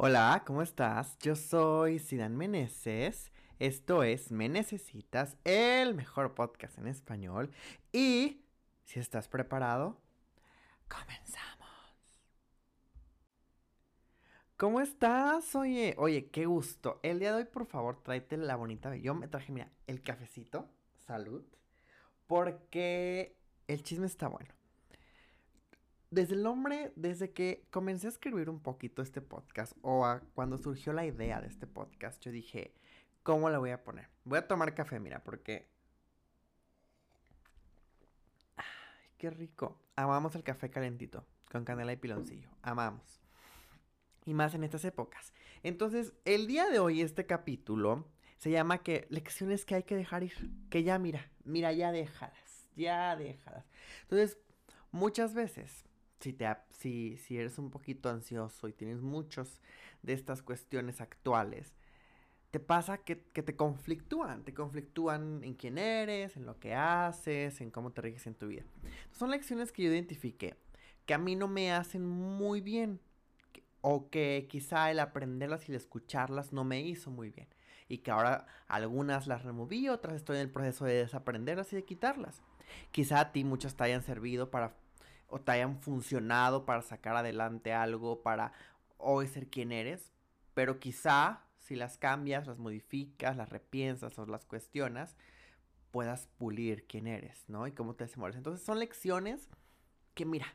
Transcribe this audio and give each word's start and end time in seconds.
Hola, 0.00 0.44
¿cómo 0.46 0.62
estás? 0.62 1.18
Yo 1.18 1.34
soy 1.34 1.98
Sidan 1.98 2.36
Meneses. 2.36 3.32
Esto 3.58 4.04
es 4.04 4.30
Me 4.30 4.48
Necesitas, 4.48 5.36
el 5.42 5.96
mejor 5.96 6.36
podcast 6.36 6.78
en 6.78 6.86
español. 6.86 7.50
Y 7.90 8.44
si 8.84 9.00
estás 9.00 9.26
preparado, 9.26 10.00
comenzamos. 10.86 11.68
¿Cómo 14.56 14.80
estás? 14.80 15.56
Oye, 15.56 15.96
oye, 15.98 16.30
qué 16.30 16.46
gusto. 16.46 17.00
El 17.02 17.18
día 17.18 17.32
de 17.32 17.38
hoy, 17.38 17.46
por 17.46 17.66
favor, 17.66 18.00
tráete 18.00 18.36
la 18.36 18.54
bonita. 18.54 18.94
Yo 18.94 19.16
me 19.16 19.26
traje, 19.26 19.50
mira, 19.50 19.72
el 19.88 20.00
cafecito. 20.04 20.70
Salud. 20.94 21.42
Porque 22.28 23.36
el 23.66 23.82
chisme 23.82 24.06
está 24.06 24.28
bueno. 24.28 24.57
Desde 26.10 26.34
el 26.34 26.42
nombre, 26.42 26.90
desde 26.96 27.32
que 27.32 27.66
comencé 27.70 28.06
a 28.06 28.10
escribir 28.10 28.48
un 28.48 28.60
poquito 28.60 29.02
este 29.02 29.20
podcast, 29.20 29.74
o 29.82 30.18
cuando 30.34 30.56
surgió 30.56 30.94
la 30.94 31.04
idea 31.04 31.40
de 31.42 31.48
este 31.48 31.66
podcast, 31.66 32.22
yo 32.22 32.32
dije, 32.32 32.72
¿cómo 33.22 33.50
le 33.50 33.58
voy 33.58 33.70
a 33.70 33.84
poner? 33.84 34.08
Voy 34.24 34.38
a 34.38 34.48
tomar 34.48 34.74
café, 34.74 35.00
mira, 35.00 35.22
porque... 35.22 35.68
Ay, 38.56 38.64
qué 39.18 39.28
rico. 39.28 39.78
Amamos 39.96 40.34
el 40.34 40.44
café 40.44 40.70
calentito, 40.70 41.26
con 41.52 41.66
canela 41.66 41.92
y 41.92 41.96
piloncillo. 41.96 42.48
Amamos. 42.62 43.20
Y 44.24 44.32
más 44.32 44.54
en 44.54 44.64
estas 44.64 44.86
épocas. 44.86 45.34
Entonces, 45.62 46.14
el 46.24 46.46
día 46.46 46.70
de 46.70 46.78
hoy, 46.78 47.02
este 47.02 47.26
capítulo 47.26 48.06
se 48.38 48.50
llama 48.50 48.78
que 48.78 49.06
lecciones 49.10 49.66
que 49.66 49.74
hay 49.74 49.82
que 49.82 49.96
dejar 49.96 50.22
ir. 50.22 50.50
Que 50.70 50.84
ya, 50.84 50.98
mira, 50.98 51.30
mira, 51.44 51.72
ya 51.72 51.92
déjalas. 51.92 52.70
Ya 52.76 53.14
déjalas. 53.14 53.66
Entonces, 54.04 54.38
muchas 54.90 55.34
veces 55.34 55.87
si, 56.20 56.32
te, 56.32 56.46
si, 56.70 57.16
si 57.18 57.38
eres 57.38 57.58
un 57.58 57.70
poquito 57.70 58.08
ansioso 58.08 58.68
y 58.68 58.72
tienes 58.72 59.00
muchos 59.00 59.60
de 60.02 60.12
estas 60.12 60.42
cuestiones 60.42 61.00
actuales, 61.00 61.74
te 62.50 62.60
pasa 62.60 62.98
que, 62.98 63.16
te 63.16 63.56
conflictúan, 63.56 64.42
te 64.44 64.54
conflictúan 64.54 65.44
en 65.44 65.54
quién 65.54 65.76
eres, 65.76 66.36
en 66.36 66.46
lo 66.46 66.58
que 66.58 66.74
haces, 66.74 67.60
en 67.60 67.70
cómo 67.70 67.92
te 67.92 68.00
riges 68.00 68.26
en 68.26 68.34
tu 68.34 68.48
vida. 68.48 68.64
Son 69.12 69.30
lecciones 69.30 69.70
que 69.70 69.82
yo 69.82 69.90
identifiqué, 69.90 70.56
que 71.04 71.14
a 71.14 71.18
mí 71.18 71.36
no 71.36 71.46
me 71.46 71.72
hacen 71.72 72.06
muy 72.06 72.60
bien, 72.60 73.00
o 73.80 74.08
que 74.08 74.46
quizá 74.48 74.90
el 74.90 74.98
aprenderlas 74.98 75.68
y 75.68 75.72
el 75.72 75.76
escucharlas 75.76 76.52
no 76.52 76.64
me 76.64 76.80
hizo 76.80 77.10
muy 77.10 77.30
bien, 77.30 77.48
y 77.86 77.98
que 77.98 78.10
ahora 78.10 78.46
algunas 78.66 79.26
las 79.26 79.44
removí, 79.44 79.88
otras 79.90 80.16
estoy 80.16 80.36
en 80.36 80.42
el 80.42 80.50
proceso 80.50 80.86
de 80.86 80.94
desaprenderlas 80.94 81.72
y 81.72 81.76
de 81.76 81.84
quitarlas. 81.84 82.42
Quizá 82.92 83.20
a 83.20 83.32
ti 83.32 83.44
muchas 83.44 83.76
te 83.76 83.84
hayan 83.84 84.02
servido 84.02 84.50
para 84.50 84.74
o 85.28 85.40
te 85.40 85.52
hayan 85.52 85.80
funcionado 85.80 86.64
para 86.64 86.82
sacar 86.82 87.16
adelante 87.16 87.72
algo, 87.72 88.22
para 88.22 88.52
hoy 88.96 89.28
ser 89.28 89.48
quien 89.48 89.72
eres, 89.72 90.12
pero 90.54 90.80
quizá 90.80 91.44
si 91.58 91.76
las 91.76 91.98
cambias, 91.98 92.46
las 92.46 92.58
modificas, 92.58 93.36
las 93.36 93.50
repiensas 93.50 94.18
o 94.18 94.26
las 94.26 94.44
cuestionas, 94.46 95.16
puedas 95.90 96.26
pulir 96.38 96.86
quién 96.86 97.06
eres, 97.06 97.44
¿no? 97.48 97.66
Y 97.66 97.72
cómo 97.72 97.94
te 97.94 98.04
desenvuelves. 98.04 98.38
Entonces 98.38 98.64
son 98.64 98.78
lecciones 98.78 99.48
que, 100.14 100.24
mira, 100.24 100.46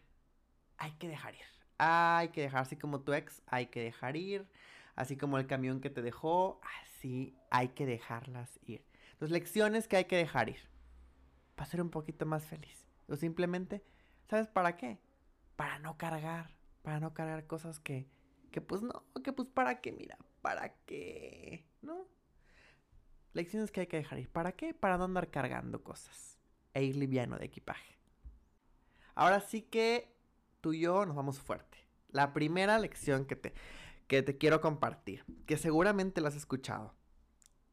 hay 0.78 0.92
que 0.94 1.08
dejar 1.08 1.36
ir. 1.36 1.42
Hay 1.78 2.30
que 2.30 2.42
dejar, 2.42 2.62
así 2.62 2.76
como 2.76 3.02
tu 3.02 3.14
ex, 3.14 3.42
hay 3.48 3.68
que 3.68 3.82
dejar 3.82 4.16
ir. 4.16 4.48
Así 4.96 5.18
como 5.18 5.38
el 5.38 5.48
camión 5.48 5.82
que 5.82 5.90
te 5.90 6.02
dejó, 6.02 6.62
así 6.82 7.36
hay 7.50 7.70
que 7.70 7.86
dejarlas 7.86 8.60
ir. 8.66 8.86
Entonces, 9.14 9.32
lecciones 9.32 9.88
que 9.88 9.98
hay 9.98 10.06
que 10.06 10.18
dejar 10.18 10.50
ir. 10.50 10.70
Para 11.56 11.70
ser 11.70 11.82
un 11.82 11.90
poquito 11.90 12.26
más 12.26 12.46
feliz. 12.46 12.88
O 13.08 13.16
simplemente 13.16 13.84
¿Sabes 14.30 14.48
para 14.48 14.78
qué? 14.78 15.00
Para 15.56 15.80
no 15.80 15.98
cargar, 15.98 16.56
para 16.82 17.00
no 17.00 17.14
cargar 17.14 17.46
cosas 17.48 17.80
que, 17.80 18.08
que 18.52 18.62
pues 18.62 18.82
no, 18.82 19.04
que 19.24 19.34
pues 19.34 19.48
para 19.48 19.82
qué, 19.82 19.92
mira, 19.92 20.18
para 20.42 20.76
qué, 20.86 21.66
¿no? 21.82 22.08
Lecciones 23.34 23.72
que 23.72 23.82
hay 23.82 23.88
que 23.88 23.98
dejar 23.98 24.20
ir. 24.20 24.30
¿Para 24.30 24.52
qué? 24.52 24.74
Para 24.74 24.98
no 24.98 25.06
andar 25.06 25.30
cargando 25.30 25.84
cosas 25.84 26.38
e 26.74 26.84
ir 26.84 26.96
liviano 26.96 27.38
de 27.38 27.46
equipaje. 27.46 27.98
Ahora 29.16 29.40
sí 29.40 29.62
que 29.62 30.16
tú 30.62 30.74
y 30.74 30.82
yo 30.82 31.06
nos 31.06 31.16
vamos 31.16 31.40
fuerte. 31.40 31.78
La 32.10 32.34
primera 32.34 32.78
lección 32.78 33.26
que 33.26 33.36
te, 33.36 33.54
que 34.08 34.22
te 34.22 34.38
quiero 34.38 34.62
compartir, 34.62 35.26
que 35.46 35.58
seguramente 35.58 36.22
la 36.22 36.30
has 36.30 36.36
escuchado, 36.36 36.94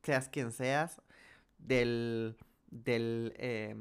seas 0.02 0.28
quien 0.28 0.52
seas, 0.52 1.02
del, 1.58 2.38
del, 2.70 3.34
eh, 3.36 3.76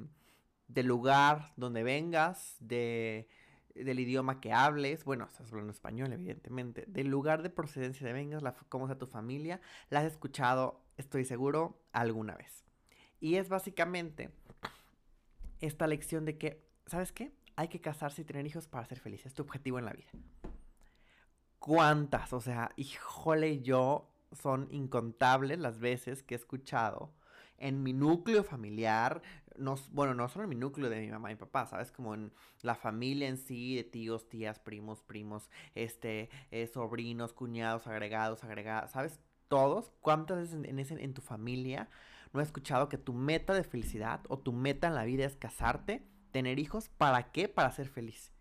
del 0.69 0.85
lugar 0.85 1.51
donde 1.57 1.83
vengas, 1.83 2.55
de, 2.59 3.27
del 3.75 3.99
idioma 3.99 4.39
que 4.39 4.53
hables, 4.53 5.03
bueno, 5.03 5.25
estás 5.25 5.49
hablando 5.49 5.71
español, 5.71 6.13
evidentemente, 6.13 6.85
del 6.87 7.07
lugar 7.07 7.41
de 7.41 7.49
procedencia 7.49 8.07
de 8.07 8.13
vengas, 8.13 8.41
la, 8.41 8.53
cómo 8.69 8.87
sea 8.87 8.97
tu 8.97 9.07
familia, 9.07 9.59
la 9.89 9.99
has 9.99 10.05
escuchado, 10.05 10.81
estoy 10.97 11.25
seguro, 11.25 11.81
alguna 11.91 12.35
vez. 12.35 12.63
Y 13.19 13.35
es 13.35 13.49
básicamente 13.49 14.29
esta 15.59 15.87
lección 15.87 16.23
de 16.23 16.37
que, 16.37 16.63
¿sabes 16.85 17.11
qué? 17.11 17.33
Hay 17.55 17.67
que 17.67 17.81
casarse 17.81 18.21
y 18.21 18.25
tener 18.25 18.45
hijos 18.45 18.67
para 18.67 18.85
ser 18.85 18.99
feliz, 18.99 19.25
es 19.25 19.33
tu 19.33 19.41
objetivo 19.43 19.79
en 19.79 19.85
la 19.85 19.93
vida. 19.93 20.11
¿Cuántas? 21.57 22.31
O 22.31 22.39
sea, 22.39 22.71
híjole, 22.77 23.61
yo 23.61 24.13
son 24.31 24.67
incontables 24.71 25.59
las 25.59 25.79
veces 25.79 26.23
que 26.23 26.35
he 26.35 26.37
escuchado 26.37 27.11
en 27.59 27.83
mi 27.83 27.93
núcleo 27.93 28.43
familiar, 28.43 29.21
no, 29.57 29.75
bueno, 29.91 30.13
no 30.13 30.27
solo 30.29 30.43
en 30.43 30.49
mi 30.49 30.55
núcleo 30.55 30.89
de 30.89 31.01
mi 31.01 31.09
mamá 31.09 31.31
y 31.31 31.35
papá, 31.35 31.65
¿sabes? 31.65 31.91
Como 31.91 32.13
en 32.13 32.31
la 32.61 32.75
familia 32.75 33.27
en 33.27 33.37
sí, 33.37 33.75
de 33.75 33.83
tíos, 33.83 34.29
tías, 34.29 34.59
primos, 34.59 35.01
primos, 35.01 35.49
este, 35.75 36.29
eh, 36.51 36.67
sobrinos, 36.67 37.33
cuñados, 37.33 37.87
agregados, 37.87 38.43
agregadas, 38.43 38.91
¿sabes? 38.91 39.19
Todos, 39.47 39.91
¿cuántas 40.01 40.37
veces 40.37 40.63
en, 40.63 40.79
ese, 40.79 41.03
en 41.03 41.13
tu 41.13 41.21
familia 41.21 41.89
no 42.33 42.39
he 42.39 42.43
escuchado 42.43 42.89
que 42.89 42.97
tu 42.97 43.13
meta 43.13 43.53
de 43.53 43.63
felicidad 43.63 44.21
o 44.29 44.39
tu 44.39 44.53
meta 44.53 44.87
en 44.87 44.95
la 44.95 45.05
vida 45.05 45.25
es 45.25 45.35
casarte, 45.35 46.07
tener 46.31 46.59
hijos? 46.59 46.89
¿Para 46.89 47.31
qué? 47.31 47.49
Para 47.49 47.71
ser 47.71 47.89
feliz. 47.89 48.31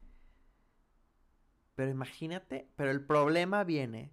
Pero 1.75 1.91
imagínate, 1.91 2.69
pero 2.77 2.91
el 2.91 3.05
problema 3.05 3.65
viene 3.65 4.13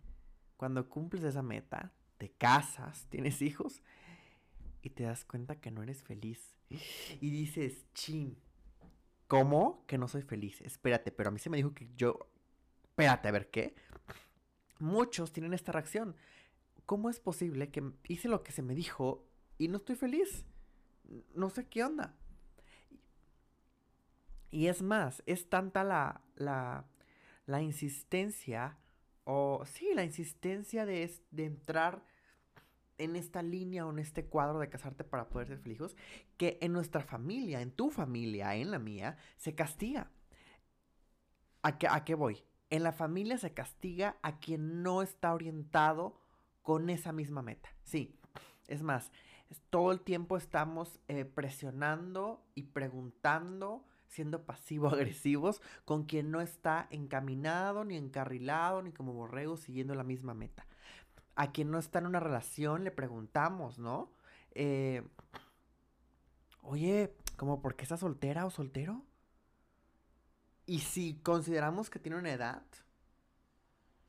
cuando 0.56 0.88
cumples 0.90 1.24
esa 1.24 1.42
meta, 1.42 1.92
te 2.18 2.32
casas, 2.32 3.08
tienes 3.10 3.42
hijos 3.42 3.82
y 4.82 4.92
te 4.92 5.04
das 5.04 5.26
cuenta 5.26 5.60
que 5.60 5.72
no 5.72 5.84
eres 5.84 6.04
feliz. 6.04 6.55
Y 7.22 7.30
dices, 7.30 7.86
chin, 7.94 8.38
¿cómo 9.28 9.86
que 9.88 9.98
no 9.98 10.08
soy 10.08 10.22
feliz? 10.22 10.62
Espérate, 10.62 11.12
pero 11.12 11.30
a 11.30 11.32
mí 11.32 11.40
se 11.40 11.50
me 11.50 11.58
dijo 11.58 11.74
que 11.74 11.90
yo... 11.96 12.20
Espérate, 12.84 13.28
a 13.28 13.32
ver 13.32 13.50
qué. 13.50 13.76
Muchos 14.80 15.32
tienen 15.34 15.54
esta 15.54 15.72
reacción. 15.72 16.16
¿Cómo 16.86 17.10
es 17.10 17.20
posible 17.20 17.70
que 17.70 17.84
hice 18.08 18.28
lo 18.28 18.44
que 18.44 18.52
se 18.52 18.62
me 18.62 18.76
dijo 18.76 19.26
y 19.58 19.68
no 19.68 19.78
estoy 19.78 19.96
feliz? 19.96 20.46
No 21.34 21.50
sé 21.50 21.68
qué 21.68 21.84
onda. 21.84 22.16
Y 24.52 24.68
es 24.68 24.82
más, 24.82 25.22
es 25.26 25.50
tanta 25.50 25.84
la, 25.84 26.22
la, 26.36 26.86
la 27.46 27.62
insistencia, 27.62 28.78
o 29.26 29.66
sí, 29.66 29.90
la 29.94 30.04
insistencia 30.04 30.86
de, 30.86 31.12
de 31.32 31.46
entrar 31.46 32.04
en 32.98 33.16
esta 33.16 33.42
línea 33.42 33.86
o 33.86 33.92
en 33.92 34.00
este 34.00 34.26
cuadro 34.26 34.60
de 34.60 34.70
casarte 34.70 35.04
para 35.04 35.30
poder 35.30 35.48
ser 35.48 35.60
feliz, 35.60 35.80
que 36.38 36.58
en 36.62 36.74
nuestra 36.74 37.02
familia, 37.02 37.62
en 37.62 37.72
tu 37.72 37.90
familia, 37.90 38.56
en 38.56 38.72
la 38.72 38.80
mía, 38.80 39.18
se 39.38 39.56
castiga. 39.56 40.12
¿A 41.62 41.78
qué, 41.78 41.88
¿A 41.90 42.04
qué 42.06 42.16
voy? 42.16 42.44
En 42.70 42.84
la 42.84 42.92
familia 42.92 43.38
se 43.38 43.54
castiga 43.54 44.18
a 44.22 44.40
quien 44.40 44.84
no 44.84 45.02
está 45.02 45.34
orientado 45.34 46.22
con 46.62 46.90
esa 46.90 47.12
misma 47.12 47.42
meta. 47.42 47.70
Sí, 47.84 48.20
es 48.68 48.82
más, 48.82 49.12
todo 49.70 49.92
el 49.92 50.02
tiempo 50.02 50.38
estamos 50.38 51.00
eh, 51.08 51.26
presionando 51.26 52.44
y 52.56 52.64
preguntando, 52.64 53.86
siendo 54.08 54.46
pasivo-agresivos, 54.46 55.62
con 55.86 56.06
quien 56.06 56.32
no 56.32 56.42
está 56.42 56.88
encaminado, 56.90 57.84
ni 57.84 57.98
encarrilado, 57.98 58.82
ni 58.82 58.92
como 58.92 59.14
borrego 59.14 59.58
siguiendo 59.58 59.96
la 59.96 60.04
misma 60.04 60.34
meta 60.34 60.66
a 61.36 61.52
quien 61.52 61.72
no 61.72 61.80
está 61.80 62.00
en 62.00 62.08
una 62.08 62.20
relación 62.20 62.84
le 62.84 62.92
preguntamos, 62.92 63.80
¿no? 63.80 64.12
Eh, 64.52 65.04
Oye, 66.68 67.16
¿cómo 67.38 67.62
por 67.62 67.76
qué 67.76 67.84
está 67.84 67.96
soltera 67.96 68.46
o 68.46 68.50
soltero? 68.50 69.04
Y 70.66 70.80
si 70.80 71.20
consideramos 71.22 71.92
que 71.92 72.00
tiene 72.00 72.18
una 72.18 72.32
edad 72.32 72.64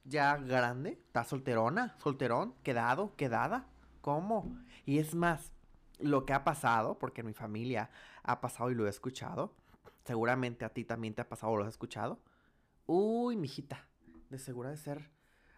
ya 0.04 0.36
grande, 0.38 0.92
está 0.92 1.22
solterona, 1.22 1.96
solterón, 1.98 2.54
quedado, 2.62 3.14
quedada, 3.16 3.66
¿cómo? 4.00 4.56
Y 4.86 5.00
es 5.00 5.14
más, 5.14 5.52
lo 5.98 6.24
que 6.24 6.32
ha 6.32 6.44
pasado, 6.44 6.98
porque 6.98 7.20
en 7.20 7.26
mi 7.26 7.34
familia 7.34 7.90
ha 8.22 8.40
pasado 8.40 8.70
y 8.70 8.74
lo 8.74 8.86
he 8.86 8.90
escuchado, 8.90 9.54
seguramente 10.04 10.64
a 10.64 10.70
ti 10.70 10.84
también 10.84 11.14
te 11.14 11.20
ha 11.20 11.28
pasado 11.28 11.52
o 11.52 11.56
lo 11.58 11.64
has 11.64 11.68
escuchado. 11.68 12.20
Uy, 12.86 13.36
mijita, 13.36 13.86
de 14.30 14.38
segura 14.38 14.70
de 14.70 14.78
ser, 14.78 15.10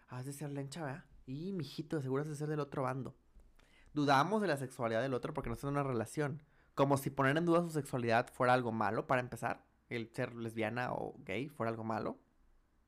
has 0.09 0.25
de 0.25 0.33
ser 0.33 0.49
lencha, 0.49 0.83
¿verdad? 0.83 1.05
Y, 1.29 1.53
mijito, 1.53 2.01
seguro 2.01 2.23
de 2.23 2.35
ser 2.35 2.49
del 2.49 2.59
otro 2.59 2.81
bando. 2.81 3.13
Dudamos 3.93 4.41
de 4.41 4.47
la 4.47 4.57
sexualidad 4.57 5.03
del 5.03 5.13
otro 5.13 5.31
porque 5.31 5.51
no 5.51 5.55
en 5.61 5.67
una 5.67 5.83
relación. 5.83 6.41
Como 6.73 6.97
si 6.97 7.11
poner 7.11 7.37
en 7.37 7.45
duda 7.45 7.61
su 7.61 7.69
sexualidad 7.69 8.31
fuera 8.33 8.53
algo 8.55 8.71
malo, 8.71 9.05
para 9.05 9.21
empezar. 9.21 9.63
El 9.89 10.09
ser 10.11 10.33
lesbiana 10.33 10.91
o 10.91 11.13
gay 11.25 11.47
fuera 11.47 11.69
algo 11.69 11.83
malo. 11.83 12.17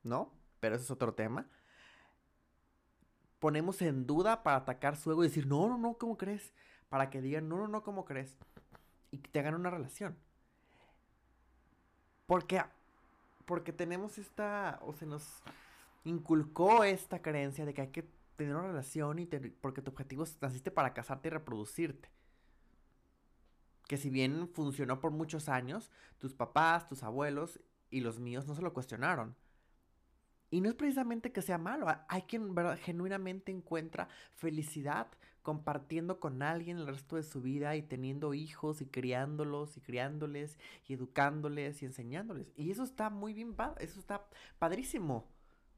¿No? 0.02 0.32
Pero 0.58 0.74
ese 0.74 0.84
es 0.84 0.90
otro 0.90 1.14
tema. 1.14 1.46
ponemos 3.38 3.80
en 3.80 4.08
duda 4.08 4.42
para 4.42 4.56
atacar 4.56 4.96
su 4.96 5.12
ego 5.12 5.22
y 5.22 5.28
decir, 5.28 5.46
no, 5.46 5.68
no, 5.68 5.78
no, 5.78 5.94
¿cómo 5.94 6.18
crees? 6.18 6.52
Para 6.88 7.10
que 7.10 7.22
digan, 7.22 7.48
no, 7.48 7.58
no, 7.58 7.68
no, 7.68 7.84
¿cómo 7.84 8.04
crees? 8.04 8.36
Y 9.12 9.18
que 9.18 9.30
te 9.30 9.38
hagan 9.38 9.54
una 9.54 9.70
relación. 9.70 10.16
Porque, 12.26 12.60
porque 13.44 13.72
tenemos 13.72 14.18
esta, 14.18 14.80
o 14.82 14.94
se 14.94 15.06
nos 15.06 15.42
inculcó 16.04 16.82
esta 16.82 17.22
creencia 17.22 17.64
de 17.64 17.72
que 17.74 17.82
hay 17.82 17.88
que 17.88 18.21
tener 18.36 18.56
una 18.56 18.68
relación 18.68 19.18
y 19.18 19.26
porque 19.26 19.82
tu 19.82 19.90
objetivo 19.90 20.24
naciste 20.40 20.70
para 20.70 20.94
casarte 20.94 21.28
y 21.28 21.30
reproducirte. 21.30 22.10
Que 23.86 23.96
si 23.96 24.10
bien 24.10 24.48
funcionó 24.48 25.00
por 25.00 25.10
muchos 25.10 25.48
años, 25.48 25.90
tus 26.18 26.34
papás, 26.34 26.86
tus 26.86 27.02
abuelos 27.02 27.60
y 27.90 28.00
los 28.00 28.18
míos 28.18 28.46
no 28.46 28.54
se 28.54 28.62
lo 28.62 28.72
cuestionaron. 28.72 29.36
Y 30.50 30.60
no 30.60 30.68
es 30.68 30.74
precisamente 30.74 31.32
que 31.32 31.40
sea 31.40 31.56
malo, 31.56 31.86
hay 32.08 32.22
quien 32.22 32.54
genuinamente 32.78 33.50
encuentra 33.50 34.08
felicidad 34.32 35.08
compartiendo 35.42 36.20
con 36.20 36.42
alguien 36.42 36.78
el 36.78 36.86
resto 36.86 37.16
de 37.16 37.22
su 37.22 37.42
vida 37.42 37.74
y 37.76 37.82
teniendo 37.82 38.34
hijos 38.34 38.80
y 38.80 38.86
criándolos 38.86 39.76
y 39.76 39.80
criándoles 39.80 40.58
y 40.86 40.94
educándoles 40.94 41.82
y 41.82 41.86
enseñándoles. 41.86 42.52
Y 42.56 42.70
eso 42.70 42.84
está 42.84 43.10
muy 43.10 43.32
bien, 43.32 43.54
eso 43.78 43.98
está 43.98 44.26
padrísimo. 44.58 45.26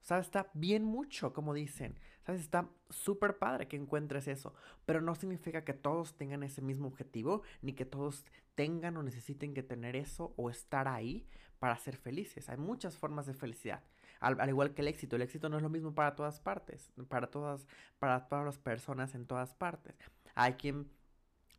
¿Sabes? 0.02 0.26
Está 0.26 0.50
bien 0.52 0.84
mucho, 0.84 1.32
como 1.32 1.54
dicen. 1.54 1.98
¿Sabes? 2.24 2.40
Está 2.40 2.68
súper 2.88 3.38
padre 3.38 3.68
que 3.68 3.76
encuentres 3.76 4.28
eso. 4.28 4.54
Pero 4.86 5.00
no 5.00 5.14
significa 5.14 5.64
que 5.64 5.74
todos 5.74 6.16
tengan 6.16 6.42
ese 6.42 6.62
mismo 6.62 6.88
objetivo, 6.88 7.42
ni 7.60 7.74
que 7.74 7.84
todos 7.84 8.24
tengan 8.54 8.96
o 8.96 9.02
necesiten 9.02 9.52
que 9.54 9.62
tener 9.62 9.96
eso 9.96 10.32
o 10.36 10.50
estar 10.50 10.88
ahí 10.88 11.26
para 11.58 11.76
ser 11.76 11.96
felices. 11.96 12.48
Hay 12.48 12.56
muchas 12.56 12.96
formas 12.96 13.26
de 13.26 13.34
felicidad. 13.34 13.82
Al, 14.20 14.48
igual 14.48 14.74
que 14.74 14.82
el 14.82 14.88
éxito. 14.88 15.16
El 15.16 15.22
éxito 15.22 15.48
no 15.48 15.58
es 15.58 15.62
lo 15.62 15.68
mismo 15.68 15.94
para 15.94 16.14
todas 16.14 16.40
partes. 16.40 16.92
Para 17.08 17.26
todas, 17.28 17.66
para 17.98 18.26
todas 18.26 18.44
las 18.44 18.58
personas 18.58 19.14
en 19.14 19.26
todas 19.26 19.54
partes. 19.54 19.94
Hay 20.34 20.54
quien 20.54 20.90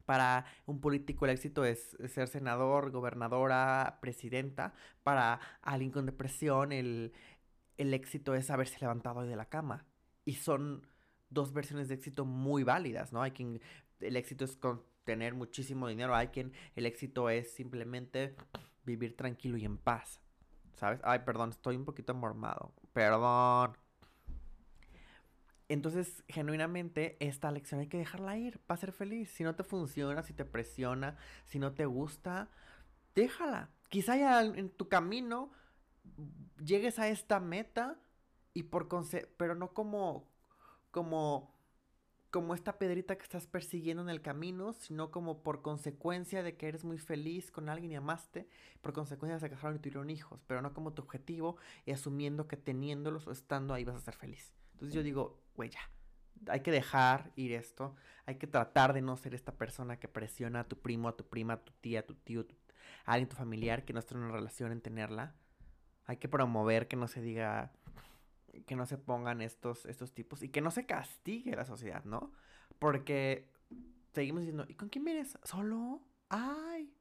para 0.06 0.46
un 0.68 0.80
político 0.82 1.26
el 1.26 1.32
éxito 1.32 1.66
es 1.66 1.98
ser 2.08 2.28
senador, 2.28 2.92
gobernadora, 2.92 3.98
presidenta. 4.02 4.74
Para 5.04 5.40
alguien 5.62 5.92
con 5.92 6.06
depresión 6.06 6.72
el, 6.72 7.14
el 7.78 7.94
éxito 7.94 8.36
es 8.36 8.50
haberse 8.50 8.80
levantado 8.80 9.22
de 9.22 9.36
la 9.36 9.46
cama. 9.46 9.86
Y 10.26 10.34
son 10.34 10.88
dos 11.30 11.54
versiones 11.54 11.88
de 11.88 11.96
éxito 11.96 12.26
muy 12.26 12.64
válidas, 12.64 13.14
¿no? 13.14 13.22
Hay 13.22 13.32
quien 13.32 13.62
el 14.00 14.18
éxito 14.18 14.46
es 14.46 14.58
tener 15.04 15.34
muchísimo 15.36 15.88
dinero, 15.88 16.16
hay 16.16 16.28
quien 16.30 16.52
el 16.76 16.86
éxito 16.86 17.30
es 17.30 17.54
simplemente 17.54 18.36
vivir 18.84 19.16
tranquilo 19.16 19.58
y 19.58 19.66
en 19.66 19.78
paz. 19.78 20.22
¿Sabes? 20.76 21.00
Ay, 21.04 21.20
perdón, 21.20 21.52
estoy 21.52 21.76
un 21.76 21.86
poquito 21.86 22.14
mormado. 22.14 22.74
Perdón. 22.92 23.78
Entonces, 25.68 26.24
genuinamente, 26.28 27.18
esta 27.20 27.50
lección 27.50 27.80
hay 27.80 27.88
que 27.88 27.98
dejarla 27.98 28.38
ir 28.38 28.60
para 28.60 28.80
ser 28.80 28.92
feliz. 28.92 29.32
Si 29.32 29.44
no 29.44 29.56
te 29.56 29.64
funciona, 29.64 30.22
si 30.22 30.34
te 30.34 30.46
presiona, 30.46 31.18
si 31.46 31.60
no 31.60 31.74
te 31.74 31.86
gusta, 31.86 32.50
déjala. 33.16 33.70
Quizá 33.90 34.18
ya 34.18 34.42
en 34.44 34.70
tu 34.70 34.90
camino 34.90 35.52
llegues 36.64 37.00
a 37.00 37.08
esta 37.08 37.40
meta 37.40 37.98
y 38.56 38.64
por 38.64 38.88
conse 38.88 39.30
pero 39.38 39.54
no 39.54 39.74
como 39.74 40.28
como 40.90 41.54
como 42.32 42.54
esta 42.54 42.78
pedrita 42.78 43.18
que 43.18 43.24
estás 43.24 43.48
persiguiendo 43.48 44.04
en 44.04 44.10
el 44.10 44.22
camino, 44.22 44.74
sino 44.74 45.10
como 45.10 45.42
por 45.42 45.62
consecuencia 45.62 46.44
de 46.44 46.58
que 46.58 46.68
eres 46.68 46.84
muy 46.84 46.98
feliz 46.98 47.50
con 47.50 47.70
alguien 47.70 47.94
y 47.94 47.96
amaste, 47.96 48.50
por 48.82 48.92
consecuencia 48.92 49.40
se 49.40 49.50
casaron 49.50 49.78
y 49.78 49.80
tuvieron 49.80 50.10
hijos, 50.10 50.44
pero 50.46 50.62
no 50.62 50.74
como 50.74 50.92
tu 50.92 51.02
objetivo 51.02 51.56
y 51.86 51.92
asumiendo 51.92 52.50
que 52.50 52.58
teniéndolos 52.58 53.26
o 53.28 53.32
estando 53.32 53.74
ahí 53.74 53.86
vas 53.86 53.96
a 53.96 54.02
ser 54.02 54.16
feliz. 54.16 54.54
Entonces 54.74 54.94
yo 54.94 55.02
digo, 55.02 55.40
güey, 55.56 55.70
ya, 55.70 55.80
hay 56.52 56.60
que 56.60 56.72
dejar 56.72 57.32
ir 57.38 57.54
esto, 57.54 57.96
hay 58.26 58.36
que 58.36 58.48
tratar 58.48 58.92
de 58.92 59.02
no 59.02 59.16
ser 59.16 59.34
esta 59.34 59.54
persona 59.54 59.98
que 59.98 60.10
presiona 60.10 60.62
a 60.62 60.68
tu 60.68 60.78
primo, 60.78 61.08
a 61.08 61.16
tu 61.16 61.26
prima, 61.26 61.54
a 61.54 61.64
tu 61.64 61.72
tía, 61.80 62.02
a 62.02 62.06
tu 62.06 62.16
tío, 62.16 62.46
a 63.06 63.14
alguien, 63.14 63.30
tu 63.30 63.38
familiar 63.38 63.86
que 63.86 63.94
no 63.94 64.00
está 64.00 64.14
en 64.14 64.24
una 64.24 64.34
relación 64.34 64.74
en 64.74 64.82
tenerla 64.82 65.36
hay 66.06 66.18
que 66.18 66.30
promover 66.30 66.88
que 66.88 66.96
no 66.96 67.08
se 67.08 67.22
diga, 67.22 67.72
que 68.64 68.76
no 68.76 68.86
se 68.86 68.98
pongan 68.98 69.42
estos, 69.42 69.86
estos 69.86 70.14
tipos 70.14 70.44
y 70.44 70.50
que 70.50 70.62
no 70.62 70.72
se 70.72 70.86
castigue 70.86 71.56
la 71.56 71.66
sociedad, 71.66 72.04
¿no? 72.06 72.32
Porque 72.80 73.52
seguimos 74.14 74.42
diciendo, 74.42 74.66
¿y 74.68 74.76
con 74.76 74.90
quién 74.90 75.06
vienes? 75.06 75.38
¿Solo? 75.44 76.02
¡Ay! 76.30 76.94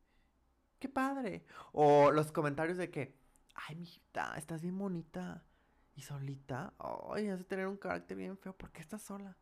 ¡Qué 0.78 0.88
padre! 0.88 1.44
O 1.72 2.10
los 2.10 2.32
comentarios 2.32 2.78
de 2.78 2.90
que, 2.90 3.18
¡ay, 3.54 3.76
mijita, 3.76 4.34
estás 4.36 4.62
bien 4.62 4.78
bonita! 4.78 5.44
Y 5.96 6.02
solita, 6.02 6.74
¡ay, 6.78 7.28
hace 7.28 7.44
tener 7.44 7.68
un 7.68 7.76
carácter 7.76 8.16
bien 8.16 8.36
feo! 8.36 8.56
¿Por 8.56 8.72
qué 8.72 8.80
estás 8.80 9.02
sola? 9.02 9.36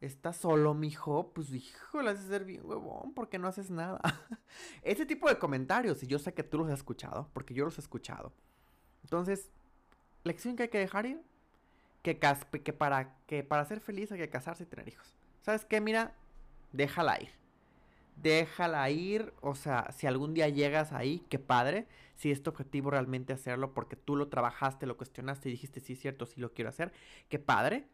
¿Estás 0.00 0.36
solo, 0.36 0.74
mijo? 0.74 1.32
Pues, 1.32 1.52
hijo, 1.52 2.02
le 2.02 2.10
haces 2.10 2.26
ser 2.26 2.44
bien 2.44 2.64
huevón, 2.64 3.14
porque 3.14 3.38
no 3.38 3.48
haces 3.48 3.70
nada. 3.70 4.00
Ese 4.82 5.06
tipo 5.06 5.28
de 5.28 5.38
comentarios, 5.38 6.02
y 6.02 6.06
yo 6.06 6.18
sé 6.18 6.34
que 6.34 6.42
tú 6.42 6.58
los 6.58 6.68
has 6.68 6.78
escuchado, 6.78 7.30
porque 7.32 7.54
yo 7.54 7.64
los 7.64 7.78
he 7.78 7.80
escuchado 7.80 8.32
entonces, 9.06 9.52
lección 10.26 10.56
que 10.56 10.64
hay 10.64 10.68
que 10.68 10.78
dejar 10.78 11.06
ir, 11.06 11.22
que, 12.02 12.18
que, 12.18 12.72
para, 12.72 13.16
que 13.26 13.42
para 13.42 13.64
ser 13.64 13.80
feliz 13.80 14.12
hay 14.12 14.18
que 14.18 14.28
casarse 14.28 14.64
y 14.64 14.66
tener 14.66 14.88
hijos. 14.88 15.16
¿Sabes 15.42 15.64
qué? 15.64 15.80
Mira, 15.80 16.14
déjala 16.72 17.20
ir. 17.20 17.30
Déjala 18.16 18.88
ir, 18.90 19.32
o 19.40 19.54
sea, 19.54 19.90
si 19.92 20.06
algún 20.06 20.32
día 20.32 20.48
llegas 20.48 20.92
ahí, 20.92 21.24
qué 21.28 21.38
padre. 21.38 21.86
Si 22.14 22.30
es 22.30 22.42
tu 22.42 22.50
objetivo 22.50 22.90
realmente 22.90 23.32
hacerlo 23.32 23.74
porque 23.74 23.96
tú 23.96 24.16
lo 24.16 24.28
trabajaste, 24.28 24.86
lo 24.86 24.96
cuestionaste 24.96 25.48
y 25.48 25.52
dijiste, 25.52 25.80
sí, 25.80 25.96
cierto, 25.96 26.24
sí 26.24 26.40
lo 26.40 26.52
quiero 26.52 26.70
hacer, 26.70 26.92
qué 27.28 27.38
padre. 27.38 27.88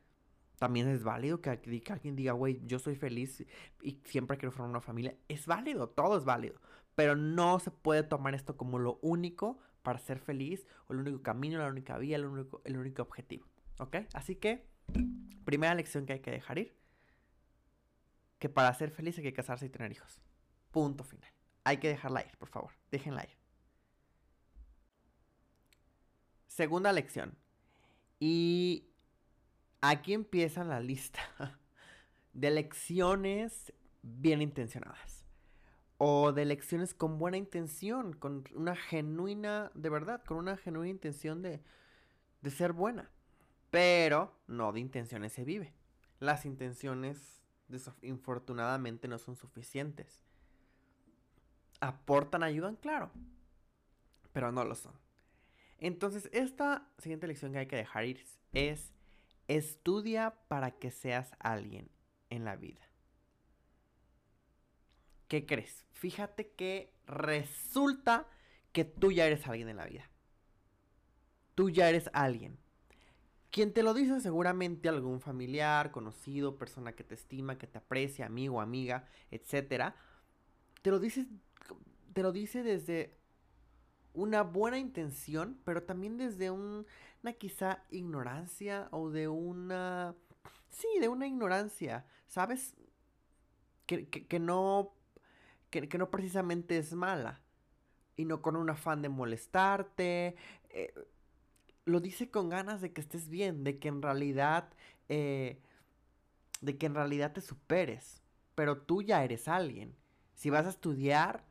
También 0.58 0.88
es 0.88 1.02
válido 1.02 1.40
que, 1.40 1.58
que 1.60 1.92
alguien 1.92 2.14
diga, 2.14 2.32
güey, 2.32 2.60
yo 2.66 2.78
soy 2.78 2.94
feliz 2.94 3.44
y 3.82 4.00
siempre 4.04 4.36
quiero 4.36 4.52
formar 4.52 4.70
una 4.70 4.80
familia. 4.80 5.16
Es 5.28 5.46
válido, 5.46 5.88
todo 5.88 6.16
es 6.16 6.24
válido. 6.24 6.60
Pero 6.94 7.16
no 7.16 7.58
se 7.58 7.72
puede 7.72 8.04
tomar 8.04 8.34
esto 8.34 8.56
como 8.56 8.78
lo 8.78 8.98
único 9.02 9.58
para 9.82 9.98
ser 9.98 10.18
feliz 10.18 10.66
o 10.86 10.92
el 10.92 11.00
único 11.00 11.22
camino, 11.22 11.58
la 11.58 11.68
única 11.68 11.98
vía, 11.98 12.16
el 12.16 12.24
único, 12.24 12.62
el 12.64 12.76
único 12.76 13.02
objetivo. 13.02 13.46
¿Ok? 13.78 13.96
Así 14.14 14.36
que, 14.36 14.66
primera 15.44 15.74
lección 15.74 16.06
que 16.06 16.14
hay 16.14 16.20
que 16.20 16.30
dejar 16.30 16.58
ir, 16.58 16.76
que 18.38 18.48
para 18.48 18.72
ser 18.74 18.90
feliz 18.90 19.18
hay 19.18 19.24
que 19.24 19.32
casarse 19.32 19.66
y 19.66 19.70
tener 19.70 19.92
hijos. 19.92 20.20
Punto 20.70 21.04
final. 21.04 21.30
Hay 21.64 21.78
que 21.78 21.88
dejarla 21.88 22.24
ir, 22.24 22.36
por 22.38 22.48
favor. 22.48 22.72
Déjenla 22.90 23.24
ir. 23.24 23.36
Segunda 26.46 26.92
lección. 26.92 27.36
Y 28.18 28.90
aquí 29.80 30.12
empieza 30.12 30.64
la 30.64 30.80
lista 30.80 31.20
de 32.32 32.50
lecciones 32.50 33.72
bien 34.02 34.42
intencionadas 34.42 35.21
o 36.04 36.32
de 36.32 36.44
lecciones 36.44 36.94
con 36.94 37.16
buena 37.16 37.36
intención, 37.36 38.12
con 38.12 38.42
una 38.56 38.74
genuina, 38.74 39.70
de 39.74 39.88
verdad, 39.88 40.20
con 40.24 40.36
una 40.36 40.56
genuina 40.56 40.90
intención 40.90 41.42
de, 41.42 41.62
de 42.40 42.50
ser 42.50 42.72
buena. 42.72 43.08
Pero 43.70 44.36
no 44.48 44.72
de 44.72 44.80
intenciones 44.80 45.32
se 45.32 45.44
vive. 45.44 45.72
Las 46.18 46.44
intenciones, 46.44 47.44
infortunadamente, 48.02 49.06
no 49.06 49.16
son 49.16 49.36
suficientes. 49.36 50.20
Aportan, 51.78 52.42
ayudan, 52.42 52.74
claro, 52.74 53.12
pero 54.32 54.50
no 54.50 54.64
lo 54.64 54.74
son. 54.74 54.98
Entonces, 55.78 56.28
esta 56.32 56.90
siguiente 56.98 57.28
lección 57.28 57.52
que 57.52 57.58
hay 57.58 57.68
que 57.68 57.76
dejar 57.76 58.06
ir 58.06 58.24
es, 58.52 58.92
estudia 59.46 60.34
para 60.48 60.72
que 60.72 60.90
seas 60.90 61.30
alguien 61.38 61.92
en 62.28 62.44
la 62.44 62.56
vida. 62.56 62.91
¿Qué 65.32 65.46
crees? 65.46 65.86
Fíjate 65.92 66.50
que 66.50 66.92
resulta 67.06 68.28
que 68.72 68.84
tú 68.84 69.12
ya 69.12 69.26
eres 69.26 69.46
alguien 69.46 69.70
en 69.70 69.78
la 69.78 69.86
vida. 69.86 70.10
Tú 71.54 71.70
ya 71.70 71.88
eres 71.88 72.10
alguien. 72.12 72.58
Quien 73.50 73.72
te 73.72 73.82
lo 73.82 73.94
dice 73.94 74.20
seguramente 74.20 74.90
algún 74.90 75.22
familiar, 75.22 75.90
conocido, 75.90 76.58
persona 76.58 76.92
que 76.92 77.02
te 77.02 77.14
estima, 77.14 77.56
que 77.56 77.66
te 77.66 77.78
aprecia, 77.78 78.26
amigo, 78.26 78.60
amiga, 78.60 79.08
etcétera. 79.30 79.96
Te 80.82 80.90
lo 80.90 80.98
dice 80.98 81.26
te 82.12 82.22
lo 82.22 82.30
dice 82.30 82.62
desde 82.62 83.16
una 84.12 84.42
buena 84.42 84.76
intención, 84.76 85.58
pero 85.64 85.84
también 85.84 86.18
desde 86.18 86.50
una 86.50 87.32
quizá 87.38 87.84
ignorancia 87.88 88.88
o 88.90 89.08
de 89.08 89.28
una 89.28 90.14
sí, 90.68 90.88
de 91.00 91.08
una 91.08 91.26
ignorancia, 91.26 92.04
¿sabes? 92.26 92.76
Que, 93.86 94.06
que 94.06 94.38
no 94.38 94.94
que, 95.72 95.98
no 95.98 96.10
precisamente 96.10 96.78
es 96.78 96.92
mala 96.92 97.40
y 98.16 98.26
no 98.26 98.42
con 98.42 98.56
un 98.56 98.70
afán 98.70 99.02
de 99.02 99.08
molestarte. 99.08 100.36
Eh, 100.70 100.92
lo 101.84 102.00
dice 102.00 102.30
con 102.30 102.48
ganas 102.48 102.80
de 102.80 102.92
que 102.92 103.00
estés 103.00 103.28
bien, 103.28 103.64
de 103.64 103.78
que 103.78 103.88
en 103.88 104.02
realidad, 104.02 104.70
eh, 105.08 105.60
de 106.60 106.76
que 106.76 106.86
en 106.86 106.94
realidad 106.94 107.32
te 107.32 107.40
superes. 107.40 108.22
Pero 108.54 108.82
tú 108.82 109.02
ya 109.02 109.24
eres 109.24 109.48
alguien. 109.48 109.96
Si 110.34 110.50
vas 110.50 110.66
a 110.66 110.70
estudiar, 110.70 111.44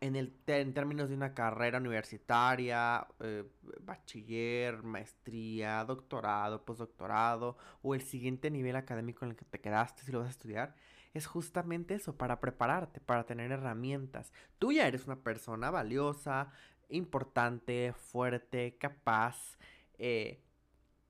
en, 0.00 0.16
el, 0.16 0.32
en 0.46 0.74
términos 0.74 1.08
de 1.08 1.14
una 1.14 1.34
carrera 1.34 1.78
universitaria, 1.78 3.06
eh, 3.20 3.44
bachiller, 3.80 4.82
maestría, 4.82 5.84
doctorado, 5.84 6.64
postdoctorado 6.64 7.56
o 7.82 7.94
el 7.94 8.02
siguiente 8.02 8.50
nivel 8.50 8.76
académico 8.76 9.24
en 9.24 9.32
el 9.32 9.36
que 9.36 9.44
te 9.44 9.60
quedaste 9.60 10.02
si 10.02 10.12
lo 10.12 10.20
vas 10.20 10.28
a 10.28 10.32
estudiar, 10.32 10.74
es 11.14 11.26
justamente 11.26 11.94
eso, 11.94 12.16
para 12.16 12.40
prepararte, 12.40 13.00
para 13.00 13.24
tener 13.24 13.52
herramientas. 13.52 14.32
Tú 14.58 14.72
ya 14.72 14.86
eres 14.86 15.06
una 15.06 15.22
persona 15.22 15.70
valiosa, 15.70 16.52
importante, 16.88 17.92
fuerte, 17.92 18.76
capaz, 18.78 19.58
eh, 19.98 20.42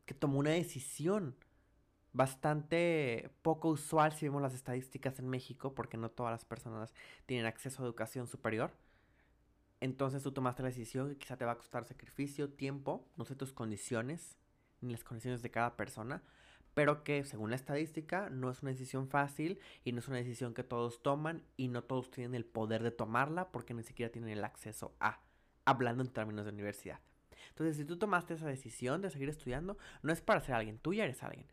que 0.06 0.14
tomó 0.14 0.38
una 0.38 0.50
decisión 0.50 1.36
bastante 2.12 3.30
poco 3.42 3.68
usual 3.68 4.12
si 4.12 4.26
vemos 4.26 4.42
las 4.42 4.54
estadísticas 4.54 5.18
en 5.18 5.28
México, 5.28 5.74
porque 5.74 5.96
no 5.96 6.10
todas 6.10 6.32
las 6.32 6.44
personas 6.44 6.94
tienen 7.26 7.46
acceso 7.46 7.82
a 7.82 7.86
educación 7.86 8.26
superior. 8.26 8.72
Entonces 9.80 10.22
tú 10.22 10.32
tomaste 10.32 10.62
la 10.62 10.70
decisión 10.70 11.08
que 11.10 11.18
quizá 11.18 11.36
te 11.36 11.44
va 11.44 11.52
a 11.52 11.58
costar 11.58 11.84
sacrificio, 11.84 12.50
tiempo, 12.50 13.06
no 13.16 13.24
sé 13.24 13.36
tus 13.36 13.52
condiciones, 13.52 14.36
ni 14.80 14.92
las 14.92 15.04
condiciones 15.04 15.42
de 15.42 15.50
cada 15.50 15.76
persona, 15.76 16.22
pero 16.78 17.02
que 17.02 17.24
según 17.24 17.50
la 17.50 17.56
estadística 17.56 18.30
no 18.30 18.52
es 18.52 18.62
una 18.62 18.70
decisión 18.70 19.08
fácil 19.08 19.58
y 19.82 19.90
no 19.90 19.98
es 19.98 20.06
una 20.06 20.18
decisión 20.18 20.54
que 20.54 20.62
todos 20.62 21.02
toman 21.02 21.42
y 21.56 21.66
no 21.66 21.82
todos 21.82 22.08
tienen 22.08 22.36
el 22.36 22.44
poder 22.44 22.84
de 22.84 22.92
tomarla 22.92 23.50
porque 23.50 23.74
ni 23.74 23.82
siquiera 23.82 24.12
tienen 24.12 24.30
el 24.30 24.44
acceso 24.44 24.94
a, 25.00 25.20
hablando 25.64 26.04
en 26.04 26.12
términos 26.12 26.44
de 26.44 26.52
universidad. 26.52 27.00
Entonces, 27.48 27.78
si 27.78 27.84
tú 27.84 27.98
tomaste 27.98 28.34
esa 28.34 28.46
decisión 28.46 29.02
de 29.02 29.10
seguir 29.10 29.28
estudiando, 29.28 29.76
no 30.04 30.12
es 30.12 30.20
para 30.20 30.40
ser 30.40 30.54
alguien, 30.54 30.78
tú 30.78 30.94
ya 30.94 31.02
eres 31.02 31.20
alguien. 31.24 31.48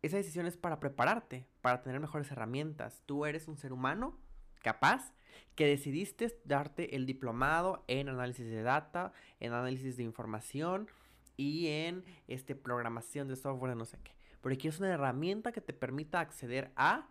Esa 0.00 0.16
decisión 0.16 0.46
es 0.46 0.56
para 0.56 0.80
prepararte, 0.80 1.46
para 1.60 1.82
tener 1.82 2.00
mejores 2.00 2.32
herramientas. 2.32 3.02
Tú 3.04 3.26
eres 3.26 3.48
un 3.48 3.58
ser 3.58 3.70
humano 3.70 4.18
capaz 4.62 5.12
que 5.56 5.66
decidiste 5.66 6.40
darte 6.46 6.96
el 6.96 7.04
diplomado 7.04 7.84
en 7.86 8.08
análisis 8.08 8.46
de 8.46 8.62
data, 8.62 9.12
en 9.40 9.52
análisis 9.52 9.98
de 9.98 10.04
información 10.04 10.88
y 11.36 11.68
en 11.68 12.04
este, 12.28 12.54
programación 12.54 13.28
de 13.28 13.36
software 13.36 13.72
de 13.72 13.76
no 13.76 13.84
sé 13.84 13.98
qué. 14.02 14.12
Porque 14.40 14.58
quieres 14.58 14.78
una 14.78 14.90
herramienta 14.90 15.52
que 15.52 15.60
te 15.60 15.72
permita 15.72 16.20
acceder 16.20 16.72
a 16.76 17.08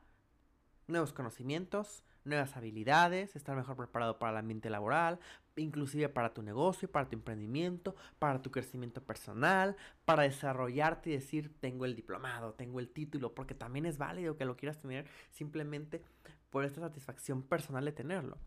nuevos 0.87 1.13
conocimientos, 1.13 2.03
nuevas 2.25 2.55
habilidades, 2.55 3.35
estar 3.35 3.55
mejor 3.55 3.75
preparado 3.75 4.19
para 4.19 4.31
el 4.31 4.37
ambiente 4.37 4.69
laboral, 4.69 5.19
inclusive 5.55 6.09
para 6.09 6.33
tu 6.33 6.41
negocio, 6.41 6.89
para 6.89 7.09
tu 7.09 7.15
emprendimiento, 7.15 7.95
para 8.19 8.41
tu 8.41 8.51
crecimiento 8.51 9.03
personal, 9.03 9.75
para 10.05 10.23
desarrollarte 10.23 11.09
y 11.09 11.13
decir, 11.13 11.53
tengo 11.59 11.85
el 11.85 11.95
diplomado, 11.95 12.53
tengo 12.53 12.79
el 12.79 12.89
título, 12.89 13.33
porque 13.33 13.53
también 13.53 13.85
es 13.85 13.97
válido 13.97 14.37
que 14.37 14.45
lo 14.45 14.55
quieras 14.55 14.79
tener 14.79 15.05
simplemente 15.31 16.03
por 16.49 16.65
esta 16.65 16.81
satisfacción 16.81 17.43
personal 17.43 17.85
de 17.85 17.91
tenerlo. 17.91 18.37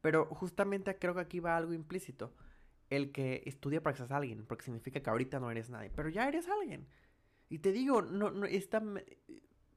Pero 0.00 0.26
justamente 0.26 0.96
creo 0.98 1.14
que 1.14 1.20
aquí 1.20 1.40
va 1.40 1.56
algo 1.56 1.72
implícito, 1.72 2.32
el 2.90 3.12
que 3.12 3.42
estudia 3.46 3.82
para 3.82 3.94
que 3.94 3.98
seas 3.98 4.12
alguien, 4.12 4.44
porque 4.46 4.64
significa 4.64 5.00
que 5.00 5.10
ahorita 5.10 5.40
no 5.40 5.50
eres 5.50 5.70
nadie, 5.70 5.90
pero 5.94 6.08
ya 6.08 6.28
eres 6.28 6.48
alguien. 6.48 6.86
Y 7.50 7.58
te 7.58 7.72
digo, 7.72 8.02
no, 8.02 8.30
no, 8.30 8.46
esta 8.46 8.82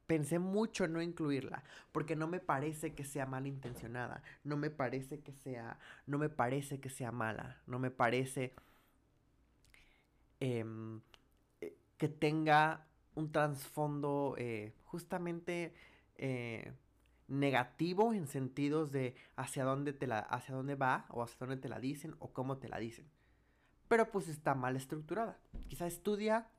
pensé 0.08 0.40
mucho 0.40 0.84
en 0.84 0.94
no 0.94 1.02
incluirla, 1.02 1.64
porque 1.94 2.18
no 2.18 2.28
me 2.28 2.42
parece 2.42 2.94
que 2.94 3.06
sea 3.06 3.26
malintencionada, 3.26 4.22
no 4.44 4.58
me 4.58 4.70
parece 4.70 5.22
que 5.22 5.32
sea, 5.32 5.80
no 6.06 6.18
me 6.18 6.28
parece 6.28 6.82
que 6.82 6.90
sea 6.90 7.14
mala, 7.14 7.62
no 7.66 7.80
me 7.80 7.92
parece 7.92 8.54
em, 10.42 11.00
eh, 11.62 11.78
que 11.98 12.10
tenga 12.10 12.86
un 13.16 13.32
trasfondo 13.32 14.36
eh, 14.38 14.74
justamente 14.84 15.74
eh, 16.16 16.74
negativo 17.32 18.14
en 18.14 18.28
sentidos 18.28 18.92
de 18.92 19.16
hacia 19.38 19.64
dónde 19.64 19.94
te 19.94 20.06
la, 20.06 20.20
hacia 20.20 20.54
dónde 20.54 20.76
va 20.76 21.06
o 21.10 21.24
hacia 21.24 21.38
dónde 21.40 21.58
te 21.58 21.70
la 21.70 21.80
dicen 21.80 22.16
o 22.20 22.34
cómo 22.34 22.58
te 22.58 22.68
la 22.68 22.78
dicen. 22.78 23.10
Pero 23.88 24.12
pues 24.12 24.28
está 24.28 24.54
mal 24.54 24.76
estructurada. 24.76 25.40
Quizá 25.70 25.88
estudia 25.88 26.50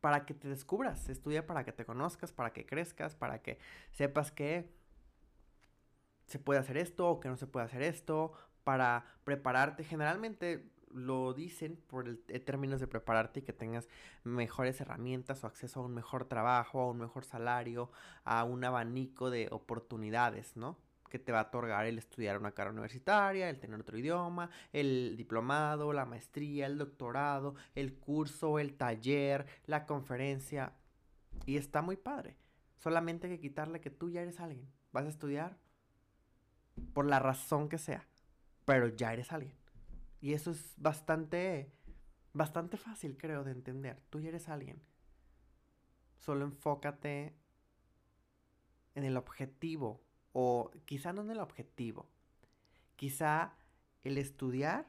para 0.00 0.24
que 0.24 0.32
te 0.32 0.48
descubras, 0.48 1.10
estudia 1.10 1.46
para 1.46 1.64
que 1.64 1.72
te 1.72 1.84
conozcas, 1.84 2.32
para 2.32 2.54
que 2.54 2.64
crezcas, 2.64 3.14
para 3.14 3.42
que 3.42 3.58
sepas 3.92 4.32
que 4.32 4.72
se 6.26 6.38
puede 6.38 6.60
hacer 6.60 6.78
esto 6.78 7.08
o 7.10 7.20
que 7.20 7.28
no 7.28 7.36
se 7.36 7.46
puede 7.46 7.66
hacer 7.66 7.82
esto, 7.82 8.32
para 8.64 9.04
prepararte. 9.24 9.84
Generalmente 9.84 10.72
lo 10.90 11.32
dicen 11.34 11.76
por 11.86 12.08
el, 12.08 12.18
términos 12.44 12.80
de 12.80 12.86
prepararte 12.86 13.40
y 13.40 13.42
que 13.42 13.52
tengas 13.52 13.88
mejores 14.24 14.80
herramientas 14.80 15.44
o 15.44 15.46
acceso 15.46 15.80
a 15.80 15.84
un 15.84 15.94
mejor 15.94 16.24
trabajo, 16.24 16.80
a 16.80 16.90
un 16.90 16.98
mejor 16.98 17.24
salario, 17.24 17.90
a 18.24 18.44
un 18.44 18.64
abanico 18.64 19.30
de 19.30 19.48
oportunidades, 19.50 20.56
¿no? 20.56 20.78
que 21.10 21.18
te 21.18 21.32
va 21.32 21.40
a 21.40 21.46
otorgar 21.48 21.86
el 21.86 21.98
estudiar 21.98 22.38
una 22.38 22.52
carrera 22.52 22.72
universitaria, 22.72 23.50
el 23.50 23.58
tener 23.58 23.80
otro 23.80 23.98
idioma, 23.98 24.48
el 24.72 25.16
diplomado, 25.16 25.92
la 25.92 26.06
maestría, 26.06 26.66
el 26.66 26.78
doctorado, 26.78 27.56
el 27.74 27.94
curso, 27.94 28.60
el 28.60 28.76
taller, 28.76 29.44
la 29.66 29.86
conferencia. 29.86 30.72
Y 31.46 31.56
está 31.56 31.82
muy 31.82 31.96
padre. 31.96 32.36
Solamente 32.78 33.26
hay 33.26 33.34
que 33.34 33.40
quitarle 33.40 33.80
que 33.80 33.90
tú 33.90 34.08
ya 34.08 34.22
eres 34.22 34.38
alguien. 34.38 34.70
Vas 34.92 35.04
a 35.04 35.08
estudiar 35.08 35.58
por 36.94 37.06
la 37.06 37.18
razón 37.18 37.68
que 37.68 37.78
sea, 37.78 38.06
pero 38.64 38.86
ya 38.88 39.12
eres 39.12 39.32
alguien. 39.32 39.59
Y 40.20 40.34
eso 40.34 40.50
es 40.50 40.74
bastante, 40.76 41.72
bastante 42.32 42.76
fácil, 42.76 43.16
creo, 43.16 43.44
de 43.44 43.52
entender. 43.52 44.02
Tú 44.10 44.20
ya 44.20 44.28
eres 44.28 44.48
alguien. 44.48 44.82
Solo 46.18 46.44
enfócate 46.44 47.34
en 48.94 49.04
el 49.04 49.16
objetivo 49.16 50.02
o 50.32 50.70
quizá 50.84 51.12
no 51.12 51.22
en 51.22 51.30
el 51.30 51.40
objetivo, 51.40 52.08
quizá 52.96 53.54
el 54.02 54.18
estudiar 54.18 54.86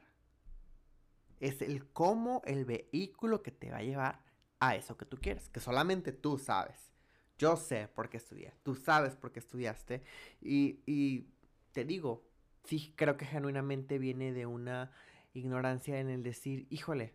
es 1.40 1.60
el 1.62 1.88
cómo, 1.88 2.42
el 2.44 2.64
vehículo 2.64 3.42
que 3.42 3.50
te 3.50 3.70
va 3.70 3.78
a 3.78 3.82
llevar 3.82 4.22
a 4.60 4.76
eso 4.76 4.96
que 4.96 5.04
tú 5.04 5.16
quieres, 5.16 5.48
que 5.48 5.58
solamente 5.58 6.12
tú 6.12 6.38
sabes. 6.38 6.92
Yo 7.36 7.56
sé 7.56 7.88
por 7.88 8.08
qué 8.08 8.18
estudié, 8.18 8.54
tú 8.62 8.76
sabes 8.76 9.16
por 9.16 9.32
qué 9.32 9.40
estudiaste 9.40 10.02
y, 10.40 10.82
y 10.86 11.26
te 11.72 11.84
digo, 11.84 12.22
sí 12.62 12.92
creo 12.96 13.16
que 13.16 13.24
genuinamente 13.24 13.98
viene 13.98 14.32
de 14.32 14.46
una 14.46 14.92
ignorancia 15.34 15.98
en 16.00 16.08
el 16.08 16.22
decir, 16.22 16.66
híjole, 16.70 17.14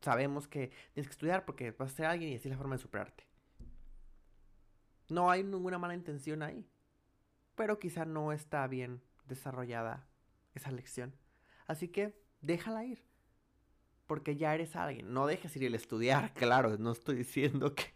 sabemos 0.00 0.46
que 0.46 0.70
tienes 0.92 1.08
que 1.08 1.12
estudiar 1.12 1.44
porque 1.44 1.72
vas 1.72 1.92
a 1.92 1.96
ser 1.96 2.06
alguien 2.06 2.32
y 2.32 2.36
así 2.36 2.48
es 2.48 2.52
la 2.52 2.58
forma 2.58 2.76
de 2.76 2.82
superarte. 2.82 3.26
No 5.08 5.30
hay 5.30 5.42
ninguna 5.42 5.78
mala 5.78 5.94
intención 5.94 6.42
ahí 6.42 6.68
pero 7.56 7.80
quizá 7.80 8.04
no 8.04 8.30
está 8.30 8.66
bien 8.68 9.02
desarrollada 9.26 10.06
esa 10.54 10.70
lección. 10.70 11.12
Así 11.66 11.88
que 11.88 12.14
déjala 12.40 12.84
ir, 12.84 13.02
porque 14.06 14.36
ya 14.36 14.54
eres 14.54 14.76
alguien. 14.76 15.12
No 15.12 15.26
dejes 15.26 15.56
ir 15.56 15.64
el 15.64 15.74
estudiar, 15.74 16.32
claro, 16.34 16.76
no 16.78 16.92
estoy 16.92 17.16
diciendo 17.16 17.74
que, 17.74 17.86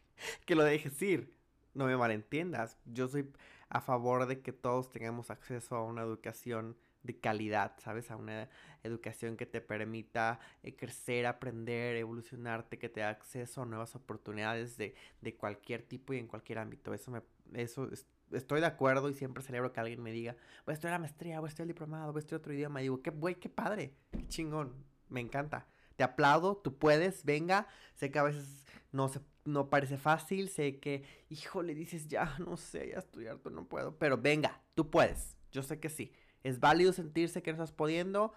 que 0.45 0.57
lo 0.57 0.65
dejes 0.65 1.01
ir. 1.03 1.39
No 1.73 1.85
me 1.87 1.97
malentiendas, 1.97 2.77
yo 2.85 3.07
soy 3.07 3.31
a 3.69 3.81
favor 3.81 4.27
de 4.27 4.41
que 4.41 4.53
todos 4.53 4.91
tengamos 4.91 5.31
acceso 5.31 5.77
a 5.77 5.85
una 5.85 6.03
educación 6.03 6.77
de 7.03 7.19
calidad, 7.19 7.73
¿sabes? 7.79 8.11
A 8.11 8.17
una 8.17 8.49
educación 8.83 9.37
que 9.37 9.47
te 9.47 9.61
permita 9.61 10.41
eh, 10.63 10.75
crecer, 10.75 11.27
aprender, 11.27 11.97
evolucionarte, 11.97 12.79
que 12.79 12.89
te 12.89 13.01
dé 13.01 13.07
acceso 13.07 13.63
a 13.63 13.67
nuevas 13.67 13.95
oportunidades 13.95 14.77
de, 14.77 14.95
de, 15.21 15.35
cualquier 15.35 15.83
tipo 15.83 16.13
y 16.13 16.19
en 16.19 16.27
cualquier 16.27 16.59
ámbito. 16.59 16.95
Eso, 16.95 17.11
me, 17.11 17.23
eso 17.55 17.91
es, 17.91 18.07
estoy 18.33 18.61
de 18.61 18.67
acuerdo 18.67 19.09
y 19.09 19.15
siempre 19.15 19.43
celebro 19.43 19.73
que 19.73 19.81
alguien 19.81 20.03
me 20.03 20.13
diga, 20.13 20.37
voy 20.65 20.73
a 20.73 20.75
estudiar 20.75 20.93
la 20.93 20.99
maestría, 20.99 21.41
voy 21.41 21.49
a 21.49 21.51
estudiar 21.51 21.65
el 21.65 21.75
diplomado, 21.75 22.13
voy 22.13 22.21
a 22.21 22.23
estudiar 22.23 22.41
otro 22.41 22.53
idioma. 22.53 22.81
Y 22.81 22.85
digo, 22.85 23.03
qué 23.03 23.11
güey, 23.11 23.35
qué 23.37 23.49
padre, 23.49 23.95
qué 24.13 24.27
chingón, 24.29 24.75
me 25.09 25.21
encanta. 25.21 25.67
Te 25.97 26.05
aplaudo, 26.05 26.57
tú 26.57 26.79
puedes, 26.79 27.25
venga. 27.25 27.67
Sé 27.95 28.11
que 28.11 28.19
a 28.19 28.23
veces 28.23 28.65
no, 28.93 29.09
se, 29.09 29.21
no 29.45 29.69
parece 29.69 29.99
fácil, 29.99 30.49
sé 30.49 30.79
que, 30.79 31.05
hijo, 31.29 31.63
le 31.63 31.75
dices, 31.75 32.09
ya, 32.09 32.37
no 32.39 32.57
sé, 32.57 32.91
ya 32.93 32.99
estudiar, 32.99 33.39
tú 33.39 33.51
no 33.51 33.65
puedo. 33.65 33.97
Pero 33.99 34.17
venga, 34.17 34.63
tú 34.75 34.91
puedes, 34.91 35.37
yo 35.53 35.63
sé 35.63 35.79
que 35.79 35.89
sí. 35.89 36.13
Es 36.43 36.61
válido 36.61 36.93
sentirse 36.93 37.43
que 37.43 37.53
no 37.53 37.57
estás 37.57 37.73
pudiendo. 37.73 38.33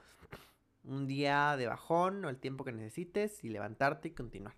Un 0.84 1.08
día 1.08 1.56
de 1.56 1.68
bajón 1.68 2.26
o 2.26 2.30
el 2.30 2.38
tiempo 2.38 2.66
que 2.66 2.74
necesites 2.74 3.44
y 3.44 3.50
levantarte 3.50 4.10
y 4.10 4.12
continuar. 4.12 4.56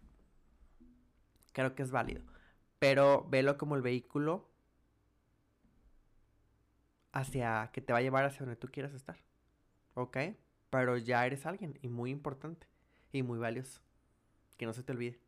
Creo 1.53 1.75
que 1.75 1.83
es 1.83 1.91
válido. 1.91 2.21
Pero 2.79 3.25
velo 3.29 3.57
como 3.57 3.75
el 3.75 3.81
vehículo 3.81 4.49
hacia 7.11 7.69
que 7.71 7.81
te 7.81 7.93
va 7.93 7.99
a 7.99 8.01
llevar 8.01 8.25
hacia 8.25 8.39
donde 8.39 8.55
tú 8.55 8.67
quieras 8.67 8.93
estar. 8.93 9.17
¿Ok? 9.93 10.17
Pero 10.69 10.97
ya 10.97 11.25
eres 11.25 11.45
alguien 11.45 11.77
y 11.81 11.87
muy 11.87 12.09
importante 12.09 12.67
y 13.11 13.23
muy 13.23 13.37
valioso. 13.37 13.81
Que 14.57 14.65
no 14.65 14.73
se 14.73 14.83
te 14.83 14.91
olvide. 14.91 15.19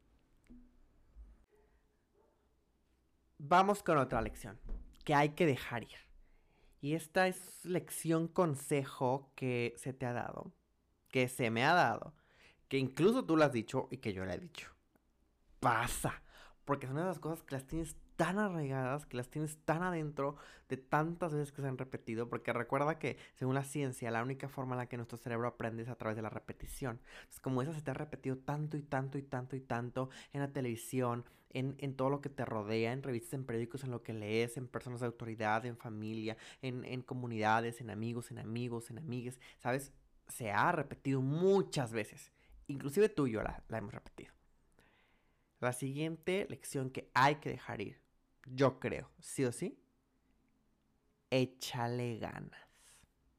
Vamos 3.38 3.84
con 3.84 4.00
otra 4.00 4.22
lección 4.22 4.60
que 5.06 5.14
hay 5.14 5.30
que 5.30 5.46
dejar 5.46 5.84
ir. 5.84 6.07
Y 6.88 6.96
esta 6.96 7.28
es 7.28 7.66
lección 7.66 8.30
consejo 8.30 9.34
que 9.36 9.74
se 9.76 9.92
te 9.92 10.06
ha 10.06 10.14
dado, 10.14 10.54
que 11.10 11.28
se 11.28 11.52
me 11.52 11.66
ha 11.66 11.74
dado, 11.74 12.14
que 12.70 12.78
incluso 12.78 13.26
tú 13.26 13.36
lo 13.36 13.44
has 13.44 13.52
dicho 13.52 13.90
y 13.92 13.98
que 13.98 14.14
yo 14.14 14.24
le 14.24 14.36
he 14.36 14.40
dicho. 14.40 14.72
Pasa, 15.60 16.24
porque 16.64 16.88
son 16.88 16.98
esas 17.00 17.20
cosas 17.20 17.44
que 17.44 17.56
las 17.56 17.68
tienes 17.68 17.98
tan 18.18 18.40
arraigadas, 18.40 19.06
que 19.06 19.16
las 19.16 19.30
tienes 19.30 19.58
tan 19.64 19.84
adentro 19.84 20.36
de 20.68 20.76
tantas 20.76 21.34
veces 21.34 21.54
que 21.54 21.62
se 21.62 21.68
han 21.68 21.78
repetido, 21.78 22.28
porque 22.28 22.52
recuerda 22.52 23.00
que 23.00 23.18
según 23.36 23.56
la 23.56 23.64
ciencia, 23.64 24.12
la 24.12 24.24
única 24.24 24.50
forma 24.50 24.76
en 24.76 24.80
la 24.80 24.90
que 24.90 24.98
nuestro 24.98 25.18
cerebro 25.18 25.48
aprende 25.48 25.84
es 25.84 25.90
a 25.90 25.96
través 25.96 26.18
de 26.18 26.24
la 26.24 26.30
repetición. 26.30 27.00
Es 27.32 27.40
como 27.40 27.62
esa 27.62 27.74
se 27.74 27.82
te 27.82 27.92
ha 27.92 27.94
repetido 27.94 28.38
tanto 28.38 28.76
y 28.76 28.82
tanto 28.82 29.18
y 29.18 29.22
tanto 29.22 29.56
y 29.56 29.62
tanto 29.62 30.10
en 30.34 30.42
la 30.42 30.52
televisión, 30.52 31.24
en, 31.52 31.76
en, 31.78 31.96
todo 31.96 32.10
lo 32.10 32.20
que 32.20 32.30
te 32.30 32.44
rodea, 32.44 32.92
en 32.92 33.04
revistas, 33.04 33.34
en 33.34 33.46
periódicos, 33.46 33.84
en 33.84 33.92
lo 33.92 34.04
que 34.04 34.14
lees, 34.14 34.58
en 34.58 34.68
personas 34.68 35.00
de 35.00 35.06
autoridad, 35.06 35.66
en 35.66 35.78
familia, 35.78 36.36
en, 36.62 36.84
en 36.84 37.02
comunidades, 37.02 37.80
en 37.80 37.90
amigos, 37.90 38.32
en 38.32 38.40
amigos, 38.40 38.90
en 38.90 38.98
amigues, 38.98 39.40
¿sabes? 39.60 39.94
Se 40.28 40.52
ha 40.52 40.72
repetido 40.72 41.22
muchas 41.22 41.94
veces. 41.94 42.34
Inclusive 42.68 43.08
tú 43.08 43.28
y 43.28 43.32
yo 43.32 43.44
la, 43.44 43.64
la 43.70 43.78
hemos 43.78 43.94
repetido. 43.94 44.34
La 45.60 45.74
siguiente 45.74 46.46
lección 46.50 46.90
que 46.90 47.10
hay 47.14 47.36
que 47.36 47.50
dejar 47.50 47.82
ir, 47.82 48.07
yo 48.54 48.80
creo, 48.80 49.10
sí 49.20 49.46
o 49.46 49.52
sí, 49.52 49.80
échale 51.30 52.18
ganas. 52.18 52.68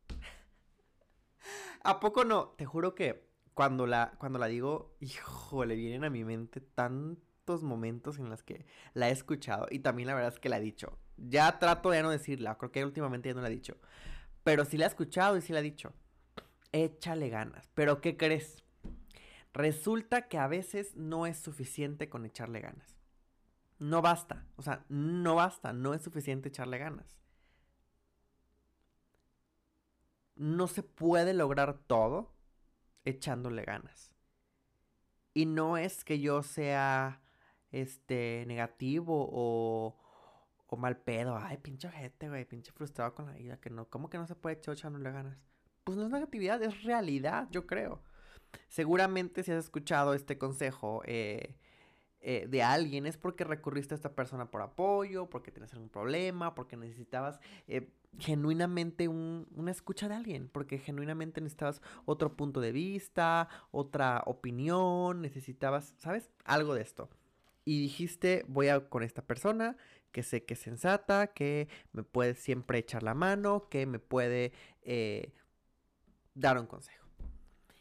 ¿A 1.84 2.00
poco 2.00 2.24
no? 2.24 2.48
Te 2.50 2.66
juro 2.66 2.94
que 2.94 3.28
cuando 3.54 3.86
la, 3.86 4.14
cuando 4.18 4.38
la 4.38 4.46
digo, 4.46 4.96
híjole, 5.00 5.74
vienen 5.74 6.04
a 6.04 6.10
mi 6.10 6.24
mente 6.24 6.60
tantos 6.60 7.62
momentos 7.62 8.18
en 8.18 8.30
los 8.30 8.42
que 8.42 8.66
la 8.94 9.08
he 9.08 9.12
escuchado 9.12 9.66
y 9.70 9.80
también 9.80 10.06
la 10.06 10.14
verdad 10.14 10.32
es 10.32 10.38
que 10.38 10.48
la 10.48 10.58
he 10.58 10.62
dicho. 10.62 10.98
Ya 11.16 11.58
trato 11.58 11.90
de 11.90 12.02
no 12.02 12.10
decirla, 12.10 12.56
creo 12.56 12.70
que 12.70 12.84
últimamente 12.84 13.28
ya 13.28 13.34
no 13.34 13.40
la 13.40 13.48
he 13.48 13.52
dicho. 13.52 13.76
Pero 14.44 14.64
sí 14.64 14.78
la 14.78 14.84
he 14.84 14.88
escuchado 14.88 15.36
y 15.36 15.40
sí 15.40 15.52
la 15.52 15.60
he 15.60 15.62
dicho. 15.62 15.92
Échale 16.72 17.28
ganas. 17.30 17.68
Pero 17.74 18.00
¿qué 18.00 18.16
crees? 18.16 18.62
Resulta 19.52 20.28
que 20.28 20.38
a 20.38 20.46
veces 20.46 20.94
no 20.94 21.26
es 21.26 21.38
suficiente 21.38 22.08
con 22.08 22.24
echarle 22.24 22.60
ganas. 22.60 22.97
No 23.78 24.02
basta, 24.02 24.44
o 24.56 24.62
sea, 24.62 24.84
no 24.88 25.36
basta, 25.36 25.72
no 25.72 25.94
es 25.94 26.02
suficiente 26.02 26.48
echarle 26.48 26.78
ganas. 26.78 27.20
No 30.34 30.66
se 30.66 30.82
puede 30.82 31.34
lograr 31.34 31.78
todo 31.86 32.32
echándole 33.04 33.62
ganas. 33.64 34.12
Y 35.34 35.46
no 35.46 35.76
es 35.76 36.04
que 36.04 36.20
yo 36.20 36.42
sea 36.42 37.20
este 37.70 38.44
negativo 38.46 39.28
o, 39.30 39.96
o 40.66 40.76
mal 40.76 40.96
pedo. 40.96 41.36
Ay, 41.36 41.58
pinche 41.58 41.88
gente, 41.90 42.28
güey, 42.28 42.44
pinche 42.44 42.72
frustrado 42.72 43.14
con 43.14 43.26
la 43.26 43.32
vida. 43.32 43.58
Que 43.60 43.70
no, 43.70 43.88
¿cómo 43.88 44.10
que 44.10 44.18
no 44.18 44.26
se 44.26 44.34
puede 44.34 44.56
echar 44.56 44.74
echándole 44.74 45.10
ganas? 45.12 45.38
Pues 45.84 45.96
no 45.96 46.04
es 46.04 46.10
negatividad, 46.10 46.62
es 46.62 46.82
realidad, 46.82 47.48
yo 47.50 47.66
creo. 47.66 48.02
Seguramente 48.68 49.42
si 49.42 49.52
has 49.52 49.64
escuchado 49.64 50.14
este 50.14 50.38
consejo 50.38 51.02
eh, 51.06 51.56
eh, 52.20 52.46
de 52.48 52.62
alguien 52.62 53.06
es 53.06 53.16
porque 53.16 53.44
recurriste 53.44 53.94
a 53.94 53.96
esta 53.96 54.14
persona 54.14 54.50
por 54.50 54.62
apoyo, 54.62 55.30
porque 55.30 55.52
tienes 55.52 55.72
algún 55.72 55.88
problema, 55.88 56.54
porque 56.54 56.76
necesitabas 56.76 57.40
eh, 57.66 57.90
genuinamente 58.18 59.08
una 59.08 59.70
escucha 59.70 60.08
de 60.08 60.14
alguien, 60.14 60.48
porque 60.48 60.78
genuinamente 60.78 61.40
necesitabas 61.40 61.80
otro 62.04 62.36
punto 62.36 62.60
de 62.60 62.72
vista, 62.72 63.48
otra 63.70 64.22
opinión, 64.26 65.20
necesitabas, 65.22 65.94
¿sabes? 65.98 66.30
Algo 66.44 66.74
de 66.74 66.82
esto. 66.82 67.08
Y 67.64 67.80
dijiste, 67.80 68.44
voy 68.48 68.68
a 68.68 68.88
con 68.88 69.02
esta 69.02 69.22
persona 69.22 69.76
que 70.12 70.22
sé 70.22 70.44
que 70.44 70.54
es 70.54 70.60
sensata, 70.60 71.28
que 71.28 71.68
me 71.92 72.02
puede 72.02 72.34
siempre 72.34 72.78
echar 72.78 73.02
la 73.02 73.14
mano, 73.14 73.68
que 73.68 73.86
me 73.86 73.98
puede 73.98 74.52
dar 76.34 76.58
un 76.58 76.66
consejo 76.66 76.98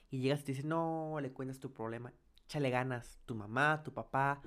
y 0.10 0.20
llegas 0.20 0.42
y 0.42 0.44
te 0.44 0.52
dices, 0.54 0.66
no, 0.66 1.18
le 1.22 1.32
cuentas 1.32 1.60
tu 1.60 1.74
problema, 1.74 2.14
échale 2.48 2.70
ganas, 2.70 3.20
tu 3.26 3.36
mamá, 3.36 3.84
tu 3.84 3.94
papá, 3.94 4.42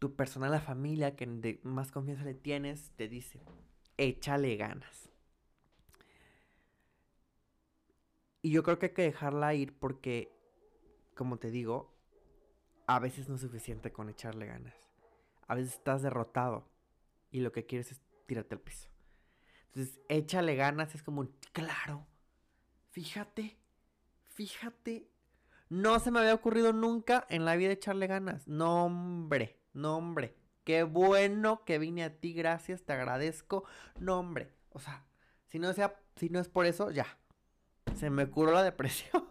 tu 0.00 0.16
personal, 0.16 0.50
la 0.50 0.60
familia 0.60 1.14
que 1.14 1.60
más 1.62 1.92
confianza 1.92 2.24
le 2.24 2.34
tienes, 2.34 2.90
te 2.96 3.08
dice, 3.08 3.40
échale 3.96 4.56
ganas. 4.56 5.08
Y 8.42 8.50
yo 8.50 8.64
creo 8.64 8.80
que 8.80 8.86
hay 8.86 8.94
que 8.94 9.02
dejarla 9.02 9.54
ir 9.54 9.78
porque, 9.78 10.32
como 11.14 11.38
te 11.38 11.50
digo, 11.50 11.94
a 12.88 12.98
veces 12.98 13.28
no 13.28 13.36
es 13.36 13.40
suficiente 13.40 13.92
con 13.92 14.08
echarle 14.08 14.46
ganas. 14.46 14.74
A 15.46 15.54
veces 15.54 15.74
estás 15.74 16.02
derrotado 16.02 16.68
y 17.30 17.40
lo 17.40 17.52
que 17.52 17.64
quieres 17.64 17.92
es 17.92 18.00
tirarte 18.26 18.56
al 18.56 18.60
piso. 18.60 18.88
Entonces, 19.68 20.00
échale 20.08 20.56
ganas, 20.56 20.94
es 20.96 21.02
como, 21.04 21.28
claro, 21.52 22.06
fíjate, 22.90 23.56
fíjate, 24.24 25.08
no 25.68 25.98
se 25.98 26.10
me 26.10 26.20
había 26.20 26.34
ocurrido 26.34 26.72
nunca 26.72 27.26
en 27.28 27.44
la 27.44 27.56
vida 27.56 27.72
echarle 27.72 28.06
ganas. 28.06 28.46
No, 28.46 28.86
hombre, 28.86 29.58
no, 29.72 29.96
hombre. 29.96 30.36
Qué 30.64 30.82
bueno 30.82 31.64
que 31.64 31.78
vine 31.78 32.04
a 32.04 32.18
ti, 32.18 32.32
gracias, 32.32 32.82
te 32.82 32.92
agradezco. 32.92 33.64
No, 33.98 34.18
hombre. 34.18 34.52
O 34.70 34.78
sea, 34.78 35.06
si 35.46 35.58
no, 35.58 35.72
sea, 35.72 36.00
si 36.16 36.28
no 36.28 36.40
es 36.40 36.48
por 36.48 36.66
eso, 36.66 36.90
ya. 36.90 37.06
Se 37.96 38.10
me 38.10 38.28
curó 38.28 38.52
la 38.52 38.62
depresión. 38.64 39.24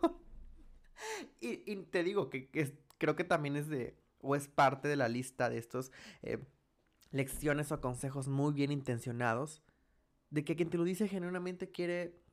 y, 1.39 1.75
te 1.75 2.03
digo 2.03 2.29
que, 2.29 2.49
creo 2.97 3.15
que 3.15 3.23
también 3.23 3.55
es 3.55 3.67
de, 3.67 3.97
o 4.21 4.35
es 4.35 4.47
parte 4.47 4.87
de 4.87 4.95
la 4.95 5.07
lista 5.07 5.49
de 5.49 5.57
estos 5.57 5.91
eh, 6.21 6.39
lecciones 7.11 7.71
o 7.71 7.81
consejos 7.81 8.27
muy 8.27 8.53
bien 8.53 8.71
intencionados. 8.71 9.61
De 10.29 10.43
que 10.43 10.55
quien 10.55 10.69
te 10.69 10.77
lo 10.77 10.83
dice 10.83 11.07
genuinamente 11.07 11.71
quiere 11.71 12.24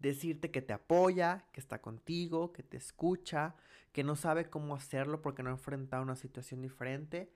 decirte 0.00 0.50
que 0.50 0.62
te 0.62 0.72
apoya, 0.72 1.46
que 1.52 1.60
está 1.60 1.80
contigo, 1.80 2.52
que 2.52 2.62
te 2.62 2.76
escucha, 2.76 3.54
que 3.92 4.02
no 4.02 4.16
sabe 4.16 4.48
cómo 4.48 4.74
hacerlo 4.74 5.22
porque 5.22 5.42
no 5.42 5.50
ha 5.50 5.52
enfrentado 5.52 6.02
una 6.02 6.16
situación 6.16 6.62
diferente, 6.62 7.32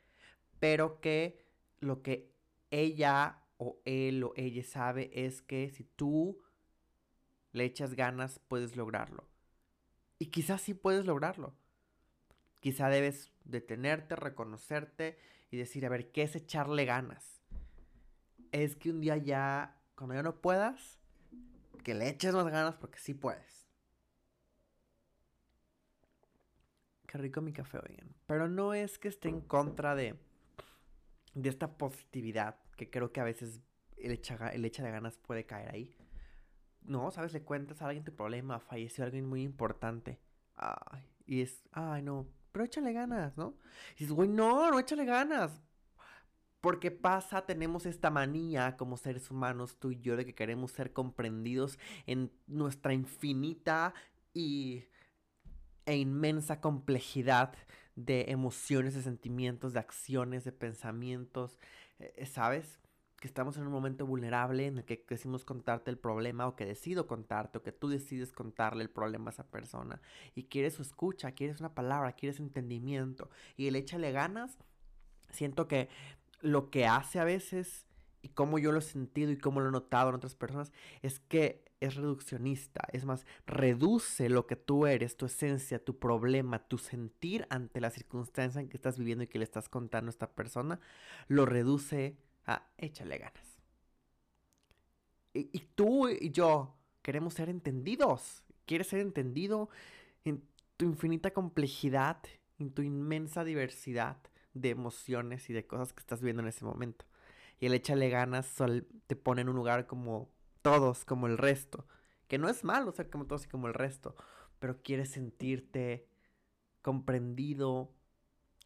pero 0.59 1.00
que 1.00 1.44
lo 1.81 2.03
que 2.03 2.33
ella 2.70 3.42
o 3.59 3.79
él 3.85 4.24
o 4.24 4.33
ella 4.37 4.64
sabe 4.64 5.11
es 5.12 5.42
que 5.42 5.68
si 5.70 5.85
tú 5.85 6.42
le 7.53 7.64
echas 7.64 7.94
ganas 7.94 8.40
puedes 8.48 8.77
lograrlo. 8.77 9.29
Y 10.18 10.27
quizás 10.27 10.62
sí 10.62 10.74
puedes 10.74 11.05
lograrlo. 11.05 11.55
Quizá 12.61 12.88
debes 12.88 13.31
detenerte, 13.44 14.16
reconocerte 14.16 15.18
y 15.50 15.57
decir, 15.57 15.85
a 15.85 15.90
ver, 15.90 16.11
¿qué 16.11 16.22
es 16.22 16.35
echarle 16.35 16.85
ganas? 16.85 17.42
Es 18.53 18.74
que 18.74 18.90
un 18.90 19.00
día 19.00 19.16
ya, 19.18 19.77
cuando 19.94 20.14
ya 20.14 20.22
no 20.22 20.40
puedas, 20.40 20.98
que 21.85 21.94
le 21.94 22.09
eches 22.09 22.35
más 22.35 22.49
ganas 22.49 22.75
porque 22.75 22.99
sí 22.99 23.14
puedes. 23.14 23.68
Qué 27.07 27.18
rico 27.18 27.40
mi 27.40 27.53
café, 27.53 27.79
oigan. 27.79 28.12
Pero 28.27 28.49
no 28.49 28.75
es 28.75 28.99
que 28.99 29.07
esté 29.07 29.29
en 29.29 29.40
contra 29.40 29.94
de, 29.94 30.18
de 31.35 31.49
esta 31.49 31.77
positividad, 31.79 32.57
que 32.77 32.90
creo 32.90 33.12
que 33.12 33.20
a 33.20 33.25
veces 33.25 33.61
el 33.99 34.11
echa, 34.11 34.49
el 34.49 34.64
echa 34.64 34.83
de 34.83 34.90
ganas 34.90 35.18
puede 35.18 35.47
caer 35.47 35.73
ahí. 35.73 35.97
No, 36.83 37.12
¿sabes? 37.12 37.33
Le 37.33 37.42
cuentas 37.42 37.81
a 37.81 37.87
alguien 37.87 38.05
tu 38.05 38.12
problema, 38.12 38.59
falleció 38.59 39.05
alguien 39.05 39.27
muy 39.27 39.42
importante. 39.42 40.18
Ay, 40.57 41.05
y 41.27 41.42
es, 41.42 41.62
ay, 41.73 42.03
no, 42.03 42.27
pero 42.51 42.64
échale 42.64 42.92
ganas, 42.92 43.37
¿no? 43.37 43.55
Y 43.97 44.01
dices, 44.01 44.12
güey, 44.12 44.29
no, 44.29 44.70
no 44.70 44.79
échale 44.79 45.05
ganas. 45.05 45.61
Porque 46.64 46.90
pasa, 46.90 47.44
tenemos 47.44 47.85
esta 47.85 48.09
manía 48.09 48.79
como 48.79 48.96
seres 48.96 49.31
humanos, 49.31 49.77
tú 49.79 49.90
y 49.90 50.00
yo, 50.00 50.16
de 50.16 50.24
que 50.24 50.35
queremos 50.35 50.72
ser 50.72 50.94
comprendidos 50.94 51.79
en 52.07 52.33
nuestra 52.46 52.94
infinita 52.94 53.92
y, 54.33 54.85
e 55.85 55.98
inmensa 55.98 56.62
complejidad 56.62 57.53
de 57.96 58.31
emociones, 58.31 58.94
de 58.94 59.03
sentimientos, 59.03 59.74
de 59.74 59.81
acciones, 59.81 60.44
de 60.44 60.53
pensamientos, 60.53 61.59
eh, 61.98 62.14
eh, 62.16 62.24
¿sabes? 62.24 62.81
Que 63.20 63.29
estamos 63.29 63.59
en 63.59 63.66
un 63.66 63.72
momento 63.72 64.07
vulnerable 64.07 64.66
en 64.66 64.79
el 64.79 64.85
que 64.87 65.05
decimos 65.07 65.44
contarte 65.44 65.90
el 65.90 65.98
problema 65.98 66.46
o 66.46 66.57
que 66.57 66.64
decido 66.64 67.07
contarte 67.07 67.59
o 67.59 67.62
que 67.62 67.72
tú 67.72 67.90
decides 67.90 68.33
contarle 68.33 68.85
el 68.85 68.90
problema 68.90 69.29
a 69.29 69.35
esa 69.35 69.50
persona 69.50 70.00
y 70.35 70.44
quieres 70.44 70.72
su 70.72 70.81
escucha, 70.81 71.33
quieres 71.33 71.61
una 71.61 71.74
palabra, 71.74 72.12
quieres 72.12 72.40
entendimiento 72.40 73.29
y 73.55 73.66
el 73.66 73.77
échale 73.77 74.12
ganas. 74.12 74.57
Siento 75.31 75.68
que 75.68 75.88
lo 76.44 76.70
que 76.70 76.87
hace 76.87 77.18
a 77.18 77.24
veces, 77.24 77.87
y 78.20 78.28
cómo 78.28 78.59
yo 78.59 78.70
lo 78.70 78.78
he 78.78 78.83
sentido 78.83 79.33
y 79.33 79.38
cómo 79.38 79.61
lo 79.61 79.68
he 79.68 79.72
notado 79.72 80.11
en 80.11 80.14
otras 80.14 80.35
personas, 80.35 80.72
es 81.02 81.20
que 81.20 81.64
es 81.80 81.94
reduccionista. 81.94 82.87
Es 82.92 83.04
más, 83.04 83.26
reduce 83.46 84.28
lo 84.28 84.46
que 84.46 84.57
tú 84.57 84.87
eres, 84.87 85.16
tu 85.16 85.26
esencia, 85.26 85.83
tu 85.83 85.98
problema, 85.98 86.59
tu 86.66 86.78
sentir 86.78 87.46
ante 87.50 87.80
la 87.80 87.90
circunstancia 87.90 88.61
en 88.61 88.68
que 88.68 88.76
estás 88.76 88.98
viviendo 88.98 89.24
y 89.24 89.26
que 89.26 89.38
le 89.38 89.44
estás 89.44 89.68
contando 89.68 90.09
a 90.09 90.11
esta 90.11 90.30
persona, 90.35 90.80
lo 91.28 91.46
reduce 91.46 92.16
a 92.46 92.66
échale 92.78 93.18
ganas. 93.18 93.59
Y, 95.33 95.50
y 95.52 95.61
tú 95.74 96.09
y 96.09 96.30
yo 96.30 96.76
queremos 97.02 97.35
ser 97.35 97.48
entendidos. 97.48 98.44
Quieres 98.66 98.87
ser 98.88 99.00
entendido 99.00 99.70
en 100.24 100.42
tu 100.76 100.85
infinita 100.85 101.33
complejidad, 101.33 102.18
en 102.59 102.70
tu 102.70 102.83
inmensa 102.83 103.44
diversidad 103.44 104.18
de 104.54 104.70
emociones 104.70 105.50
y 105.50 105.52
de 105.52 105.66
cosas 105.66 105.92
que 105.92 106.00
estás 106.00 106.22
viendo 106.22 106.42
en 106.42 106.48
ese 106.48 106.64
momento. 106.64 107.04
Y 107.60 107.66
el 107.66 107.74
échale 107.74 108.08
ganas 108.08 108.56
te 109.06 109.16
pone 109.16 109.42
en 109.42 109.48
un 109.48 109.56
lugar 109.56 109.86
como 109.86 110.30
todos, 110.62 111.04
como 111.04 111.26
el 111.26 111.38
resto. 111.38 111.86
Que 112.28 112.38
no 112.38 112.48
es 112.48 112.64
malo 112.64 112.90
ser 112.92 113.10
como 113.10 113.26
todos 113.26 113.44
y 113.44 113.48
como 113.48 113.68
el 113.68 113.74
resto, 113.74 114.16
pero 114.58 114.82
quieres 114.82 115.10
sentirte 115.10 116.08
comprendido 116.82 117.92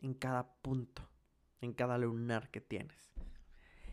en 0.00 0.14
cada 0.14 0.54
punto. 0.62 1.08
en 1.60 1.72
cada 1.72 1.98
lunar 1.98 2.50
que 2.50 2.60
tienes. 2.60 3.10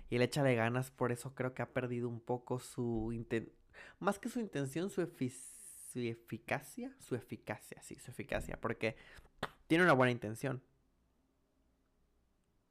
Y 0.10 0.17
el 0.17 0.21
échale 0.21 0.53
ganas, 0.53 0.91
por 0.91 1.12
eso 1.12 1.34
creo 1.34 1.55
que 1.55 1.63
ha 1.63 1.73
perdido 1.73 2.08
un 2.08 2.19
poco 2.19 2.60
su 2.60 3.12
más 3.99 4.19
que 4.19 4.29
su 4.29 4.39
intención, 4.39 4.89
su, 4.89 5.01
su 5.01 5.99
eficacia, 5.99 6.95
su 6.99 7.15
eficacia, 7.15 7.81
sí, 7.81 7.95
su 7.95 8.12
eficacia, 8.12 8.60
porque 8.62 8.95
tiene 9.67 9.84
una 9.84 9.93
buena 9.93 10.12
intención. 10.12 10.62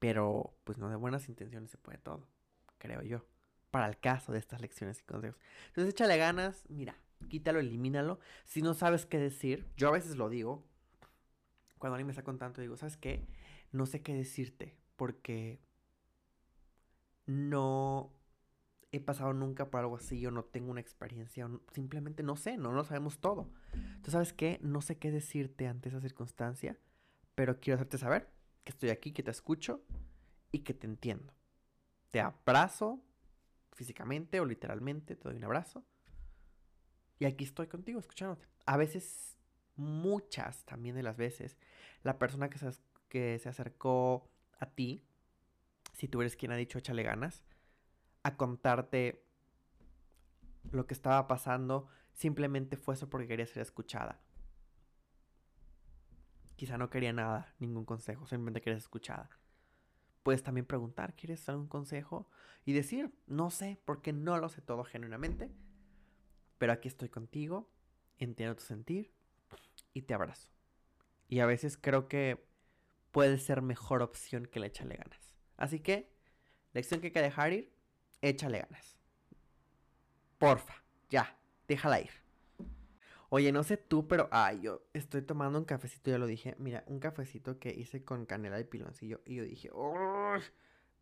Pero 0.04 0.54
pues 0.64 0.76
no 0.76 0.90
de 0.90 0.96
buenas 0.96 1.30
intenciones 1.30 1.70
se 1.70 1.78
puede 1.78 1.96
todo, 1.96 2.28
creo 2.76 3.00
yo. 3.00 3.24
Para 3.70 3.86
el 3.86 3.98
caso 3.98 4.32
de 4.32 4.38
estas 4.38 4.60
lecciones 4.60 5.00
y 5.00 5.02
consejos. 5.04 5.40
Entonces 5.68 5.94
échale 5.94 6.18
ganas, 6.18 6.66
mira, 6.68 6.94
quítalo, 7.30 7.58
elimínalo. 7.58 8.20
Si 8.44 8.60
no 8.60 8.74
sabes 8.74 9.06
qué 9.06 9.18
decir, 9.18 9.66
yo 9.78 9.88
a 9.88 9.92
veces 9.92 10.16
lo 10.16 10.28
digo. 10.28 10.62
Cuando 11.78 11.94
alguien 11.94 12.08
me 12.08 12.10
está 12.10 12.22
contando, 12.22 12.60
digo, 12.60 12.76
¿sabes 12.76 12.98
qué? 12.98 13.26
No 13.72 13.86
sé 13.86 14.02
qué 14.02 14.12
decirte 14.12 14.76
porque 14.96 15.58
no 17.24 18.12
he 18.92 19.00
pasado 19.00 19.32
nunca 19.32 19.70
por 19.70 19.80
algo 19.80 19.96
así, 19.96 20.20
yo 20.20 20.30
no 20.30 20.44
tengo 20.44 20.70
una 20.70 20.82
experiencia, 20.82 21.48
simplemente 21.72 22.22
no 22.22 22.36
sé, 22.36 22.58
no 22.58 22.72
lo 22.72 22.84
sabemos 22.84 23.20
todo. 23.20 23.50
Entonces, 23.72 24.12
¿sabes 24.12 24.32
qué? 24.34 24.58
No 24.60 24.82
sé 24.82 24.98
qué 24.98 25.10
decirte 25.10 25.66
ante 25.66 25.88
esa 25.88 26.02
circunstancia, 26.02 26.78
pero 27.34 27.58
quiero 27.58 27.76
hacerte 27.76 27.96
saber 27.96 28.33
que 28.64 28.72
estoy 28.72 28.90
aquí, 28.90 29.12
que 29.12 29.22
te 29.22 29.30
escucho 29.30 29.84
y 30.50 30.60
que 30.60 30.74
te 30.74 30.86
entiendo. 30.86 31.32
Te 32.10 32.20
abrazo 32.20 33.02
físicamente 33.72 34.40
o 34.40 34.44
literalmente, 34.44 35.16
te 35.16 35.28
doy 35.28 35.36
un 35.36 35.44
abrazo. 35.44 35.84
Y 37.18 37.26
aquí 37.26 37.44
estoy 37.44 37.66
contigo, 37.68 38.00
escuchándote. 38.00 38.46
A 38.66 38.76
veces, 38.76 39.36
muchas 39.76 40.64
también 40.64 40.96
de 40.96 41.02
las 41.02 41.16
veces, 41.16 41.58
la 42.02 42.18
persona 42.18 42.50
que 42.50 42.58
se, 42.58 42.70
que 43.08 43.38
se 43.38 43.48
acercó 43.48 44.28
a 44.58 44.66
ti, 44.66 45.04
si 45.92 46.08
tú 46.08 46.20
eres 46.20 46.36
quien 46.36 46.52
ha 46.52 46.56
dicho 46.56 46.78
échale 46.78 47.02
ganas, 47.02 47.44
a 48.22 48.36
contarte 48.36 49.24
lo 50.72 50.86
que 50.86 50.94
estaba 50.94 51.26
pasando, 51.26 51.88
simplemente 52.12 52.76
fue 52.76 52.94
eso 52.94 53.08
porque 53.10 53.28
quería 53.28 53.46
ser 53.46 53.62
escuchada. 53.62 54.20
Quizá 56.56 56.78
no 56.78 56.90
quería 56.90 57.12
nada, 57.12 57.54
ningún 57.58 57.84
consejo, 57.84 58.26
simplemente 58.26 58.60
quería 58.60 58.76
ser 58.76 58.84
escuchada. 58.84 59.30
Puedes 60.22 60.42
también 60.42 60.66
preguntar, 60.66 61.14
¿quieres 61.14 61.48
algún 61.48 61.68
consejo? 61.68 62.28
Y 62.64 62.72
decir, 62.72 63.12
no 63.26 63.50
sé, 63.50 63.80
porque 63.84 64.12
no 64.12 64.38
lo 64.38 64.48
sé 64.48 64.62
todo 64.62 64.84
genuinamente, 64.84 65.50
pero 66.58 66.72
aquí 66.72 66.88
estoy 66.88 67.08
contigo, 67.10 67.70
entiendo 68.18 68.56
tu 68.56 68.62
sentir 68.62 69.12
y 69.92 70.02
te 70.02 70.14
abrazo. 70.14 70.50
Y 71.28 71.40
a 71.40 71.46
veces 71.46 71.76
creo 71.76 72.08
que 72.08 72.46
puede 73.10 73.38
ser 73.38 73.62
mejor 73.62 74.02
opción 74.02 74.46
que 74.46 74.60
le 74.60 74.68
echarle 74.68 74.96
ganas. 74.96 75.36
Así 75.56 75.80
que, 75.80 76.10
lección 76.72 77.00
que 77.00 77.08
hay 77.08 77.12
que 77.12 77.22
dejar 77.22 77.52
ir, 77.52 77.72
échale 78.22 78.60
ganas. 78.60 78.98
Porfa, 80.38 80.82
ya, 81.10 81.38
déjala 81.68 82.00
ir. 82.00 82.23
Oye, 83.36 83.50
no 83.50 83.64
sé 83.64 83.76
tú, 83.76 84.06
pero 84.06 84.28
ay, 84.30 84.60
yo 84.60 84.82
estoy 84.92 85.20
tomando 85.20 85.58
un 85.58 85.64
cafecito, 85.64 86.08
ya 86.08 86.18
lo 86.18 86.26
dije. 86.26 86.54
Mira, 86.58 86.84
un 86.86 87.00
cafecito 87.00 87.58
que 87.58 87.70
hice 87.70 88.04
con 88.04 88.26
canela 88.26 88.60
y 88.60 88.64
piloncillo. 88.64 89.22
Y 89.26 89.34
yo 89.34 89.42
dije, 89.42 89.70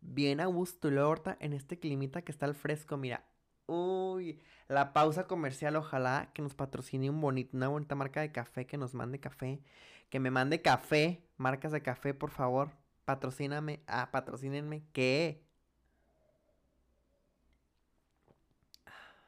bien 0.01 0.39
a 0.39 0.47
gusto, 0.47 0.89
Lorta, 0.89 1.37
en 1.39 1.53
este 1.53 1.77
climita 1.77 2.23
que 2.23 2.31
está 2.31 2.47
al 2.47 2.55
fresco. 2.55 2.97
Mira, 2.97 3.23
uy, 3.67 4.41
la 4.67 4.93
pausa 4.93 5.27
comercial, 5.27 5.75
ojalá 5.75 6.31
que 6.33 6.41
nos 6.41 6.55
patrocine 6.55 7.07
un 7.11 7.21
bonito, 7.21 7.55
una 7.55 7.67
bonita 7.67 7.93
marca 7.93 8.21
de 8.21 8.31
café, 8.31 8.65
que 8.65 8.77
nos 8.79 8.95
mande 8.95 9.19
café. 9.19 9.61
Que 10.09 10.19
me 10.19 10.31
mande 10.31 10.59
café, 10.63 11.23
marcas 11.37 11.71
de 11.71 11.83
café, 11.83 12.15
por 12.15 12.31
favor. 12.31 12.71
Patrocíname, 13.05 13.83
ah, 13.85 14.09
patrocínenme, 14.11 14.83
¿qué? 14.91 15.43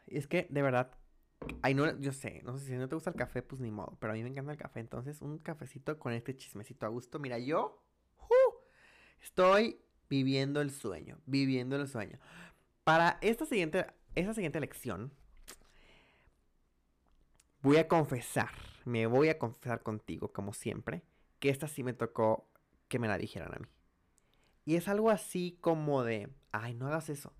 Es 0.08 0.26
que, 0.26 0.48
de 0.50 0.62
verdad, 0.64 0.92
ay, 1.62 1.74
no, 1.74 2.00
yo 2.00 2.12
sé, 2.12 2.42
no 2.44 2.58
sé 2.58 2.66
si 2.66 2.74
no 2.74 2.88
te 2.88 2.96
gusta 2.96 3.12
el 3.12 3.16
café, 3.16 3.42
pues 3.42 3.62
ni 3.62 3.72
modo, 3.72 3.98
pero 4.00 4.14
a 4.14 4.16
mí 4.16 4.24
me 4.24 4.30
encanta 4.30 4.52
el 4.52 4.58
café. 4.58 4.80
Entonces, 4.80 5.22
un 5.22 5.40
cafecito 5.40 5.98
con 6.00 6.14
este 6.14 6.36
chismecito 6.36 6.86
a 6.86 6.90
gusto. 6.90 7.20
Mira, 7.20 7.40
yo 7.40 7.82
estoy 9.22 9.80
viviendo 10.10 10.62
el 10.62 10.72
sueño, 10.72 11.20
viviendo 11.26 11.76
el 11.76 11.88
sueño. 11.88 12.20
Para 12.84 13.18
esta 13.22 13.46
siguiente, 13.46 13.88
esta 14.14 14.34
siguiente 14.34 14.60
lección, 14.60 15.12
voy 17.62 17.78
a 17.78 17.88
confesar, 17.88 18.52
me 18.86 19.08
voy 19.08 19.30
a 19.30 19.40
confesar 19.40 19.82
contigo, 19.82 20.32
como 20.32 20.54
siempre, 20.54 21.04
que 21.40 21.50
esta 21.50 21.68
sí 21.68 21.84
me 21.84 21.94
tocó 21.94 22.48
que 22.88 23.00
me 23.00 23.08
la 23.08 23.18
dijeran 23.18 23.54
a 23.54 23.60
mí. 23.60 23.68
Y 24.66 24.76
es 24.76 24.88
algo 24.88 25.10
así 25.10 25.58
como 25.62 26.04
de, 26.04 26.30
ay, 26.52 26.74
no 26.76 26.88
hagas 26.88 27.10
eso. 27.10 27.34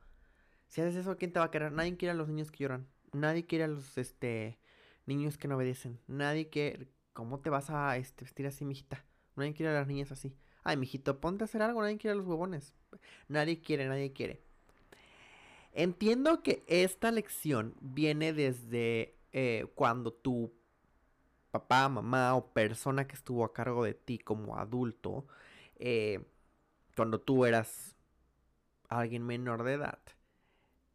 Si 0.68 0.82
haces 0.82 0.96
eso, 0.96 1.18
¿quién 1.18 1.32
te 1.32 1.40
va 1.40 1.46
a 1.46 1.52
querer? 1.52 1.72
Nadie 1.72 1.98
quiere 1.98 2.12
a 2.12 2.16
los 2.16 2.28
niños 2.28 2.52
que 2.52 2.64
lloran. 2.64 2.88
Nadie 3.16 3.46
quiere 3.46 3.66
a 3.66 3.68
los 3.68 3.98
este, 3.98 4.60
niños 5.06 5.38
que 5.38 5.48
no 5.48 5.56
obedecen. 5.56 6.00
Nadie 6.08 6.50
quiere... 6.50 6.88
¿Cómo 7.14 7.40
te 7.40 7.50
vas 7.50 7.70
a 7.70 7.96
este, 7.98 8.26
vestir 8.26 8.46
así, 8.46 8.66
mijita? 8.66 9.06
Nadie 9.36 9.54
quiere 9.54 9.72
a 9.72 9.80
las 9.80 9.88
niñas 9.88 10.12
así. 10.12 10.36
Ay, 10.64 10.78
mijito, 10.78 11.22
ponte 11.22 11.44
a 11.44 11.46
hacer 11.46 11.62
algo. 11.62 11.82
Nadie 11.82 11.98
quiere 11.98 12.14
a 12.14 12.16
los 12.16 12.26
huevones. 12.26 12.74
Nadie 13.28 13.62
quiere, 13.62 13.88
nadie 13.88 14.12
quiere. 14.12 14.42
Entiendo 15.72 16.42
que 16.42 16.64
esta 16.68 17.12
lección 17.12 17.76
viene 17.82 18.34
desde 18.34 19.18
eh, 19.34 19.66
cuando 19.76 20.14
tu 20.14 20.54
papá, 21.52 21.88
mamá 21.90 22.36
o 22.36 22.54
persona 22.54 23.08
que 23.08 23.16
estuvo 23.16 23.44
a 23.44 23.54
cargo 23.54 23.84
de 23.84 23.94
ti 23.94 24.18
como 24.18 24.58
adulto, 24.58 25.28
eh, 25.78 26.26
cuando 26.96 27.20
tú 27.20 27.46
eras 27.46 27.96
alguien 28.90 29.26
menor 29.26 29.64
de 29.64 29.74
edad, 29.74 30.00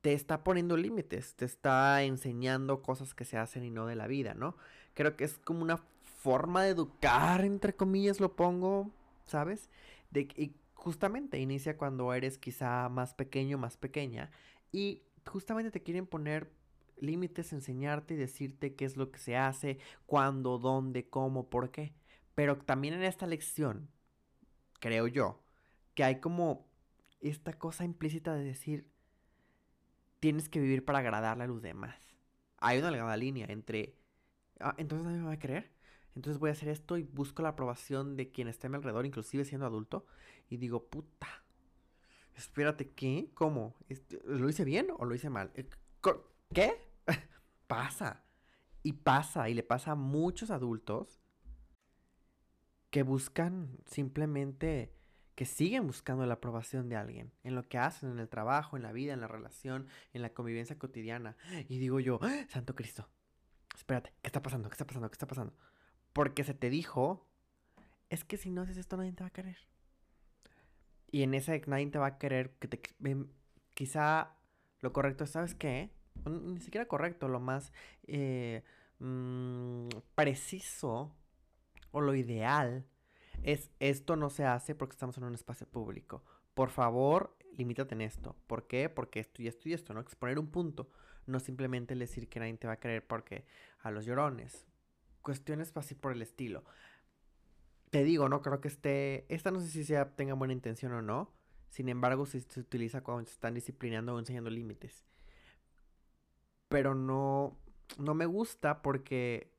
te 0.01 0.13
está 0.15 0.43
poniendo 0.45 0.77
límites, 0.77 1.35
te 1.35 1.45
está 1.45 2.03
enseñando 2.03 2.83
cosas 2.83 3.15
que 3.15 3.25
se 3.25 3.37
hacen 3.37 3.65
y 3.65 3.71
no 3.71 3.87
de 3.87 3.97
la 3.97 4.07
vida, 4.07 4.35
¿no? 4.35 4.57
Creo 4.95 5.17
que 5.17 5.25
es 5.25 5.39
como 5.39 5.63
una 5.63 5.79
forma 6.23 6.63
de 6.65 6.71
educar, 6.71 7.45
entre 7.45 7.75
comillas 7.75 8.21
lo 8.21 8.35
pongo, 8.37 8.91
¿sabes? 9.27 9.71
De, 10.11 10.29
y 10.37 10.55
justamente 10.75 11.39
inicia 11.39 11.77
cuando 11.77 12.13
eres 12.15 12.39
quizá 12.39 12.89
más 12.89 13.15
pequeño, 13.15 13.59
más 13.59 13.77
pequeña, 13.77 14.31
y 14.73 15.03
justamente 15.27 15.71
te 15.71 15.83
quieren 15.83 16.07
poner 16.07 16.51
límites, 16.99 17.53
enseñarte 17.53 18.15
y 18.15 18.17
decirte 18.17 18.75
qué 18.75 18.85
es 18.85 18.97
lo 18.97 19.11
que 19.11 19.19
se 19.19 19.37
hace, 19.37 19.79
cuándo, 20.07 20.59
dónde, 20.59 21.09
cómo, 21.09 21.49
por 21.49 21.71
qué. 21.71 21.95
Pero 22.35 22.59
también 22.59 22.95
en 22.95 23.03
esta 23.03 23.27
lección, 23.27 23.89
creo 24.81 25.07
yo, 25.07 25.43
que 25.95 26.05
hay 26.05 26.21
como 26.21 26.67
esta 27.21 27.59
cosa 27.59 27.85
implícita 27.85 28.35
de 28.35 28.45
decir, 28.45 28.87
tienes 30.21 30.49
que 30.49 30.61
vivir 30.61 30.85
para 30.85 31.01
agradarle 31.01 31.45
a 31.45 31.47
los 31.47 31.63
demás. 31.63 31.97
Hay 32.59 32.79
una 32.79 32.91
delgada 32.91 33.17
línea 33.17 33.47
entre, 33.49 33.97
ah, 34.61 34.75
entonces 34.77 35.07
nadie 35.07 35.19
me 35.19 35.27
va 35.27 35.33
a 35.33 35.39
creer. 35.39 35.73
Entonces 36.15 36.39
voy 36.39 36.51
a 36.51 36.53
hacer 36.53 36.69
esto 36.69 36.99
y 36.99 37.05
busco 37.05 37.43
la 37.43 37.51
aprobación 37.51 38.17
de 38.17 38.31
quien 38.31 38.49
esté 38.49 38.67
a 38.67 38.71
mi 38.71 38.77
alrededor, 38.77 39.07
inclusive 39.07 39.45
siendo 39.45 39.67
adulto. 39.67 40.07
Y 40.49 40.59
digo, 40.59 40.85
puta, 40.87 41.29
espérate, 42.37 42.91
¿qué? 42.91 43.31
¿Cómo? 43.35 43.75
Este, 43.89 44.21
¿Lo 44.25 44.49
hice 44.49 44.65
bien 44.65 44.89
o 44.99 45.05
lo 45.05 45.15
hice 45.15 45.31
mal? 45.31 45.51
Eh, 45.55 45.69
¿Qué? 46.53 46.73
pasa. 47.67 48.25
Y 48.83 48.95
pasa, 48.95 49.49
y 49.49 49.55
le 49.55 49.63
pasa 49.63 49.93
a 49.93 49.95
muchos 49.95 50.51
adultos 50.51 51.21
que 52.91 53.03
buscan 53.03 53.79
simplemente 53.87 54.93
que 55.41 55.47
siguen 55.47 55.87
buscando 55.87 56.27
la 56.27 56.35
aprobación 56.35 56.91
de 56.91 56.97
alguien 56.97 57.33
en 57.45 57.55
lo 57.55 57.67
que 57.67 57.79
hacen, 57.79 58.11
en 58.11 58.19
el 58.19 58.29
trabajo, 58.29 58.77
en 58.77 58.83
la 58.83 58.93
vida, 58.93 59.15
en 59.15 59.23
la 59.23 59.27
relación, 59.27 59.87
en 60.13 60.21
la 60.21 60.35
convivencia 60.35 60.79
cotidiana. 60.79 61.35
Y 61.67 61.79
digo 61.79 61.99
yo, 61.99 62.19
¡Ah! 62.21 62.45
Santo 62.51 62.75
Cristo, 62.75 63.09
espérate, 63.75 64.13
¿qué 64.21 64.29
está 64.29 64.43
pasando? 64.43 64.69
¿Qué 64.69 64.75
está 64.75 64.85
pasando? 64.85 65.09
¿Qué 65.09 65.15
está 65.15 65.27
pasando? 65.27 65.55
Porque 66.13 66.45
se 66.45 66.53
te 66.53 66.69
dijo, 66.69 67.27
es 68.11 68.23
que 68.23 68.37
si 68.37 68.51
no 68.51 68.61
haces 68.61 68.77
esto 68.77 68.99
nadie 68.99 69.15
te 69.15 69.25
va 69.25 69.29
a 69.29 69.33
querer. 69.33 69.57
Y 71.11 71.23
en 71.23 71.33
ese 71.33 71.63
nadie 71.67 71.87
te 71.87 71.99
va 71.99 72.09
a 72.09 72.19
querer, 72.19 72.51
que 72.59 72.69
te, 72.69 72.83
quizá 73.73 74.37
lo 74.81 74.93
correcto 74.93 75.25
es, 75.25 75.31
¿sabes 75.31 75.55
qué? 75.55 75.91
Ni 76.27 76.61
siquiera 76.61 76.85
correcto, 76.85 77.29
lo 77.29 77.41
más 77.41 77.73
eh, 78.07 78.63
mm, 78.99 79.89
preciso 80.15 81.17
o 81.93 82.03
lo 82.03 82.15
ideal 82.15 82.85
es 83.43 83.71
esto 83.81 84.17
no 84.17 84.31
se 84.31 84.45
hace 84.45 84.75
porque 84.75 84.95
estamos 84.95 85.17
en 85.19 85.25
un 85.25 85.35
espacio 85.35 85.67
público. 85.67 86.23
Por 86.55 86.71
favor, 86.71 87.37
limítate 87.57 87.95
en 87.95 88.03
esto. 88.03 88.37
¿Por 88.47 88.67
qué? 88.67 88.89
Porque 88.89 89.21
esto 89.21 89.43
y 89.43 89.49
esto 89.49 89.69
y 89.69 89.73
esto, 89.73 89.95
¿no? 89.95 90.01
Exponer 90.01 90.39
un 90.39 90.49
punto. 90.49 90.91
No 91.27 91.41
simplemente 91.41 91.95
decir 91.95 92.29
que 92.29 92.41
nadie 92.41 92.57
te 92.57 92.67
va 92.67 92.75
a 92.75 92.81
creer 92.81 93.07
porque 93.07 93.45
a 93.81 93.91
los 93.91 94.05
llorones. 94.05 94.67
Cuestiones 95.23 95.73
así 95.77 95.95
por 95.95 96.13
el 96.13 96.23
estilo. 96.23 96.65
Te 97.91 98.05
digo, 98.05 98.29
no 98.29 98.43
creo 98.43 98.61
que 98.61 98.69
esté. 98.69 99.27
Esta 99.29 99.51
no 99.51 99.61
sé 99.61 99.69
si 99.69 99.85
sea, 99.85 100.15
tenga 100.17 100.35
buena 100.35 100.55
intención 100.55 100.93
o 100.93 101.03
no. 101.03 101.33
Sin 101.69 101.89
embargo, 101.89 102.27
si 102.27 102.41
se 102.41 102.61
utiliza 102.61 103.03
cuando 103.03 103.25
se 103.25 103.33
están 103.33 103.55
disciplinando 103.55 104.15
o 104.15 104.19
enseñando 104.19 104.51
límites. 104.51 105.05
Pero 106.69 106.95
no. 106.95 107.57
No 107.99 108.15
me 108.15 108.27
gusta 108.27 108.83
porque 108.83 109.53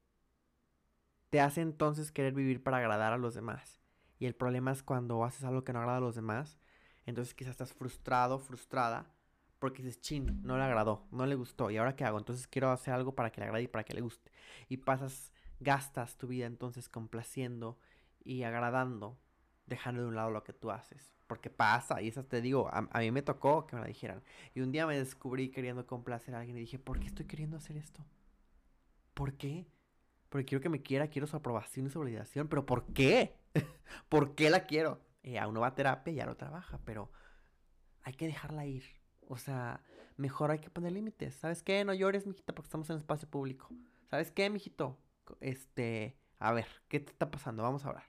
te 1.32 1.40
hace 1.40 1.62
entonces 1.62 2.12
querer 2.12 2.34
vivir 2.34 2.62
para 2.62 2.78
agradar 2.78 3.14
a 3.14 3.18
los 3.18 3.34
demás. 3.34 3.80
Y 4.20 4.26
el 4.26 4.36
problema 4.36 4.72
es 4.72 4.84
cuando 4.84 5.24
haces 5.24 5.46
algo 5.46 5.64
que 5.64 5.72
no 5.72 5.80
agrada 5.80 5.98
a 5.98 6.02
los 6.02 6.14
demás. 6.14 6.60
Entonces 7.06 7.34
quizás 7.34 7.52
estás 7.52 7.74
frustrado, 7.74 8.38
frustrada. 8.38 9.10
Porque 9.58 9.82
dices, 9.82 10.02
chin, 10.02 10.42
no 10.44 10.58
le 10.58 10.64
agradó, 10.64 11.08
no 11.10 11.26
le 11.26 11.36
gustó. 11.36 11.72
¿Y 11.72 11.78
ahora 11.78 11.96
qué 11.96 12.04
hago? 12.04 12.18
Entonces 12.18 12.48
quiero 12.48 12.70
hacer 12.70 12.94
algo 12.94 13.16
para 13.16 13.32
que 13.32 13.40
le 13.40 13.46
agrade 13.46 13.64
y 13.64 13.68
para 13.70 13.86
que 13.86 13.94
le 13.94 14.02
guste. 14.02 14.30
Y 14.68 14.78
pasas, 14.78 15.32
gastas 15.62 16.18
tu 16.18 16.28
vida 16.28 16.48
entonces 16.48 16.90
complaciendo 16.90 17.80
y 18.26 18.44
agradando, 18.44 19.18
dejando 19.68 20.02
de 20.02 20.10
un 20.10 20.16
lado 20.16 20.32
lo 20.32 20.44
que 20.44 20.52
tú 20.52 20.70
haces. 20.70 21.16
Porque 21.28 21.50
pasa, 21.50 22.02
y 22.02 22.10
esas 22.10 22.28
te 22.28 22.42
digo, 22.42 22.68
a, 22.68 22.90
a, 22.92 23.00
mí 23.00 23.10
me 23.12 23.22
tocó 23.22 23.66
que 23.68 23.78
me 23.78 23.84
la 23.84 23.88
dijeran. 23.88 24.22
Y 24.54 24.60
un 24.60 24.74
día 24.74 24.86
me 24.86 24.98
descubrí 24.98 25.50
queriendo 25.50 25.88
complacer 25.88 26.36
a 26.36 26.40
alguien 26.40 26.58
y 26.58 26.62
dije, 26.62 26.78
¿por 26.78 27.00
qué 27.00 27.08
estoy 27.08 27.26
queriendo 27.26 27.56
hacer 27.56 27.78
esto? 27.78 28.04
¿Por 29.14 29.36
qué? 29.38 29.66
Porque 30.32 30.46
quiero 30.46 30.62
que 30.62 30.70
me 30.70 30.82
quiera, 30.82 31.10
quiero 31.10 31.28
su 31.28 31.36
aprobación 31.36 31.88
y 31.88 31.90
su 31.90 32.00
validación. 32.00 32.48
¿Pero 32.48 32.66
por 32.66 32.86
qué? 32.94 33.36
¿Por 34.08 34.34
qué 34.34 34.50
la 34.50 34.66
quiero? 34.66 35.02
Eh, 35.24 35.38
a 35.38 35.46
uno 35.50 35.60
va 35.60 35.68
a 35.68 35.76
terapia 35.76 36.14
y 36.14 36.16
ya 36.16 36.26
lo 36.26 36.38
trabaja, 36.38 36.80
pero 36.86 37.12
hay 38.02 38.14
que 38.14 38.28
dejarla 38.28 38.66
ir. 38.66 38.86
O 39.28 39.38
sea, 39.38 39.84
mejor 40.16 40.52
hay 40.52 40.60
que 40.60 40.70
poner 40.70 40.94
límites. 40.94 41.36
¿Sabes 41.36 41.62
qué? 41.62 41.84
No 41.84 41.94
llores, 41.94 42.28
mijita, 42.28 42.56
porque 42.56 42.68
estamos 42.68 42.90
en 42.90 42.96
espacio 42.96 43.30
público. 43.30 43.68
¿Sabes 44.10 44.32
qué, 44.32 44.50
mijito? 44.50 44.98
Este, 45.42 46.18
a 46.40 46.54
ver, 46.54 46.68
¿qué 46.88 47.02
te 47.02 47.12
está 47.12 47.30
pasando? 47.30 47.64
Vamos 47.64 47.84
a 47.84 47.90
hablar. 47.90 48.06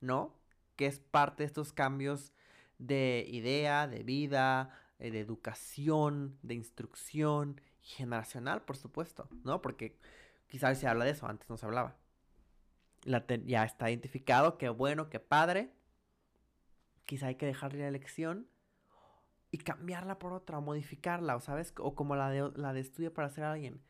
¿No? 0.00 0.34
Que 0.74 0.86
es 0.86 0.98
parte 0.98 1.44
de 1.44 1.46
estos 1.46 1.72
cambios 1.72 2.32
de 2.78 3.26
idea, 3.28 3.86
de 3.86 4.02
vida, 4.02 4.76
eh, 4.98 5.12
de 5.12 5.20
educación, 5.20 6.36
de 6.42 6.54
instrucción 6.54 7.60
generacional, 7.80 8.62
por 8.62 8.76
supuesto, 8.76 9.28
¿no? 9.44 9.62
Porque 9.62 9.96
quizás 10.50 10.78
se 10.78 10.86
habla 10.86 11.06
de 11.06 11.12
eso, 11.12 11.26
antes 11.26 11.48
no 11.48 11.56
se 11.56 11.64
hablaba. 11.64 11.96
La 13.04 13.24
ya 13.26 13.64
está 13.64 13.88
identificado, 13.88 14.58
qué 14.58 14.68
bueno, 14.68 15.08
qué 15.08 15.20
padre. 15.20 15.72
Quizá 17.06 17.28
hay 17.28 17.36
que 17.36 17.46
dejarle 17.46 17.80
la 17.80 17.88
elección 17.88 18.46
y 19.50 19.58
cambiarla 19.58 20.18
por 20.18 20.32
otra, 20.32 20.60
modificarla, 20.60 21.36
o 21.36 21.40
sabes, 21.40 21.72
o 21.78 21.94
como 21.94 22.14
la 22.14 22.28
de, 22.28 22.52
la 22.56 22.72
de 22.72 22.80
estudia 22.80 23.14
para 23.14 23.30
ser 23.30 23.44
alguien. 23.44 23.80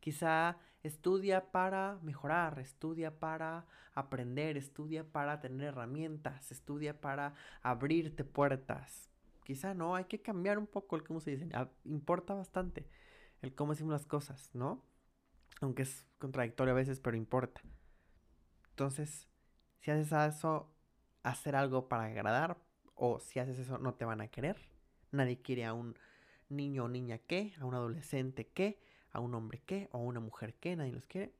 Quizá 0.00 0.56
estudia 0.82 1.50
para 1.50 1.98
mejorar, 2.02 2.58
estudia 2.58 3.18
para 3.18 3.66
aprender, 3.94 4.56
estudia 4.56 5.04
para 5.04 5.40
tener 5.40 5.68
herramientas, 5.68 6.50
estudia 6.50 7.00
para 7.00 7.34
abrirte 7.62 8.24
puertas. 8.24 9.10
Quizá 9.44 9.74
no, 9.74 9.94
hay 9.94 10.04
que 10.04 10.22
cambiar 10.22 10.58
un 10.58 10.66
poco 10.66 10.96
el 10.96 11.04
cómo 11.04 11.20
se 11.20 11.32
dice. 11.32 11.48
Importa 11.84 12.34
bastante 12.34 12.86
el 13.42 13.54
cómo 13.54 13.72
decimos 13.72 13.92
las 13.92 14.06
cosas, 14.06 14.50
¿no? 14.54 14.82
Aunque 15.60 15.82
es 15.82 16.06
contradictorio 16.18 16.72
a 16.72 16.76
veces, 16.76 17.00
pero 17.00 17.16
importa. 17.16 17.60
Entonces, 18.70 19.28
si 19.80 19.90
haces 19.90 20.12
eso, 20.12 20.72
hacer 21.22 21.56
algo 21.56 21.88
para 21.88 22.04
agradar, 22.04 22.58
o 22.94 23.20
si 23.20 23.38
haces 23.38 23.58
eso, 23.58 23.78
no 23.78 23.94
te 23.94 24.04
van 24.04 24.20
a 24.20 24.28
querer. 24.28 24.56
Nadie 25.10 25.40
quiere 25.40 25.64
a 25.64 25.74
un 25.74 25.96
niño 26.48 26.84
o 26.84 26.88
niña 26.88 27.18
que, 27.18 27.54
a 27.60 27.64
un 27.64 27.74
adolescente 27.74 28.48
que, 28.48 28.80
a 29.10 29.20
un 29.20 29.34
hombre 29.34 29.60
que, 29.64 29.88
o 29.92 29.98
a 29.98 30.00
una 30.00 30.20
mujer 30.20 30.54
que, 30.54 30.76
nadie 30.76 30.92
los 30.92 31.06
quiere. 31.06 31.32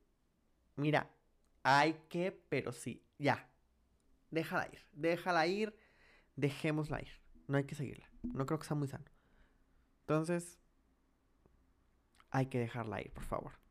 Mira, 0.75 1.09
hay 1.63 1.93
que, 2.09 2.31
pero 2.31 2.71
sí, 2.71 3.03
ya. 3.17 3.49
Déjala 4.31 4.67
ir, 4.71 4.79
déjala 4.93 5.47
ir, 5.47 5.77
dejémosla 6.35 7.01
ir. 7.01 7.21
No 7.47 7.57
hay 7.57 7.65
que 7.65 7.75
seguirla. 7.75 8.09
No 8.23 8.45
creo 8.45 8.59
que 8.59 8.65
sea 8.65 8.75
muy 8.75 8.87
sano. 8.87 9.05
Entonces, 10.01 10.59
hay 12.31 12.47
que 12.47 12.59
dejarla 12.59 13.01
ir, 13.01 13.11
por 13.11 13.23
favor. 13.23 13.64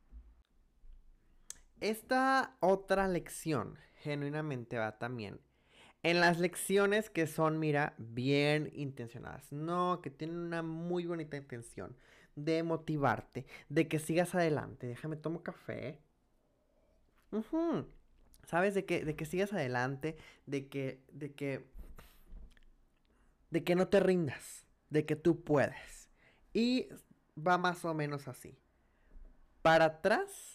Esta 1.80 2.56
otra 2.60 3.08
lección 3.08 3.78
genuinamente 3.96 4.78
va 4.78 4.98
también 4.98 5.40
en 6.04 6.20
las 6.20 6.38
lecciones 6.38 7.08
que 7.08 7.26
son, 7.26 7.58
mira, 7.58 7.94
bien 7.96 8.70
intencionadas. 8.74 9.50
No, 9.50 10.00
que 10.02 10.10
tienen 10.10 10.36
una 10.36 10.62
muy 10.62 11.06
bonita 11.06 11.38
intención 11.38 11.96
de 12.36 12.62
motivarte, 12.62 13.46
de 13.70 13.88
que 13.88 13.98
sigas 13.98 14.34
adelante. 14.34 14.86
Déjame 14.86 15.16
tomo 15.16 15.42
café. 15.42 15.98
¿Sabes? 18.44 18.74
De 18.74 18.84
que, 18.84 19.02
de 19.04 19.16
que 19.16 19.24
sigas 19.24 19.54
adelante, 19.54 20.16
de 20.44 20.68
que, 20.68 21.02
de 21.10 21.32
que, 21.32 21.64
de 23.50 23.64
que 23.64 23.74
no 23.74 23.88
te 23.88 23.98
rindas, 23.98 24.66
de 24.90 25.06
que 25.06 25.16
tú 25.16 25.42
puedes. 25.42 26.10
Y 26.52 26.88
va 27.36 27.56
más 27.56 27.82
o 27.86 27.94
menos 27.94 28.28
así. 28.28 28.58
Para 29.62 29.86
atrás, 29.86 30.53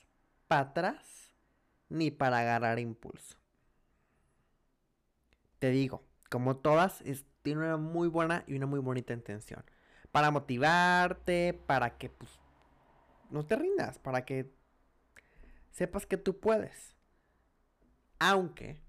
para 0.49 0.61
atrás, 0.71 1.33
ni 1.87 2.11
para 2.11 2.39
agarrar 2.39 2.77
impulso 2.79 3.39
te 5.59 5.69
digo, 5.69 6.03
como 6.29 6.57
todas, 6.57 7.03
tiene 7.41 7.61
una 7.61 7.77
muy 7.77 8.07
buena 8.07 8.43
y 8.47 8.55
una 8.55 8.65
muy 8.65 8.79
bonita 8.79 9.13
intención. 9.13 9.63
Para 10.11 10.31
motivarte, 10.31 11.53
para 11.53 11.97
que 11.97 12.09
pues, 12.09 12.31
no 13.29 13.45
te 13.45 13.55
rindas, 13.57 13.99
para 13.99 14.25
que 14.25 14.51
sepas 15.71 16.05
que 16.05 16.17
tú 16.17 16.39
puedes. 16.39 16.95
Aunque 18.19 18.81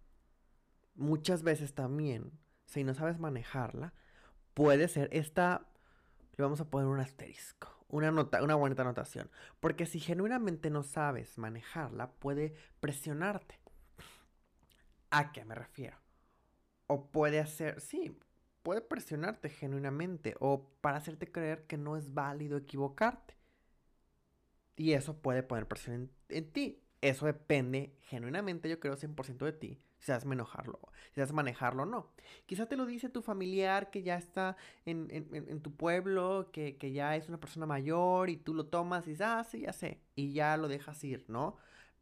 muchas 0.94 1.42
veces 1.42 1.74
también, 1.74 2.32
si 2.66 2.84
no 2.84 2.94
sabes 2.94 3.18
manejarla, 3.18 3.92
puede 4.54 4.88
ser 4.88 5.08
esta, 5.12 5.66
le 6.36 6.42
vamos 6.42 6.60
a 6.60 6.70
poner 6.70 6.88
un 6.88 7.00
asterisco, 7.00 7.79
una, 7.90 8.10
nota, 8.10 8.42
una 8.42 8.54
bonita 8.54 8.82
anotación. 8.82 9.30
Porque 9.60 9.86
si 9.86 10.00
genuinamente 10.00 10.70
no 10.70 10.82
sabes 10.82 11.38
manejarla, 11.38 12.12
puede 12.12 12.54
presionarte. 12.80 13.58
¿A 15.10 15.32
qué 15.32 15.44
me 15.44 15.54
refiero? 15.54 15.98
O 16.86 17.10
puede 17.10 17.40
hacer, 17.40 17.80
sí, 17.80 18.16
puede 18.62 18.80
presionarte 18.80 19.48
genuinamente 19.48 20.34
o 20.40 20.70
para 20.80 20.98
hacerte 20.98 21.30
creer 21.30 21.66
que 21.66 21.76
no 21.76 21.96
es 21.96 22.14
válido 22.14 22.56
equivocarte. 22.56 23.36
Y 24.76 24.92
eso 24.92 25.20
puede 25.20 25.42
poner 25.42 25.66
presión 25.68 26.10
en, 26.28 26.52
ti. 26.52 26.82
Eso 27.00 27.26
depende 27.26 27.96
genuinamente, 28.02 28.68
yo 28.68 28.80
creo, 28.80 28.96
100% 28.96 29.44
de 29.44 29.52
ti. 29.52 29.78
Si 30.00 30.06
sabes 30.06 30.24
manejarlo, 30.24 30.80
si 31.10 31.16
sabes 31.16 31.32
manejarlo 31.32 31.86
no. 31.86 32.10
Quizá 32.46 32.66
te 32.66 32.76
lo 32.76 32.86
dice 32.86 33.08
tu 33.08 33.22
familiar 33.22 33.90
que 33.90 34.02
ya 34.02 34.16
está 34.16 34.56
en, 34.84 35.60
tu 35.62 35.76
pueblo, 35.76 36.48
que, 36.52 36.76
que, 36.76 36.92
ya 36.92 37.16
es 37.16 37.28
una 37.28 37.38
persona 37.38 37.66
mayor 37.66 38.30
y 38.30 38.36
tú 38.36 38.54
lo 38.54 38.66
tomas 38.66 39.06
y 39.06 39.10
dices, 39.10 39.26
ah, 39.26 39.44
sí, 39.44 39.60
ya 39.60 39.72
sé. 39.72 40.00
Y 40.16 40.32
ya 40.32 40.56
lo 40.56 40.68
dejas 40.68 41.04
ir, 41.04 41.24
¿no? 41.28 41.56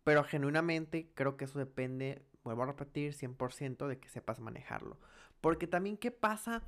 Pero 0.04 0.24
genuinamente 0.24 1.10
creo 1.14 1.36
que 1.36 1.44
eso 1.44 1.58
depende 1.58 2.24
vuelvo 2.48 2.62
a 2.62 2.66
repetir, 2.66 3.14
100% 3.14 3.86
de 3.86 3.98
que 3.98 4.08
sepas 4.08 4.40
manejarlo. 4.40 4.98
Porque 5.40 5.66
también, 5.66 5.96
¿qué 5.96 6.10
pasa 6.10 6.62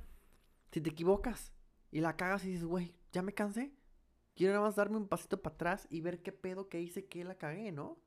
si 0.71 0.81
te 0.81 0.89
equivocas 0.89 1.51
y 1.91 2.01
la 2.01 2.15
cagas 2.15 2.45
y 2.45 2.49
dices, 2.49 2.65
güey, 2.65 2.95
ya 3.11 3.21
me 3.21 3.33
cansé? 3.33 3.73
Quiero 4.35 4.53
nada 4.53 4.65
más 4.65 4.75
darme 4.75 4.97
un 4.97 5.07
pasito 5.07 5.41
para 5.41 5.55
atrás 5.55 5.87
y 5.89 6.01
ver 6.01 6.21
qué 6.21 6.31
pedo 6.31 6.69
que 6.69 6.81
hice 6.81 7.05
que 7.05 7.23
la 7.23 7.35
cagué, 7.35 7.71
¿no? 7.71 7.97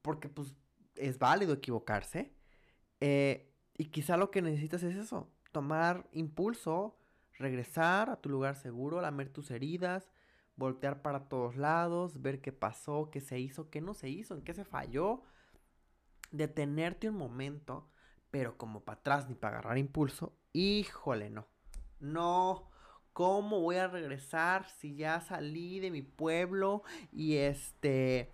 Porque 0.00 0.28
pues 0.28 0.54
es 0.98 1.18
válido 1.18 1.54
equivocarse. 1.54 2.32
Eh, 3.00 3.54
y 3.76 3.86
quizá 3.86 4.16
lo 4.16 4.30
que 4.30 4.42
necesitas 4.42 4.82
es 4.82 4.96
eso, 4.96 5.30
tomar 5.52 6.08
impulso, 6.12 6.98
regresar 7.38 8.10
a 8.10 8.20
tu 8.20 8.28
lugar 8.28 8.56
seguro, 8.56 9.00
lamer 9.00 9.28
tus 9.28 9.50
heridas, 9.50 10.10
voltear 10.56 11.00
para 11.00 11.28
todos 11.28 11.56
lados, 11.56 12.20
ver 12.20 12.40
qué 12.40 12.52
pasó, 12.52 13.10
qué 13.10 13.20
se 13.20 13.38
hizo, 13.38 13.70
qué 13.70 13.80
no 13.80 13.94
se 13.94 14.08
hizo, 14.08 14.34
en 14.34 14.42
qué 14.42 14.52
se 14.52 14.64
falló, 14.64 15.22
detenerte 16.32 17.08
un 17.08 17.16
momento, 17.16 17.88
pero 18.30 18.58
como 18.58 18.84
para 18.84 18.98
atrás 18.98 19.28
ni 19.28 19.36
para 19.36 19.58
agarrar 19.58 19.78
impulso, 19.78 20.36
híjole, 20.52 21.30
no. 21.30 21.46
No, 22.00 22.68
¿cómo 23.12 23.60
voy 23.60 23.76
a 23.76 23.86
regresar 23.86 24.68
si 24.68 24.96
ya 24.96 25.20
salí 25.20 25.80
de 25.80 25.90
mi 25.90 26.02
pueblo 26.02 26.82
y 27.12 27.36
este 27.36 28.32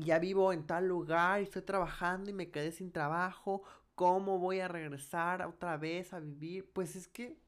ya 0.00 0.18
vivo 0.18 0.52
en 0.52 0.66
tal 0.66 0.88
lugar 0.88 1.40
y 1.40 1.44
estoy 1.44 1.62
trabajando 1.62 2.30
y 2.30 2.32
me 2.32 2.50
quedé 2.50 2.72
sin 2.72 2.92
trabajo? 2.92 3.62
¿Cómo 3.94 4.38
voy 4.38 4.60
a 4.60 4.68
regresar 4.68 5.42
otra 5.42 5.76
vez 5.76 6.12
a 6.12 6.20
vivir? 6.20 6.70
Pues 6.72 6.96
es 6.96 7.06
que 7.06 7.38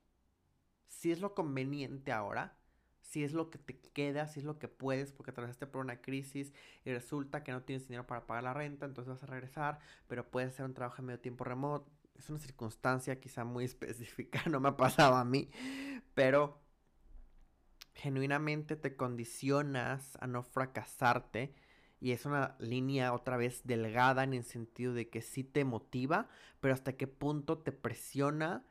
si 0.86 1.10
es 1.10 1.20
lo 1.20 1.34
conveniente 1.34 2.12
ahora, 2.12 2.56
si 3.00 3.24
es 3.24 3.32
lo 3.32 3.50
que 3.50 3.58
te 3.58 3.78
queda, 3.78 4.28
si 4.28 4.40
es 4.40 4.44
lo 4.44 4.58
que 4.58 4.68
puedes, 4.68 5.12
porque 5.12 5.30
atravesaste 5.30 5.66
por 5.66 5.80
una 5.80 6.00
crisis 6.00 6.52
y 6.84 6.92
resulta 6.92 7.42
que 7.42 7.52
no 7.52 7.62
tienes 7.62 7.86
dinero 7.88 8.06
para 8.06 8.26
pagar 8.26 8.44
la 8.44 8.54
renta, 8.54 8.86
entonces 8.86 9.12
vas 9.12 9.22
a 9.22 9.26
regresar, 9.26 9.78
pero 10.06 10.28
puedes 10.30 10.52
hacer 10.52 10.66
un 10.66 10.74
trabajo 10.74 11.02
en 11.02 11.06
medio 11.06 11.20
tiempo 11.20 11.44
remoto. 11.44 11.90
Es 12.14 12.30
una 12.30 12.38
circunstancia 12.38 13.20
quizá 13.20 13.44
muy 13.44 13.64
específica, 13.66 14.42
no 14.48 14.60
me 14.60 14.68
ha 14.68 14.76
pasado 14.76 15.16
a 15.16 15.24
mí, 15.24 15.50
pero 16.14 16.60
genuinamente 17.94 18.76
te 18.76 18.96
condicionas 18.96 20.16
a 20.20 20.26
no 20.26 20.42
fracasarte 20.42 21.54
y 22.06 22.12
es 22.12 22.24
una 22.24 22.54
línea 22.60 23.12
otra 23.12 23.36
vez 23.36 23.62
delgada 23.64 24.22
en 24.22 24.32
el 24.32 24.44
sentido 24.44 24.94
de 24.94 25.08
que 25.08 25.22
sí 25.22 25.42
te 25.42 25.64
motiva, 25.64 26.28
pero 26.60 26.72
hasta 26.72 26.92
qué 26.92 27.08
punto 27.08 27.58
te 27.58 27.72
presiona 27.72 28.64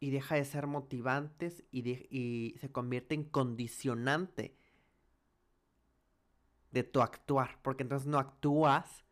y 0.00 0.10
deja 0.10 0.34
de 0.34 0.44
ser 0.44 0.66
motivantes 0.66 1.62
y, 1.70 2.56
se 2.58 2.72
convierte 2.72 3.14
en 3.14 3.22
condicionante 3.22 4.56
de 6.72 6.82
tu 6.82 7.00
actuar, 7.00 7.60
porque 7.62 7.84
entonces 7.84 8.08
no 8.08 8.18
actúas 8.18 9.04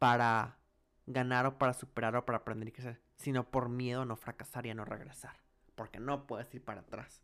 para 0.00 0.58
ganar 1.06 1.46
o 1.46 1.56
para 1.56 1.72
superar 1.72 2.16
o 2.16 2.26
para 2.26 2.38
aprender 2.38 2.66
y 2.66 2.72
crecer, 2.72 3.00
sino 3.14 3.48
por 3.48 3.68
miedo 3.68 4.02
a 4.02 4.06
no 4.06 4.16
fracasar 4.16 4.66
y 4.66 4.70
a 4.70 4.74
no 4.74 4.84
regresar, 4.84 5.36
porque 5.76 6.00
no 6.00 6.26
puedes 6.26 6.52
ir 6.52 6.64
para 6.64 6.80
atrás. 6.80 7.22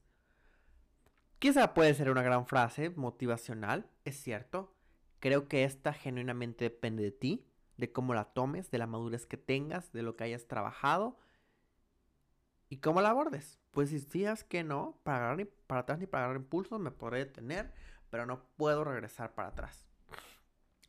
Quizá 1.38 1.74
puede 1.74 1.94
ser 1.94 2.10
una 2.10 2.22
gran 2.22 2.46
frase 2.46 2.90
motivacional, 2.90 3.90
es 4.04 4.16
cierto. 4.16 4.74
Creo 5.20 5.48
que 5.48 5.64
esta 5.64 5.92
genuinamente 5.92 6.64
depende 6.64 7.02
de 7.02 7.12
ti, 7.12 7.46
de 7.76 7.92
cómo 7.92 8.14
la 8.14 8.24
tomes, 8.24 8.70
de 8.70 8.78
la 8.78 8.86
madurez 8.86 9.26
que 9.26 9.36
tengas, 9.36 9.92
de 9.92 10.02
lo 10.02 10.16
que 10.16 10.24
hayas 10.24 10.46
trabajado 10.46 11.18
y 12.68 12.78
cómo 12.78 13.00
la 13.00 13.10
abordes. 13.10 13.58
Pues 13.70 13.90
si 13.90 13.96
decías 13.96 14.44
que 14.44 14.64
no, 14.64 14.98
para 15.02 15.18
agarrar 15.18 15.36
ni 15.36 15.44
para 15.44 15.82
atrás 15.82 15.98
ni 15.98 16.06
para 16.06 16.24
agarrar 16.24 16.42
impulso, 16.42 16.78
me 16.78 16.90
podré 16.90 17.18
detener, 17.18 17.72
pero 18.10 18.26
no 18.26 18.44
puedo 18.56 18.84
regresar 18.84 19.34
para 19.34 19.48
atrás. 19.48 19.86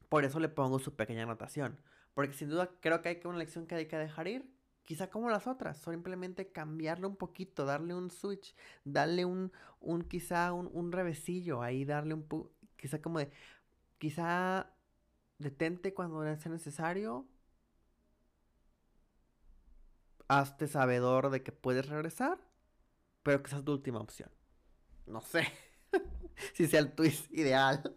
Por 0.09 0.23
eso 0.23 0.39
le 0.39 0.49
pongo 0.49 0.79
su 0.79 0.95
pequeña 0.95 1.23
anotación. 1.23 1.79
Porque 2.13 2.33
sin 2.33 2.49
duda 2.49 2.71
creo 2.79 3.01
que 3.01 3.09
hay 3.09 3.21
una 3.25 3.37
lección 3.37 3.67
que 3.67 3.75
hay 3.75 3.85
que 3.87 3.97
dejar 3.97 4.27
ir. 4.27 4.56
Quizá 4.87 5.09
como 5.11 5.29
las 5.29 5.47
otras, 5.47 5.79
simplemente 5.79 6.51
cambiarle 6.51 7.07
un 7.07 7.17
poquito, 7.17 7.65
darle 7.65 7.93
un 7.95 8.09
switch, 8.11 8.55
darle 8.85 9.25
un, 9.25 9.51
un 9.81 10.03
quizá 10.03 10.53
un, 10.53 10.69
un 10.73 10.93
revesillo, 10.93 11.61
ahí 11.61 11.85
darle 11.85 12.15
un, 12.15 12.25
quizá 12.77 13.01
como 13.01 13.19
de, 13.19 13.31
quizá 13.99 14.73
detente 15.39 15.93
cuando 15.93 16.23
sea 16.37 16.51
necesario, 16.51 17.27
hazte 20.27 20.67
sabedor 20.67 21.29
de 21.29 21.43
que 21.43 21.51
puedes 21.51 21.87
regresar, 21.89 22.39
pero 23.23 23.43
esa 23.45 23.57
es 23.57 23.65
tu 23.65 23.73
última 23.73 23.99
opción. 23.99 24.31
No 25.07 25.21
sé 25.21 25.47
si 26.53 26.67
sea 26.67 26.81
el 26.81 26.93
twist 26.93 27.31
ideal, 27.33 27.95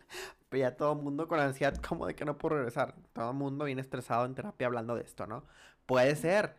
pero 0.48 0.60
ya 0.62 0.76
todo 0.76 0.94
el 0.94 1.00
mundo 1.02 1.28
con 1.28 1.40
ansiedad 1.40 1.76
como 1.76 2.06
de 2.06 2.14
que 2.14 2.24
no 2.24 2.38
puedo 2.38 2.56
regresar. 2.56 2.96
Todo 3.12 3.30
el 3.30 3.36
mundo 3.36 3.64
viene 3.66 3.82
estresado 3.82 4.26
en 4.26 4.34
terapia 4.34 4.66
hablando 4.68 4.96
de 4.96 5.02
esto, 5.02 5.26
¿no? 5.26 5.44
Puede 5.86 6.16
ser. 6.16 6.56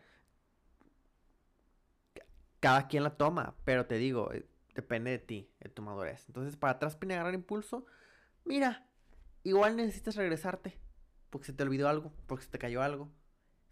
Cada 2.62 2.86
quien 2.86 3.02
la 3.02 3.16
toma, 3.16 3.56
pero 3.64 3.86
te 3.86 3.96
digo, 3.96 4.32
eh, 4.32 4.46
depende 4.72 5.10
de 5.10 5.18
ti, 5.18 5.50
de 5.58 5.68
tu 5.68 5.82
madurez. 5.82 6.24
Entonces, 6.28 6.54
para 6.54 6.74
atrás, 6.74 6.94
pina 6.94 7.14
agarrar 7.14 7.34
impulso, 7.34 7.86
mira, 8.44 8.86
igual 9.42 9.74
necesitas 9.74 10.14
regresarte, 10.14 10.78
porque 11.28 11.46
se 11.46 11.52
te 11.54 11.64
olvidó 11.64 11.88
algo, 11.88 12.12
porque 12.28 12.44
se 12.44 12.52
te 12.52 12.60
cayó 12.60 12.80
algo. 12.80 13.10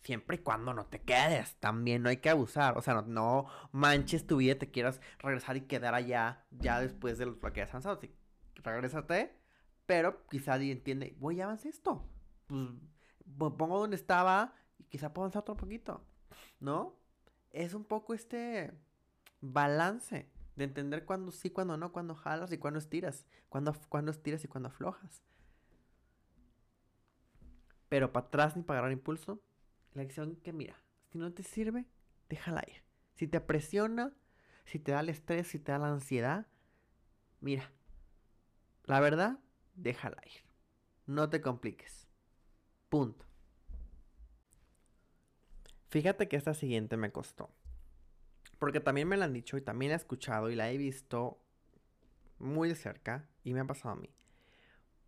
Siempre 0.00 0.38
y 0.38 0.40
cuando 0.40 0.74
no 0.74 0.86
te 0.86 1.02
quedes, 1.02 1.54
también 1.60 2.02
no 2.02 2.08
hay 2.08 2.16
que 2.16 2.30
abusar. 2.30 2.76
O 2.76 2.82
sea, 2.82 3.02
no, 3.02 3.46
manches 3.70 4.26
tu 4.26 4.38
vida, 4.38 4.56
te 4.58 4.72
quieras 4.72 5.00
regresar 5.20 5.56
y 5.56 5.60
quedar 5.60 5.94
allá, 5.94 6.46
ya 6.50 6.80
después 6.80 7.16
de 7.16 7.26
lo 7.26 7.38
que 7.38 7.46
hayas 7.46 7.70
avanzado. 7.70 8.00
Sí, 8.00 8.12
regrésate, 8.56 9.38
pero 9.86 10.26
quizá 10.26 10.56
entiende, 10.56 11.14
voy 11.20 11.40
a 11.40 11.44
avanzar 11.44 11.68
esto. 11.68 12.04
Pues 12.48 13.52
pongo 13.56 13.78
donde 13.78 13.94
estaba 13.94 14.52
y 14.78 14.84
quizá 14.84 15.14
puedo 15.14 15.26
avanzar 15.26 15.42
otro 15.42 15.56
poquito, 15.56 16.04
¿no? 16.58 16.99
Es 17.50 17.74
un 17.74 17.84
poco 17.84 18.14
este 18.14 18.72
balance 19.40 20.30
de 20.56 20.64
entender 20.64 21.04
cuándo 21.04 21.32
sí, 21.32 21.50
cuándo 21.50 21.76
no, 21.76 21.92
cuándo 21.92 22.14
jalas 22.14 22.52
y 22.52 22.58
cuándo 22.58 22.78
estiras, 22.78 23.26
cuándo, 23.48 23.74
cuándo 23.88 24.10
estiras 24.10 24.44
y 24.44 24.48
cuándo 24.48 24.68
aflojas. 24.68 25.22
Pero 27.88 28.12
para 28.12 28.26
atrás 28.26 28.56
ni 28.56 28.62
para 28.62 28.78
agarrar 28.78 28.92
impulso, 28.92 29.42
la 29.94 30.02
lección 30.02 30.36
que 30.36 30.52
mira, 30.52 30.76
si 31.10 31.18
no 31.18 31.32
te 31.32 31.42
sirve, 31.42 31.86
déjala 32.28 32.62
ir. 32.68 32.84
Si 33.14 33.26
te 33.26 33.40
presiona, 33.40 34.12
si 34.64 34.78
te 34.78 34.92
da 34.92 35.00
el 35.00 35.08
estrés, 35.08 35.48
si 35.48 35.58
te 35.58 35.72
da 35.72 35.78
la 35.78 35.88
ansiedad, 35.88 36.46
mira, 37.40 37.72
la 38.84 39.00
verdad, 39.00 39.40
déjala 39.74 40.22
ir. 40.26 40.44
No 41.06 41.28
te 41.28 41.40
compliques. 41.40 42.08
Punto. 42.88 43.29
Fíjate 45.90 46.28
que 46.28 46.36
esta 46.36 46.54
siguiente 46.54 46.96
me 46.96 47.10
costó. 47.10 47.50
Porque 48.58 48.80
también 48.80 49.08
me 49.08 49.16
la 49.16 49.24
han 49.24 49.32
dicho 49.32 49.56
y 49.56 49.60
también 49.60 49.90
la 49.90 49.96
he 49.96 49.98
escuchado 49.98 50.50
y 50.50 50.54
la 50.54 50.70
he 50.70 50.78
visto 50.78 51.38
muy 52.38 52.68
de 52.68 52.76
cerca 52.76 53.28
y 53.42 53.52
me 53.52 53.60
ha 53.60 53.66
pasado 53.66 53.94
a 53.94 53.96
mí. 53.96 54.08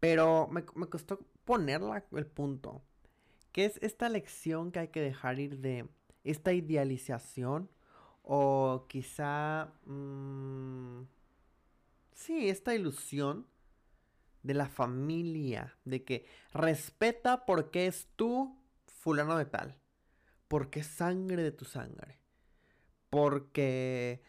Pero 0.00 0.48
me, 0.48 0.64
costó 0.64 1.20
ponerla 1.44 2.04
el 2.12 2.26
punto. 2.26 2.82
Que 3.52 3.64
es 3.64 3.78
esta 3.82 4.08
lección 4.08 4.72
que 4.72 4.80
hay 4.80 4.88
que 4.88 5.00
dejar 5.00 5.38
ir 5.38 5.58
de 5.58 5.88
esta 6.24 6.52
idealización 6.52 7.70
o 8.22 8.86
quizá... 8.88 9.72
Mmm, 9.84 11.02
sí, 12.12 12.48
esta 12.48 12.74
ilusión 12.74 13.46
de 14.42 14.54
la 14.54 14.66
familia, 14.66 15.76
de 15.84 16.02
que 16.02 16.26
respeta 16.52 17.46
porque 17.46 17.86
es 17.86 18.08
tú 18.16 18.58
fulano 18.86 19.36
de 19.36 19.44
tal, 19.44 19.81
porque 20.52 20.80
es 20.80 20.86
sangre 20.86 21.42
de 21.42 21.50
tu 21.50 21.64
sangre, 21.64 22.18
porque 23.08 24.22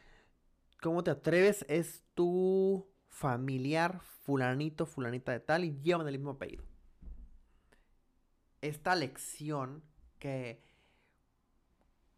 cómo 0.81 1.03
te 1.03 1.11
atreves 1.11 1.65
es 1.67 2.01
tu 2.13 2.89
familiar 3.09 3.99
fulanito, 3.99 4.85
fulanita 4.85 5.33
de 5.33 5.41
tal 5.41 5.65
y 5.65 5.77
llevan 5.81 6.07
el 6.07 6.17
mismo 6.17 6.31
apellido. 6.31 6.63
Esta 8.61 8.95
lección 8.95 9.83
que 10.17 10.63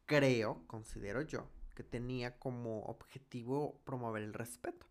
creo, 0.06 0.68
considero 0.68 1.24
yo, 1.24 1.50
que 1.74 1.84
tenía 1.84 2.38
como 2.38 2.84
objetivo 2.84 3.82
promover 3.86 4.22
el 4.22 4.36
respeto 4.36 4.86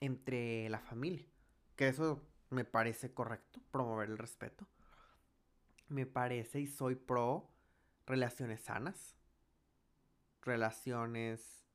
entre 0.00 0.68
la 0.68 0.80
familia. 0.80 1.28
Que 1.76 1.86
eso 1.86 2.26
me 2.50 2.64
parece 2.64 3.14
correcto, 3.14 3.60
promover 3.70 4.10
el 4.10 4.18
respeto. 4.18 4.66
Me 5.86 6.06
parece 6.06 6.58
y 6.58 6.66
soy 6.66 6.96
pro 6.96 7.52
relaciones 8.06 8.60
sanas, 8.60 9.16
relaciones 10.42 11.66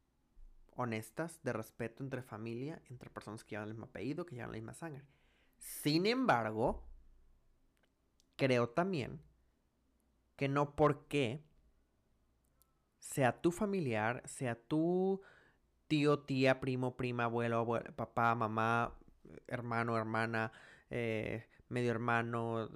honestas, 0.75 1.39
de 1.43 1.53
respeto 1.53 2.03
entre 2.03 2.21
familia, 2.21 2.81
entre 2.89 3.09
personas 3.09 3.43
que 3.43 3.51
llevan 3.51 3.67
el 3.67 3.73
mismo 3.73 3.85
apellido, 3.85 4.25
que 4.25 4.35
llevan 4.35 4.51
la 4.51 4.57
misma 4.57 4.73
sangre. 4.73 5.03
Sin 5.57 6.05
embargo, 6.05 6.83
creo 8.35 8.69
también 8.69 9.21
que 10.35 10.47
no 10.47 10.75
porque 10.75 11.43
sea 12.99 13.41
tu 13.41 13.51
familiar, 13.51 14.23
sea 14.25 14.55
tu 14.55 15.21
tío, 15.87 16.19
tía, 16.19 16.59
primo, 16.59 16.95
prima, 16.95 17.25
abuelo, 17.25 17.57
abuelo 17.57 17.93
papá, 17.95 18.33
mamá, 18.33 18.97
hermano, 19.47 19.97
hermana, 19.97 20.51
eh, 20.89 21.45
medio 21.69 21.91
hermano, 21.91 22.69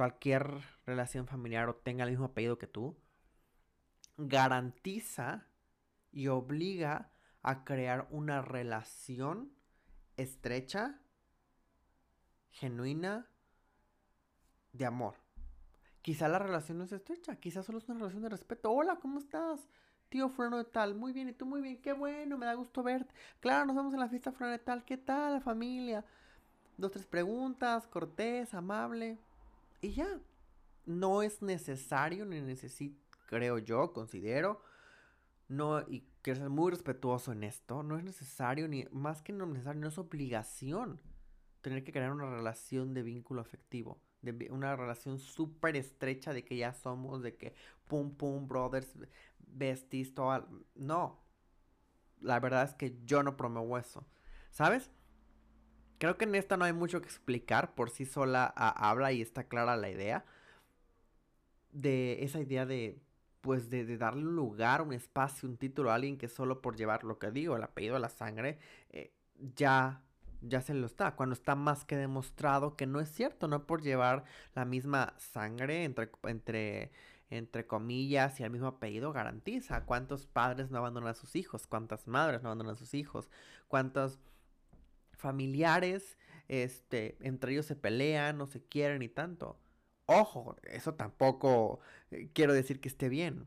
cualquier 0.00 0.62
relación 0.86 1.26
familiar 1.26 1.68
o 1.68 1.76
tenga 1.76 2.04
el 2.04 2.10
mismo 2.10 2.24
apellido 2.24 2.56
que 2.56 2.66
tú, 2.66 2.96
garantiza 4.16 5.46
y 6.10 6.28
obliga 6.28 7.12
a 7.42 7.64
crear 7.64 8.08
una 8.10 8.40
relación 8.40 9.52
estrecha, 10.16 11.02
genuina, 12.48 13.26
de 14.72 14.86
amor. 14.86 15.16
Quizá 16.00 16.28
la 16.28 16.38
relación 16.38 16.78
no 16.78 16.84
es 16.84 16.92
estrecha, 16.92 17.36
quizá 17.36 17.62
solo 17.62 17.76
es 17.76 17.86
una 17.90 17.98
relación 17.98 18.22
de 18.22 18.30
respeto. 18.30 18.72
Hola, 18.72 18.96
¿cómo 19.02 19.18
estás? 19.18 19.68
Tío 20.08 20.30
Fulano 20.30 20.56
de 20.56 20.64
tal, 20.64 20.94
muy 20.94 21.12
bien, 21.12 21.28
y 21.28 21.34
tú 21.34 21.44
muy 21.44 21.60
bien, 21.60 21.76
qué 21.82 21.92
bueno, 21.92 22.38
me 22.38 22.46
da 22.46 22.54
gusto 22.54 22.82
verte. 22.82 23.12
Claro, 23.40 23.66
nos 23.66 23.76
vemos 23.76 23.92
en 23.92 24.00
la 24.00 24.08
fiesta 24.08 24.32
Fulano 24.32 24.52
de 24.52 24.60
tal, 24.60 24.82
¿qué 24.82 24.96
tal, 24.96 25.42
familia? 25.42 26.06
Dos, 26.78 26.90
tres 26.90 27.04
preguntas, 27.04 27.86
cortés, 27.86 28.54
amable. 28.54 29.18
Y 29.80 29.92
ya. 29.92 30.20
No 30.86 31.22
es 31.22 31.42
necesario, 31.42 32.24
ni 32.24 32.40
necesito, 32.40 32.98
creo 33.26 33.58
yo, 33.58 33.92
considero. 33.92 34.62
No, 35.48 35.80
y 35.80 36.04
quiero 36.22 36.40
ser 36.40 36.50
muy 36.50 36.70
respetuoso 36.70 37.32
en 37.32 37.44
esto. 37.44 37.82
No 37.82 37.98
es 37.98 38.04
necesario, 38.04 38.68
ni 38.68 38.86
más 38.92 39.22
que 39.22 39.32
no 39.32 39.46
necesario, 39.46 39.80
no 39.80 39.88
es 39.88 39.98
obligación 39.98 41.00
tener 41.60 41.84
que 41.84 41.92
crear 41.92 42.12
una 42.12 42.30
relación 42.30 42.94
de 42.94 43.02
vínculo 43.02 43.40
afectivo 43.42 44.00
de 44.22 44.48
una 44.50 44.76
relación 44.76 45.18
súper 45.18 45.76
estrecha 45.76 46.32
de 46.32 46.44
que 46.44 46.56
ya 46.56 46.72
somos, 46.72 47.22
de 47.22 47.36
que 47.36 47.54
pum 47.86 48.14
pum 48.14 48.46
brothers, 48.46 48.88
besties, 49.38 50.14
todo. 50.14 50.46
No. 50.74 51.20
La 52.20 52.38
verdad 52.38 52.64
es 52.64 52.74
que 52.74 52.98
yo 53.04 53.22
no 53.22 53.36
promuevo 53.36 53.78
eso. 53.78 54.06
¿Sabes? 54.50 54.90
Creo 56.00 56.16
que 56.16 56.24
en 56.24 56.34
esta 56.34 56.56
no 56.56 56.64
hay 56.64 56.72
mucho 56.72 57.02
que 57.02 57.08
explicar. 57.08 57.74
Por 57.74 57.90
sí 57.90 58.06
sola 58.06 58.46
habla 58.46 59.12
y 59.12 59.20
está 59.20 59.44
clara 59.44 59.76
la 59.76 59.90
idea. 59.90 60.24
De 61.72 62.24
esa 62.24 62.40
idea 62.40 62.64
de. 62.64 62.98
Pues 63.42 63.70
de, 63.70 63.96
darle 63.96 64.22
un 64.22 64.34
lugar, 64.34 64.82
un 64.82 64.92
espacio, 64.92 65.48
un 65.48 65.56
título 65.56 65.90
a 65.90 65.94
alguien 65.94 66.18
que 66.18 66.28
solo 66.28 66.60
por 66.62 66.76
llevar 66.76 67.04
lo 67.04 67.18
que 67.18 67.30
digo, 67.30 67.56
el 67.56 67.62
apellido, 67.62 67.98
la 67.98 68.10
sangre, 68.10 68.58
eh, 68.90 69.12
ya 69.56 70.02
ya 70.42 70.60
se 70.62 70.74
lo 70.74 70.86
está, 70.86 71.16
cuando 71.16 71.34
está 71.34 71.54
más 71.54 71.84
que 71.84 71.96
demostrado 71.96 72.76
que 72.76 72.86
no 72.86 73.00
es 73.00 73.10
cierto, 73.10 73.48
no 73.48 73.66
por 73.66 73.82
llevar 73.82 74.24
la 74.54 74.64
misma 74.64 75.14
sangre 75.18 75.84
entre, 75.84 76.10
entre, 76.24 76.92
entre 77.28 77.66
comillas 77.66 78.40
y 78.40 78.44
el 78.44 78.50
mismo 78.50 78.68
apellido 78.68 79.12
garantiza 79.12 79.84
cuántos 79.84 80.26
padres 80.26 80.70
no 80.70 80.78
abandonan 80.78 81.10
a 81.10 81.14
sus 81.14 81.36
hijos, 81.36 81.66
cuántas 81.66 82.06
madres 82.06 82.42
no 82.42 82.48
abandonan 82.48 82.74
a 82.74 82.78
sus 82.78 82.94
hijos, 82.94 83.30
cuántos 83.68 84.18
familiares 85.20 86.18
este, 86.50 87.16
entre 87.20 87.52
ellos 87.52 87.66
se 87.66 87.76
pelean, 87.76 88.36
no 88.36 88.48
se 88.48 88.60
quieren 88.60 89.02
y 89.02 89.08
tanto. 89.08 89.56
Ojo, 90.06 90.56
eso 90.64 90.94
tampoco 90.94 91.78
eh, 92.10 92.28
quiero 92.32 92.52
decir 92.52 92.80
que 92.80 92.88
esté 92.88 93.08
bien. 93.08 93.46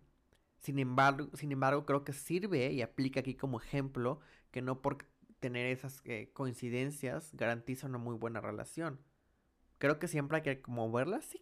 Sin 0.59 0.80
embargo, 0.80 1.30
sin 1.36 1.51
embargo, 1.51 1.86
creo 1.86 2.05
que 2.05 2.13
sirve 2.13 2.71
y 2.71 2.82
aplica 2.82 3.19
aquí 3.19 3.36
como 3.36 3.59
ejemplo 3.59 4.21
que 4.51 4.61
no 4.61 4.82
por 4.82 5.05
tener 5.41 5.65
esas 5.65 6.01
eh, 6.05 6.30
coincidencias 6.32 7.32
garantiza 7.34 7.88
una 7.88 7.97
muy 7.97 8.15
buena 8.15 8.39
relación. 8.39 9.01
Creo 9.80 9.99
que 9.99 10.07
siempre 10.07 10.38
hay 10.38 10.43
que 10.43 10.61
como 10.61 10.89
verla 10.89 11.21
sí. 11.21 11.41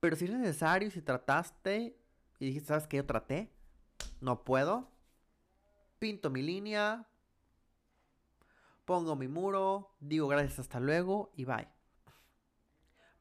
Pero 0.00 0.16
si 0.16 0.26
es 0.26 0.32
necesario, 0.32 0.90
si 0.90 1.00
trataste 1.00 1.96
y 2.38 2.46
dijiste, 2.46 2.68
¿sabes 2.68 2.86
qué? 2.86 2.98
Yo 2.98 3.06
traté, 3.06 3.50
no 4.20 4.44
puedo, 4.44 4.90
pinto 5.98 6.28
mi 6.28 6.42
línea, 6.42 7.06
pongo 8.90 9.14
mi 9.14 9.28
muro, 9.28 9.94
digo 10.00 10.26
gracias, 10.26 10.58
hasta 10.58 10.80
luego 10.80 11.30
y 11.36 11.44
bye. 11.44 11.68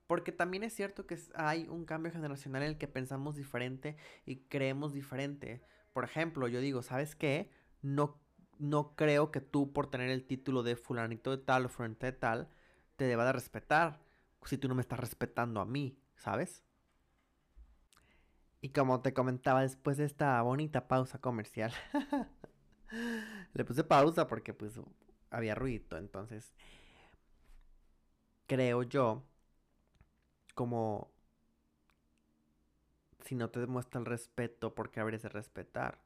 Porque 0.07 0.31
también 0.31 0.63
es 0.63 0.73
cierto 0.73 1.05
que 1.05 1.15
hay 1.35 1.67
un 1.67 1.85
cambio 1.85 2.11
generacional 2.11 2.63
en 2.63 2.69
el 2.69 2.77
que 2.79 2.87
pensamos 2.87 3.35
diferente 3.35 3.95
y 4.25 4.37
creemos 4.47 4.93
diferente. 4.93 5.61
Por 5.93 6.05
ejemplo, 6.05 6.47
yo 6.47 6.59
digo, 6.59 6.81
¿sabes 6.81 7.15
qué? 7.15 7.51
No, 7.83 8.19
no 8.57 8.95
creo 8.95 9.29
que 9.29 9.41
tú 9.41 9.71
por 9.71 9.91
tener 9.91 10.09
el 10.09 10.25
título 10.25 10.63
de 10.63 10.75
fulanito 10.75 11.29
de 11.37 11.43
tal 11.43 11.67
o 11.67 11.69
fulanito 11.69 12.07
de 12.07 12.13
tal 12.13 12.49
te 12.95 13.05
deba 13.05 13.23
de 13.25 13.33
respetar 13.33 13.99
si 14.45 14.57
tú 14.57 14.69
no 14.69 14.73
me 14.73 14.81
estás 14.81 14.99
respetando 14.99 15.61
a 15.61 15.65
mí, 15.65 16.01
¿sabes? 16.15 16.63
Y 18.59 18.69
como 18.69 19.01
te 19.03 19.13
comentaba 19.13 19.61
después 19.61 19.97
de 19.97 20.05
esta 20.05 20.41
bonita 20.41 20.87
pausa 20.87 21.21
comercial, 21.21 21.71
le 23.53 23.65
puse 23.65 23.83
pausa 23.83 24.27
porque 24.27 24.55
pues 24.55 24.79
había 25.31 25.55
ruido, 25.55 25.97
entonces 25.97 26.53
creo 28.47 28.83
yo 28.83 29.23
como 30.55 31.11
si 33.25 33.35
no 33.35 33.49
te 33.49 33.59
demuestra 33.59 33.99
el 33.99 34.05
respeto, 34.05 34.73
¿por 34.73 34.91
qué 34.91 34.99
habrías 34.99 35.21
de 35.21 35.29
respetar? 35.29 36.01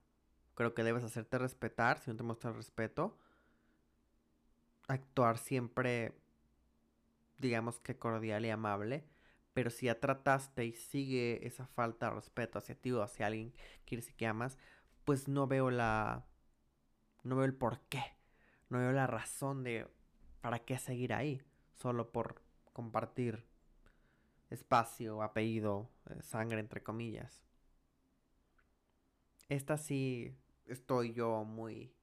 Creo 0.55 0.73
que 0.73 0.83
debes 0.83 1.03
hacerte 1.03 1.37
respetar 1.37 1.99
si 1.99 2.11
no 2.11 2.17
te 2.17 2.23
muestra 2.23 2.49
el 2.49 2.55
respeto. 2.55 3.17
Actuar 4.87 5.37
siempre, 5.37 6.13
digamos 7.37 7.79
que 7.79 7.97
cordial 7.97 8.45
y 8.45 8.49
amable. 8.49 9.05
Pero 9.53 9.69
si 9.69 9.85
ya 9.85 9.99
trataste 9.99 10.65
y 10.65 10.73
sigue 10.73 11.45
esa 11.47 11.67
falta 11.67 12.09
de 12.09 12.15
respeto 12.15 12.57
hacia 12.59 12.75
ti 12.75 12.91
o 12.91 13.03
hacia 13.03 13.27
alguien 13.27 13.51
que 13.51 13.85
quieres 13.85 14.11
que 14.11 14.27
amas, 14.27 14.57
pues 15.05 15.27
no 15.27 15.47
veo 15.47 15.69
la. 15.69 16.25
No 17.23 17.35
veo 17.35 17.45
el 17.45 17.53
por 17.53 17.79
qué. 17.89 18.03
No 18.73 18.79
veo 18.79 18.91
la 18.91 19.05
razón 19.05 19.63
de 19.63 19.85
para 20.41 20.57
qué 20.57 20.79
seguir 20.79 21.13
ahí. 21.13 21.43
Solo 21.75 22.11
por 22.11 22.41
compartir 22.73 23.45
espacio, 24.49 25.21
apellido, 25.21 25.91
eh, 26.09 26.19
sangre, 26.23 26.59
entre 26.59 26.81
comillas. 26.81 27.43
Esta 29.47 29.77
sí 29.77 30.35
estoy 30.65 31.13
yo 31.13 31.43
muy, 31.43 31.93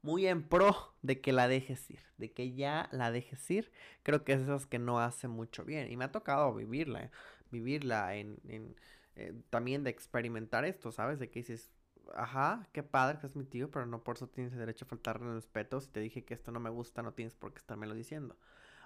muy 0.00 0.26
en 0.26 0.48
pro 0.48 0.94
de 1.02 1.20
que 1.20 1.34
la 1.34 1.46
dejes 1.46 1.90
ir, 1.90 2.00
de 2.16 2.32
que 2.32 2.54
ya 2.54 2.88
la 2.90 3.10
dejes 3.10 3.50
ir. 3.50 3.70
Creo 4.02 4.24
que 4.24 4.32
es 4.32 4.40
esas 4.40 4.64
que 4.64 4.78
no 4.78 4.98
hace 4.98 5.28
mucho 5.28 5.62
bien. 5.62 5.92
Y 5.92 5.98
me 5.98 6.06
ha 6.06 6.10
tocado 6.10 6.54
vivirla, 6.54 7.10
vivirla 7.50 8.14
en, 8.16 8.38
en 8.48 8.76
eh, 9.16 9.34
también 9.50 9.84
de 9.84 9.90
experimentar 9.90 10.64
esto, 10.64 10.90
¿sabes? 10.90 11.18
De 11.18 11.28
que 11.28 11.40
dices, 11.40 11.70
ajá, 12.14 12.68
qué 12.72 12.82
padre 12.82 13.18
que 13.18 13.26
es 13.26 13.36
mi 13.36 13.44
tío, 13.44 13.70
pero 13.70 13.86
no 13.86 14.02
por 14.02 14.16
eso 14.16 14.28
tienes 14.28 14.52
derecho 14.54 14.84
a 14.84 14.88
faltarle 14.88 15.28
el 15.28 15.34
respeto. 15.34 15.80
Si 15.80 15.88
te 15.88 16.00
dije 16.00 16.24
que 16.24 16.34
esto 16.34 16.52
no 16.52 16.60
me 16.60 16.70
gusta, 16.70 17.02
no 17.02 17.12
tienes 17.12 17.34
por 17.36 17.52
qué 17.52 17.58
estármelo 17.58 17.94
diciendo. 17.94 18.36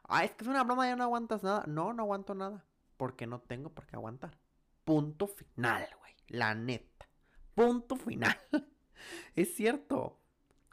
Ah, 0.05 0.25
es 0.25 0.33
que 0.33 0.45
es 0.45 0.49
una 0.49 0.64
broma, 0.64 0.87
ya 0.87 0.97
no 0.97 1.05
aguantas 1.05 1.43
nada. 1.43 1.64
No, 1.67 1.93
no 1.93 2.03
aguanto 2.03 2.35
nada 2.35 2.64
porque 2.97 3.27
no 3.27 3.41
tengo 3.41 3.71
por 3.71 3.87
qué 3.87 3.97
aguantar. 3.97 4.39
Punto 4.85 5.27
final, 5.27 5.89
güey. 5.99 6.14
La 6.29 6.55
neta. 6.55 7.09
Punto 7.55 7.97
final. 7.97 8.37
es 9.37 9.55
cierto. 9.55 10.19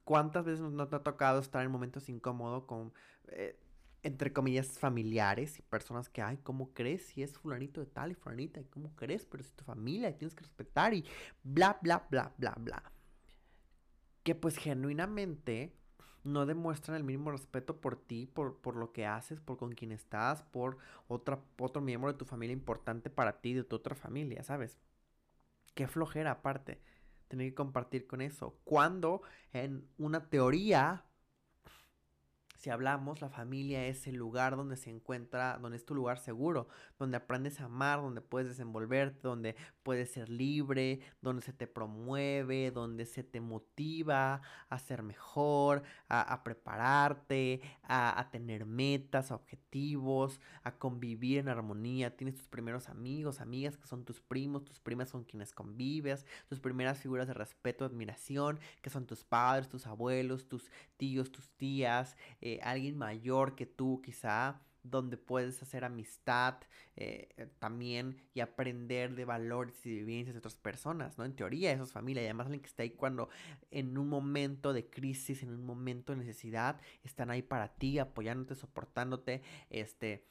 ¿Cuántas 0.04 0.46
veces 0.46 0.62
nos 0.62 0.92
ha 0.94 1.04
tocado 1.04 1.40
estar 1.40 1.64
en 1.64 1.72
momentos 1.72 2.10
incómodos 2.10 2.66
con, 2.66 2.94
eh, 3.28 3.58
entre 4.04 4.34
comillas, 4.34 4.78
familiares 4.78 5.58
y 5.60 5.62
personas 5.62 6.10
que, 6.10 6.22
ay, 6.22 6.38
¿cómo 6.44 6.74
crees 6.74 7.04
si 7.08 7.24
es 7.24 7.38
fulanito 7.38 7.80
de 7.80 7.88
tal 7.88 8.12
y 8.12 8.16
fulanita? 8.16 8.60
¿Y 8.60 8.66
cómo 8.66 8.94
crees? 8.96 9.26
Pero 9.26 9.44
si 9.44 9.52
tu 9.52 9.64
familia 9.64 10.16
tienes 10.18 10.36
que 10.36 10.44
respetar 10.44 10.94
y 10.94 11.06
bla, 11.42 11.80
bla, 11.82 12.06
bla, 12.10 12.34
bla, 12.38 12.54
bla. 12.58 12.92
Que 14.24 14.36
pues 14.36 14.58
genuinamente 14.58 15.74
no 16.24 16.46
demuestran 16.46 16.98
el 16.98 17.04
mínimo 17.04 17.32
respeto 17.32 17.80
por 17.80 17.96
ti, 17.96 18.28
por, 18.28 18.60
por 18.60 18.76
lo 18.76 18.92
que 18.92 19.06
haces, 19.06 19.40
por 19.40 19.58
con 19.58 19.74
quien 19.74 19.92
estás, 19.92 20.44
por 20.44 20.78
otra, 21.08 21.42
otro 21.58 21.82
miembro 21.82 22.12
de 22.12 22.18
tu 22.18 22.26
familia 22.26 22.54
importante 22.54 23.10
para 23.10 23.42
ti, 23.42 23.54
de 23.54 23.64
tu 23.64 23.78
otra 23.78 23.96
familia, 23.96 24.44
¿sabes? 24.44 24.78
Qué 25.76 25.88
flojera 25.88 26.32
aparte 26.32 26.82
tener 27.28 27.50
que 27.50 27.56
compartir 27.56 28.06
con 28.06 28.22
eso. 28.22 28.60
Cuando 28.64 29.22
en 29.54 29.88
una 29.98 30.30
teoría 30.30 31.06
si 32.64 32.70
hablamos, 32.70 33.20
la 33.20 33.28
familia 33.28 33.88
es 33.88 34.08
el 34.08 34.16
lugar 34.16 34.56
donde 34.56 34.78
se 34.78 34.90
encuentra, 34.90 35.58
donde 35.58 35.76
es 35.76 35.86
tu 35.86 35.94
lugar 35.94 36.18
seguro, 36.18 36.70
donde 36.98 37.18
aprendes 37.18 37.60
a 37.60 37.66
amar, 37.66 38.00
donde 38.00 38.22
puedes 38.22 38.48
desenvolverte, 38.48 39.28
donde 39.28 39.58
puedes 39.84 40.12
ser 40.12 40.30
libre, 40.30 41.02
donde 41.22 41.42
se 41.42 41.52
te 41.52 41.68
promueve, 41.68 42.72
donde 42.72 43.06
se 43.06 43.22
te 43.22 43.42
motiva 43.42 44.42
a 44.70 44.80
ser 44.80 45.04
mejor, 45.04 45.84
a, 46.08 46.42
prepararte, 46.46 47.60
a, 47.84 48.18
a, 48.18 48.32
tener 48.32 48.66
metas, 48.66 49.32
objetivos, 49.32 50.40
a 50.64 50.78
convivir 50.78 51.40
en 51.40 51.50
armonía. 51.50 52.16
Tienes 52.16 52.36
tus 52.36 52.48
primeros 52.48 52.88
amigos, 52.88 53.42
amigas 53.42 53.76
que 53.76 53.88
son 53.88 54.06
tus 54.06 54.22
primos, 54.22 54.64
tus 54.64 54.80
primas 54.80 55.12
con 55.12 55.26
quienes 55.26 55.52
convives, 55.52 56.26
tus 56.48 56.62
primeras 56.62 56.98
figuras 56.98 57.28
de 57.28 57.34
respeto, 57.34 57.84
admiración, 57.84 58.58
que 58.82 58.90
son 58.90 59.06
tus 59.06 59.26
padres, 59.26 59.68
tus 59.68 59.86
abuelos, 59.86 60.48
tus 60.48 60.72
tíos, 60.96 61.30
tus 61.30 61.50
tías. 61.50 62.16
Eh, 62.40 62.53
alguien 62.62 62.98
mayor 62.98 63.56
que 63.56 63.66
tú 63.66 64.02
quizá, 64.04 64.62
donde 64.84 65.18
puedes 65.18 65.62
hacer 65.64 65.86
amistad 65.86 66.56
eh, 66.96 67.30
eh, 67.38 67.48
también 67.60 68.18
y 68.34 68.42
aprender 68.42 69.16
de 69.16 69.26
valores 69.26 69.86
y 69.86 69.90
vivencias 69.90 70.36
de 70.36 70.40
otras 70.40 70.58
personas, 70.58 71.18
¿no? 71.18 71.26
En 71.26 71.36
teoría 71.36 71.72
eso 71.72 71.84
es 71.84 71.94
familia 71.94 72.22
y 72.22 72.26
además 72.26 72.48
alguien 72.48 72.62
que 72.62 72.68
está 72.68 72.84
ahí 72.84 72.92
cuando 72.92 73.30
en 73.72 73.98
un 73.98 74.10
momento 74.10 74.74
de 74.74 74.90
crisis, 74.90 75.42
en 75.42 75.50
un 75.50 75.66
momento 75.66 76.12
de 76.12 76.20
necesidad, 76.20 76.80
están 77.04 77.32
ahí 77.32 77.42
para 77.42 77.70
ti, 77.70 77.98
apoyándote, 77.98 78.56
soportándote, 78.56 79.42
este 79.70 80.28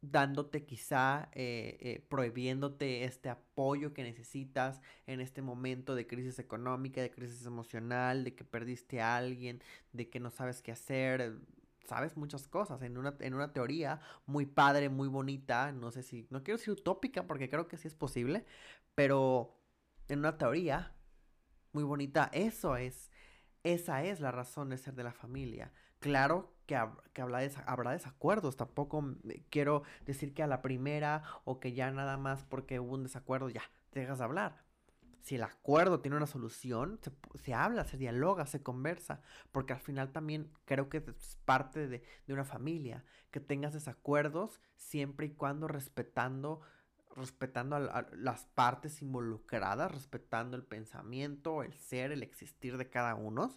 dándote 0.00 0.64
quizá, 0.64 1.28
eh, 1.32 1.76
eh, 1.80 2.06
prohibiéndote 2.08 3.04
este 3.04 3.28
apoyo 3.28 3.92
que 3.92 4.04
necesitas 4.04 4.80
en 5.06 5.20
este 5.20 5.42
momento 5.42 5.94
de 5.94 6.06
crisis 6.06 6.38
económica, 6.38 7.00
de 7.02 7.10
crisis 7.10 7.44
emocional, 7.46 8.24
de 8.24 8.34
que 8.34 8.44
perdiste 8.44 9.00
a 9.00 9.16
alguien, 9.16 9.60
de 9.92 10.08
que 10.08 10.20
no 10.20 10.30
sabes 10.30 10.62
qué 10.62 10.72
hacer, 10.72 11.40
sabes 11.84 12.16
muchas 12.16 12.46
cosas 12.46 12.82
en 12.82 12.96
una, 12.96 13.16
en 13.20 13.34
una 13.34 13.52
teoría 13.52 14.00
muy 14.26 14.46
padre, 14.46 14.88
muy 14.88 15.08
bonita, 15.08 15.72
no 15.72 15.90
sé 15.90 16.02
si, 16.02 16.26
no 16.30 16.42
quiero 16.44 16.58
decir 16.58 16.72
utópica 16.72 17.26
porque 17.26 17.48
creo 17.48 17.66
que 17.66 17.76
sí 17.76 17.88
es 17.88 17.94
posible, 17.94 18.44
pero 18.94 19.58
en 20.08 20.20
una 20.20 20.38
teoría 20.38 20.94
muy 21.72 21.84
bonita, 21.84 22.30
eso 22.32 22.76
es, 22.76 23.10
esa 23.64 24.04
es 24.04 24.20
la 24.20 24.30
razón 24.30 24.70
de 24.70 24.78
ser 24.78 24.94
de 24.94 25.04
la 25.04 25.12
familia. 25.12 25.72
Claro 25.98 26.57
que, 26.68 26.76
habrá 26.76 27.90
desacuerdos, 27.92 28.56
tampoco 28.56 29.02
quiero 29.48 29.84
decir 30.04 30.34
que 30.34 30.42
a 30.42 30.46
la 30.46 30.60
primera 30.60 31.22
o 31.44 31.60
que 31.60 31.72
ya 31.72 31.90
nada 31.90 32.18
más 32.18 32.44
porque 32.44 32.78
hubo 32.78 32.94
un 32.94 33.04
desacuerdo 33.04 33.48
ya 33.48 33.62
dejas 33.92 34.18
de 34.18 34.24
hablar. 34.24 34.62
Si 35.22 35.34
el 35.34 35.42
acuerdo 35.42 36.00
tiene 36.00 36.16
una 36.18 36.26
solución, 36.26 37.00
se, 37.34 37.54
habla, 37.54 37.84
se 37.84 37.96
dialoga, 37.96 38.46
se 38.46 38.62
conversa, 38.62 39.20
porque 39.50 39.72
al 39.72 39.80
final 39.80 40.12
también 40.12 40.52
creo 40.66 40.88
que 40.90 40.98
es 40.98 41.38
parte 41.44 41.88
de, 41.88 42.02
una 42.28 42.44
familia, 42.44 43.04
que 43.30 43.40
tengas 43.40 43.72
desacuerdos 43.72 44.60
siempre 44.76 45.26
y 45.26 45.30
cuando 45.30 45.68
respetando 45.68 46.60
respetando 47.16 47.74
a, 47.74 48.06
las 48.12 48.44
partes 48.44 49.02
involucradas, 49.02 49.90
respetando 49.90 50.56
el 50.56 50.62
pensamiento, 50.62 51.64
el 51.64 51.74
ser, 51.74 52.12
el 52.12 52.22
existir 52.22 52.76
de 52.76 52.88
cada 52.88 53.16
uno, 53.16 53.50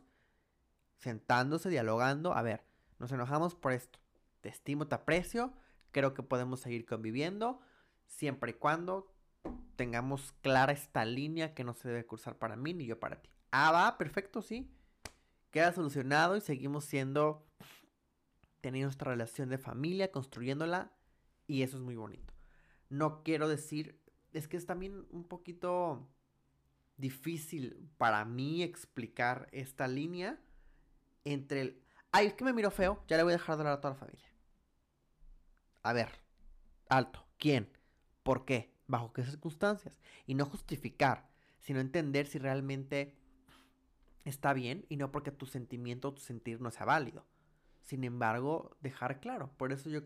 sentándose, 0.98 1.70
dialogando, 1.70 2.34
a 2.34 2.42
ver, 2.42 2.64
nos 3.02 3.12
enojamos 3.12 3.56
por 3.56 3.74
esto, 3.74 4.00
te 4.42 4.50
estimo, 4.50 4.88
te 4.88 4.96
aprecio, 4.96 5.52
creo 5.92 6.14
que 6.14 6.24
podemos 6.24 6.60
seguir 6.60 6.86
conviviendo, 6.86 7.60
siempre 8.06 8.52
y 8.52 8.54
cuando 8.54 9.12
tengamos 9.76 10.34
clara 10.42 10.72
esta 10.72 11.04
línea 11.04 11.56
que 11.56 11.64
no 11.64 11.74
se 11.74 11.88
debe 11.88 12.06
cursar 12.06 12.38
para 12.38 12.56
mí 12.56 12.74
ni 12.76 12.86
yo 12.86 13.00
para 13.00 13.20
ti. 13.20 13.30
Ah, 13.50 13.72
va, 13.72 13.98
perfecto, 13.98 14.44
sí. 14.44 14.72
Queda 15.50 15.74
solucionado 15.74 16.38
y 16.38 16.42
seguimos 16.42 16.86
siendo, 16.86 17.44
teniendo 18.62 18.86
nuestra 18.86 19.12
relación 19.12 19.50
de 19.50 19.58
familia, 19.58 20.12
construyéndola 20.12 20.92
y 21.48 21.64
eso 21.64 21.78
es 21.78 21.84
muy 21.84 21.96
bonito. 21.96 22.34
No 22.90 23.24
quiero 23.24 23.50
decir, 23.50 24.00
es 24.32 24.48
que 24.48 24.58
es 24.58 24.68
también 24.68 25.08
un 25.10 25.24
poquito 25.24 26.08
difícil 26.98 27.90
para 27.98 28.24
mí 28.26 28.62
explicar 28.62 29.50
esta 29.52 29.88
línea 29.88 30.40
entre 31.26 31.62
el... 31.62 31.84
Ay, 32.12 32.28
es 32.28 32.34
que 32.34 32.44
me 32.44 32.54
miro 32.54 32.72
feo, 32.72 33.04
ya 33.08 33.18
le 33.18 33.24
voy 33.24 33.34
a 33.34 33.38
dejar 33.38 33.56
de 33.56 33.62
hablar 33.62 33.78
a 33.78 33.82
toda 33.82 33.94
la 33.94 34.00
familia. 34.00 34.26
A 35.84 35.94
ver, 35.94 36.10
alto, 36.90 37.26
¿Quién? 37.42 37.68
¿Por 38.22 38.46
qué? 38.46 38.72
¿Bajo 38.86 39.14
qué 39.14 39.24
circunstancias? 39.24 40.00
Y 40.28 40.36
no 40.36 40.46
justificar, 40.46 41.28
sino 41.60 41.80
entender 41.80 42.28
si 42.28 42.38
realmente 42.38 43.16
está 44.26 44.54
bien 44.54 44.86
y 44.90 44.98
no 44.98 45.12
porque 45.12 45.32
tu 45.32 45.48
sentimiento 45.48 46.10
o 46.10 46.14
tu 46.14 46.22
sentir 46.22 46.62
no 46.62 46.70
sea 46.70 46.86
válido. 46.86 47.26
Sin 47.82 48.04
embargo, 48.04 48.78
dejar 48.80 49.20
claro. 49.20 49.50
Por 49.58 49.72
eso 49.72 49.90
yo 49.90 50.02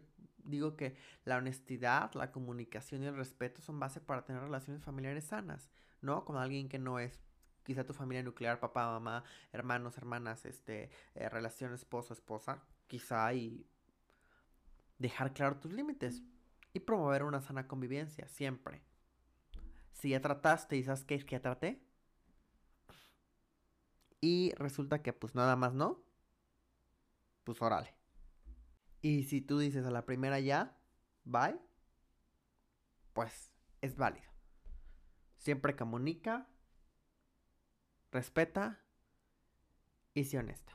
digo 0.45 0.77
que 0.77 0.95
la 1.25 1.35
honestidad, 1.35 2.13
la 2.13 2.31
comunicación 2.31 3.03
y 3.03 3.07
el 3.07 3.17
respeto 3.17 3.61
son 3.61 3.81
base 3.81 3.99
para 3.99 4.23
tener 4.23 4.41
relaciones 4.41 4.81
familiares 4.81 5.25
sanas, 5.25 5.69
¿no? 5.99 6.23
Con 6.23 6.37
alguien 6.37 6.69
que 6.69 6.79
no 6.79 6.99
es 6.99 7.24
quizá 7.65 7.83
tu 7.83 7.93
familia 7.93 8.23
nuclear, 8.23 8.59
papá, 8.59 8.85
mamá, 8.85 9.23
hermanos, 9.51 9.97
hermanas, 9.97 10.45
este, 10.45 10.89
eh, 11.15 11.27
relación 11.27 11.73
esposo, 11.73 12.13
esposa, 12.13 12.63
quizá 12.87 13.33
y 13.33 13.67
dejar 14.99 15.33
claro 15.33 15.57
tus 15.57 15.73
límites 15.73 16.23
y 16.71 16.79
promover 16.79 17.23
una 17.23 17.41
sana 17.41 17.67
convivencia, 17.67 18.27
siempre. 18.27 18.81
Si 19.91 20.09
ya 20.09 20.21
trataste 20.21 20.77
y 20.77 20.83
sabes 20.83 21.03
que 21.03 21.15
es 21.15 21.25
que 21.25 21.35
ya 21.35 21.41
traté, 21.41 21.81
y 24.21 24.53
resulta 24.55 25.01
que 25.01 25.13
pues 25.13 25.35
nada 25.35 25.55
más 25.55 25.73
no, 25.73 26.03
pues 27.43 27.61
órale. 27.61 27.93
Y 29.01 29.23
si 29.23 29.39
tú 29.39 29.59
dices 29.59 29.85
a 29.85 29.91
la 29.91 30.05
primera 30.05 30.39
ya, 30.39 30.77
bye, 31.25 31.59
pues 33.13 33.51
es 33.81 33.95
válido. 33.95 34.31
Siempre 35.37 35.75
comunica, 35.75 36.49
respeta 38.15 38.79
y 40.13 40.23
sé 40.23 40.37
honesto. 40.37 40.73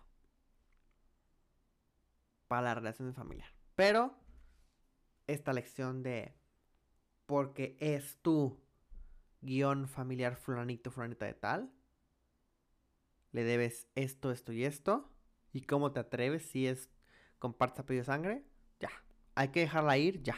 Para 2.47 2.63
la 2.63 2.75
relación 2.75 3.15
familiar. 3.15 3.51
Pero 3.75 4.15
esta 5.27 5.53
lección 5.53 6.03
de 6.03 6.35
porque 7.27 7.77
es 7.81 8.19
tu 8.23 8.61
guion 9.41 9.89
familiar 9.89 10.37
fulanito, 10.37 10.91
fulanita 10.91 11.27
de 11.27 11.35
tal, 11.35 11.73
le 13.33 13.45
debes 13.45 13.89
esto, 13.95 14.31
esto 14.33 14.53
y 14.53 14.65
esto. 14.65 15.11
¿Y 15.53 15.63
cómo 15.63 15.93
te 15.93 16.01
atreves 16.01 16.45
si 16.45 16.67
es 16.67 16.91
compartes 17.39 17.81
apellido 17.81 18.03
de 18.03 18.07
sangre? 18.07 18.45
Ya. 18.79 18.91
Hay 19.35 19.49
que 19.49 19.61
dejarla 19.61 19.97
ir, 19.99 20.23
ya. 20.23 20.37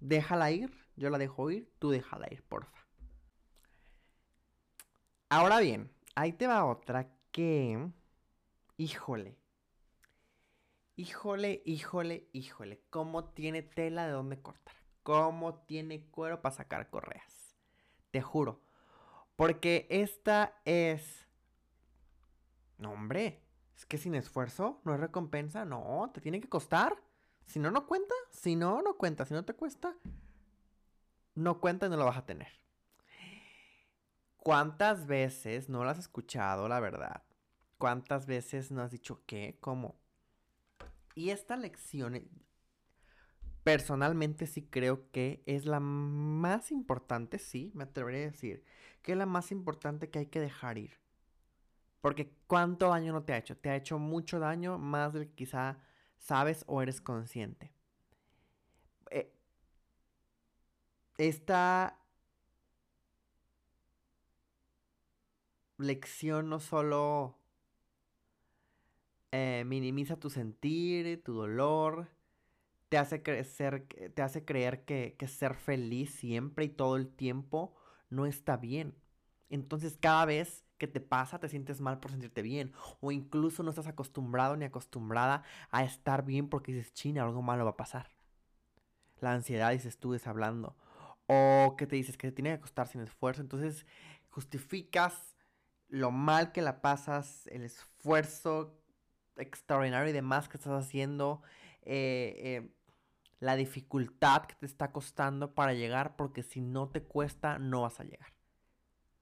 Déjala 0.00 0.50
ir, 0.50 0.72
yo 0.96 1.10
la 1.10 1.18
dejo 1.18 1.50
ir, 1.50 1.70
tú 1.78 1.90
déjala 1.90 2.26
ir, 2.30 2.42
porfa. 2.42 2.79
Ahora 5.30 5.60
bien, 5.60 5.90
ahí 6.14 6.34
te 6.34 6.46
va 6.46 6.66
otra 6.66 7.10
que... 7.32 7.88
Híjole. 8.76 9.38
Híjole, 10.96 11.62
híjole, 11.64 12.28
híjole. 12.32 12.82
¿Cómo 12.90 13.24
tiene 13.24 13.62
tela 13.62 14.06
de 14.06 14.12
dónde 14.12 14.42
cortar? 14.42 14.74
¿Cómo 15.02 15.54
tiene 15.60 16.04
cuero 16.10 16.42
para 16.42 16.54
sacar 16.54 16.90
correas? 16.90 17.56
Te 18.10 18.20
juro. 18.20 18.60
Porque 19.36 19.86
esta 19.88 20.60
es 20.66 21.26
no, 22.80 22.92
hombre, 22.92 23.42
es 23.76 23.84
que 23.84 23.98
sin 23.98 24.14
esfuerzo 24.14 24.80
no 24.84 24.94
es 24.94 25.00
recompensa, 25.00 25.66
no, 25.66 26.10
te 26.14 26.20
tiene 26.22 26.40
que 26.40 26.48
costar. 26.48 26.96
Si 27.44 27.58
no, 27.58 27.70
no 27.70 27.86
cuenta, 27.86 28.14
si 28.30 28.56
no, 28.56 28.80
no 28.80 28.96
cuenta, 28.96 29.26
si 29.26 29.34
no 29.34 29.44
te 29.44 29.54
cuesta, 29.54 29.94
no 31.34 31.60
cuenta 31.60 31.86
y 31.86 31.90
no 31.90 31.96
lo 31.96 32.06
vas 32.06 32.16
a 32.16 32.24
tener. 32.24 32.59
¿Cuántas 34.42 35.06
veces 35.06 35.68
no 35.68 35.84
lo 35.84 35.90
has 35.90 35.98
escuchado, 35.98 36.66
la 36.66 36.80
verdad? 36.80 37.22
¿Cuántas 37.76 38.26
veces 38.26 38.70
no 38.70 38.82
has 38.82 38.90
dicho 38.90 39.22
qué? 39.26 39.58
¿Cómo? 39.60 39.96
Y 41.14 41.28
esta 41.28 41.56
lección, 41.56 42.14
eh, 42.14 42.26
personalmente 43.64 44.46
sí 44.46 44.62
creo 44.62 45.10
que 45.10 45.42
es 45.44 45.66
la 45.66 45.78
más 45.78 46.72
importante, 46.72 47.38
sí, 47.38 47.70
me 47.74 47.84
atrevería 47.84 48.22
a 48.22 48.30
decir, 48.30 48.64
que 49.02 49.12
es 49.12 49.18
la 49.18 49.26
más 49.26 49.52
importante 49.52 50.08
que 50.08 50.20
hay 50.20 50.26
que 50.26 50.40
dejar 50.40 50.78
ir. 50.78 50.98
Porque 52.00 52.32
¿cuánto 52.46 52.88
daño 52.88 53.12
no 53.12 53.22
te 53.24 53.34
ha 53.34 53.38
hecho? 53.38 53.58
Te 53.58 53.68
ha 53.68 53.76
hecho 53.76 53.98
mucho 53.98 54.38
daño, 54.38 54.78
más 54.78 55.12
del 55.12 55.26
que 55.28 55.34
quizá 55.34 55.78
sabes 56.18 56.64
o 56.66 56.80
eres 56.80 57.02
consciente. 57.02 57.72
Eh, 59.10 59.30
esta 61.18 61.99
lección 65.80 66.48
no 66.48 66.60
solo 66.60 67.38
eh, 69.32 69.64
minimiza 69.66 70.16
tu 70.16 70.30
sentir, 70.30 71.22
tu 71.22 71.34
dolor, 71.34 72.08
te 72.88 72.98
hace, 72.98 73.22
crecer, 73.22 73.86
te 74.14 74.22
hace 74.22 74.44
creer 74.44 74.84
que 74.84 75.16
ser 75.28 75.54
feliz 75.54 76.10
siempre 76.10 76.64
y 76.64 76.68
todo 76.68 76.96
el 76.96 77.08
tiempo 77.08 77.74
no 78.08 78.26
está 78.26 78.56
bien. 78.56 78.94
Entonces 79.48 79.98
cada 80.00 80.24
vez 80.24 80.64
que 80.80 80.88
te 80.88 81.00
pasa 81.00 81.38
te 81.38 81.48
sientes 81.48 81.80
mal 81.80 82.00
por 82.00 82.10
sentirte 82.10 82.42
bien. 82.42 82.72
O 83.00 83.12
incluso 83.12 83.62
no 83.62 83.70
estás 83.70 83.86
acostumbrado 83.86 84.56
ni 84.56 84.64
acostumbrada 84.64 85.44
a 85.70 85.84
estar 85.84 86.24
bien 86.24 86.48
porque 86.48 86.72
dices, 86.72 86.94
china, 86.94 87.22
algo 87.22 87.42
malo 87.42 87.64
va 87.64 87.72
a 87.72 87.76
pasar. 87.76 88.10
La 89.20 89.32
ansiedad, 89.34 89.72
dices 89.72 89.98
tú, 89.98 90.14
es 90.14 90.26
hablando. 90.26 90.74
O 91.26 91.74
que 91.76 91.86
te 91.86 91.96
dices 91.96 92.16
que 92.16 92.28
te 92.28 92.32
tiene 92.32 92.50
que 92.50 92.54
acostar 92.54 92.88
sin 92.88 93.02
esfuerzo. 93.02 93.42
Entonces 93.42 93.86
justificas 94.30 95.29
lo 95.90 96.10
mal 96.10 96.52
que 96.52 96.62
la 96.62 96.80
pasas, 96.80 97.46
el 97.48 97.62
esfuerzo 97.62 98.80
extraordinario 99.36 100.08
y 100.08 100.12
demás 100.12 100.48
que 100.48 100.56
estás 100.56 100.72
haciendo. 100.72 101.42
Eh, 101.82 102.34
eh, 102.38 102.74
la 103.40 103.56
dificultad 103.56 104.44
que 104.44 104.54
te 104.54 104.66
está 104.66 104.92
costando 104.92 105.54
para 105.54 105.72
llegar 105.72 106.14
porque 106.16 106.42
si 106.42 106.60
no 106.60 106.88
te 106.88 107.02
cuesta 107.02 107.58
no 107.58 107.82
vas 107.82 107.98
a 107.98 108.04
llegar. 108.04 108.32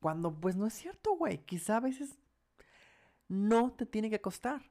Cuando 0.01 0.35
pues 0.35 0.57
no 0.57 0.67
es 0.67 0.75
cierto, 0.75 1.13
güey. 1.17 1.39
Quizá 1.39 1.77
a 1.77 1.81
veces 1.81 2.19
no 3.29 3.73
te 3.73 3.87
tiene 3.87 4.11
que 4.11 4.21
costar. 4.21 4.63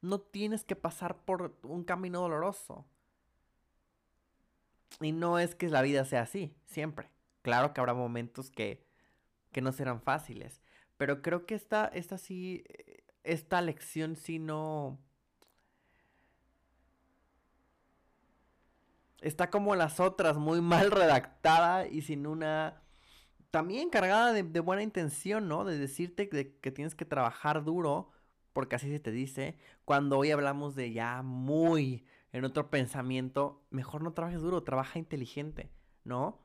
No 0.00 0.20
tienes 0.20 0.64
que 0.64 0.76
pasar 0.76 1.24
por 1.24 1.58
un 1.62 1.84
camino 1.84 2.20
doloroso. 2.20 2.86
Y 5.00 5.12
no 5.12 5.38
es 5.38 5.54
que 5.54 5.68
la 5.68 5.82
vida 5.82 6.04
sea 6.04 6.22
así, 6.22 6.54
siempre. 6.66 7.10
Claro 7.42 7.72
que 7.72 7.80
habrá 7.80 7.94
momentos 7.94 8.50
que, 8.50 8.86
que 9.52 9.60
no 9.60 9.72
serán 9.72 10.00
fáciles. 10.00 10.62
Pero 10.96 11.22
creo 11.22 11.46
que 11.46 11.54
esta, 11.54 11.86
esta 11.86 12.18
sí, 12.18 12.64
esta 13.22 13.60
lección 13.60 14.16
sí 14.16 14.38
no... 14.38 14.98
Está 19.20 19.50
como 19.50 19.74
las 19.74 20.00
otras, 20.00 20.36
muy 20.36 20.60
mal 20.60 20.90
redactada 20.90 21.86
y 21.86 22.02
sin 22.02 22.26
una 22.26 22.82
también 23.50 23.88
cargada 23.88 24.32
de, 24.32 24.60
buena 24.60 24.82
intención, 24.82 25.48
¿no? 25.48 25.64
De 25.64 25.78
decirte 25.78 26.28
que 26.28 26.70
tienes 26.72 26.94
que 26.94 27.04
trabajar 27.04 27.64
duro, 27.64 28.10
porque 28.52 28.76
así 28.76 28.90
se 28.90 28.98
te 28.98 29.12
dice. 29.12 29.56
Cuando 29.84 30.18
hoy 30.18 30.30
hablamos 30.30 30.74
de 30.74 30.92
ya 30.92 31.22
muy 31.22 32.04
en 32.32 32.44
otro 32.44 32.68
pensamiento, 32.68 33.62
mejor 33.70 34.02
no 34.02 34.12
trabajes 34.12 34.40
duro, 34.40 34.64
trabaja 34.64 34.98
inteligente, 34.98 35.70
¿no? 36.02 36.40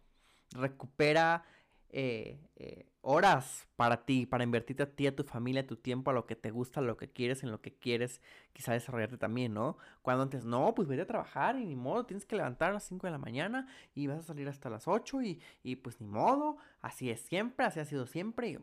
Recupera 0.51 1.45
eh, 1.91 2.39
eh, 2.55 2.85
horas 3.01 3.67
para 3.75 4.05
ti, 4.05 4.25
para 4.25 4.43
invertirte 4.43 4.83
a 4.83 4.95
ti, 4.95 5.07
a 5.07 5.15
tu 5.15 5.23
familia, 5.23 5.61
a 5.61 5.67
tu 5.67 5.75
tiempo, 5.77 6.11
a 6.11 6.13
lo 6.13 6.25
que 6.25 6.35
te 6.35 6.51
gusta, 6.51 6.79
a 6.79 6.83
lo 6.83 6.97
que 6.97 7.11
quieres, 7.11 7.43
en 7.43 7.51
lo 7.51 7.61
que 7.61 7.73
quieres, 7.73 8.21
quizá 8.53 8.73
desarrollarte 8.73 9.17
también, 9.17 9.53
¿no? 9.53 9.77
Cuando 10.01 10.23
antes, 10.23 10.45
no, 10.45 10.73
pues 10.75 10.87
vete 10.87 11.03
a 11.03 11.07
trabajar 11.07 11.55
y 11.57 11.65
ni 11.65 11.75
modo, 11.75 12.05
tienes 12.05 12.25
que 12.25 12.35
levantar 12.35 12.71
a 12.71 12.73
las 12.73 12.83
5 12.83 13.07
de 13.07 13.11
la 13.11 13.17
mañana 13.17 13.67
y 13.95 14.07
vas 14.07 14.19
a 14.19 14.23
salir 14.23 14.47
hasta 14.47 14.69
las 14.69 14.87
8 14.87 15.21
y, 15.21 15.41
y 15.63 15.77
pues 15.77 15.99
ni 16.01 16.07
modo, 16.07 16.57
así 16.81 17.09
es 17.09 17.21
siempre, 17.21 17.65
así 17.65 17.79
ha 17.79 17.85
sido 17.85 18.05
siempre. 18.05 18.59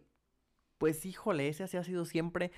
Pues 0.78 1.06
híjole, 1.06 1.48
ese 1.48 1.64
así 1.64 1.76
ha 1.78 1.84
sido 1.84 2.04
siempre 2.04 2.52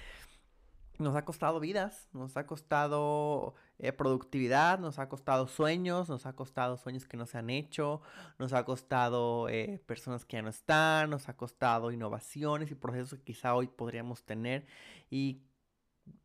nos 0.99 1.15
ha 1.15 1.25
costado 1.25 1.61
vidas, 1.61 2.09
nos 2.13 2.37
ha 2.37 2.47
costado 2.47 3.55
eh, 3.79 3.93
productividad, 3.93 4.79
nos 4.79 4.99
ha 4.99 5.09
costado 5.09 5.47
sueños, 5.47 6.09
nos 6.09 6.27
ha 6.27 6.35
costado 6.35 6.77
sueños 6.77 7.07
que 7.07 7.17
no 7.17 7.27
se 7.27 7.39
han 7.39 7.51
hecho, 7.51 8.03
nos 8.39 8.53
ha 8.53 8.65
costado 8.65 9.49
eh, 9.49 9.83
personas 9.87 10.25
que 10.25 10.37
ya 10.37 10.43
no 10.43 10.49
están, 10.49 11.11
nos 11.11 11.29
ha 11.29 11.37
costado 11.37 11.93
innovaciones 11.93 12.71
y 12.71 12.75
procesos 12.75 13.19
que 13.19 13.25
quizá 13.25 13.55
hoy 13.55 13.69
podríamos 13.69 14.25
tener 14.25 14.67
y 15.11 15.43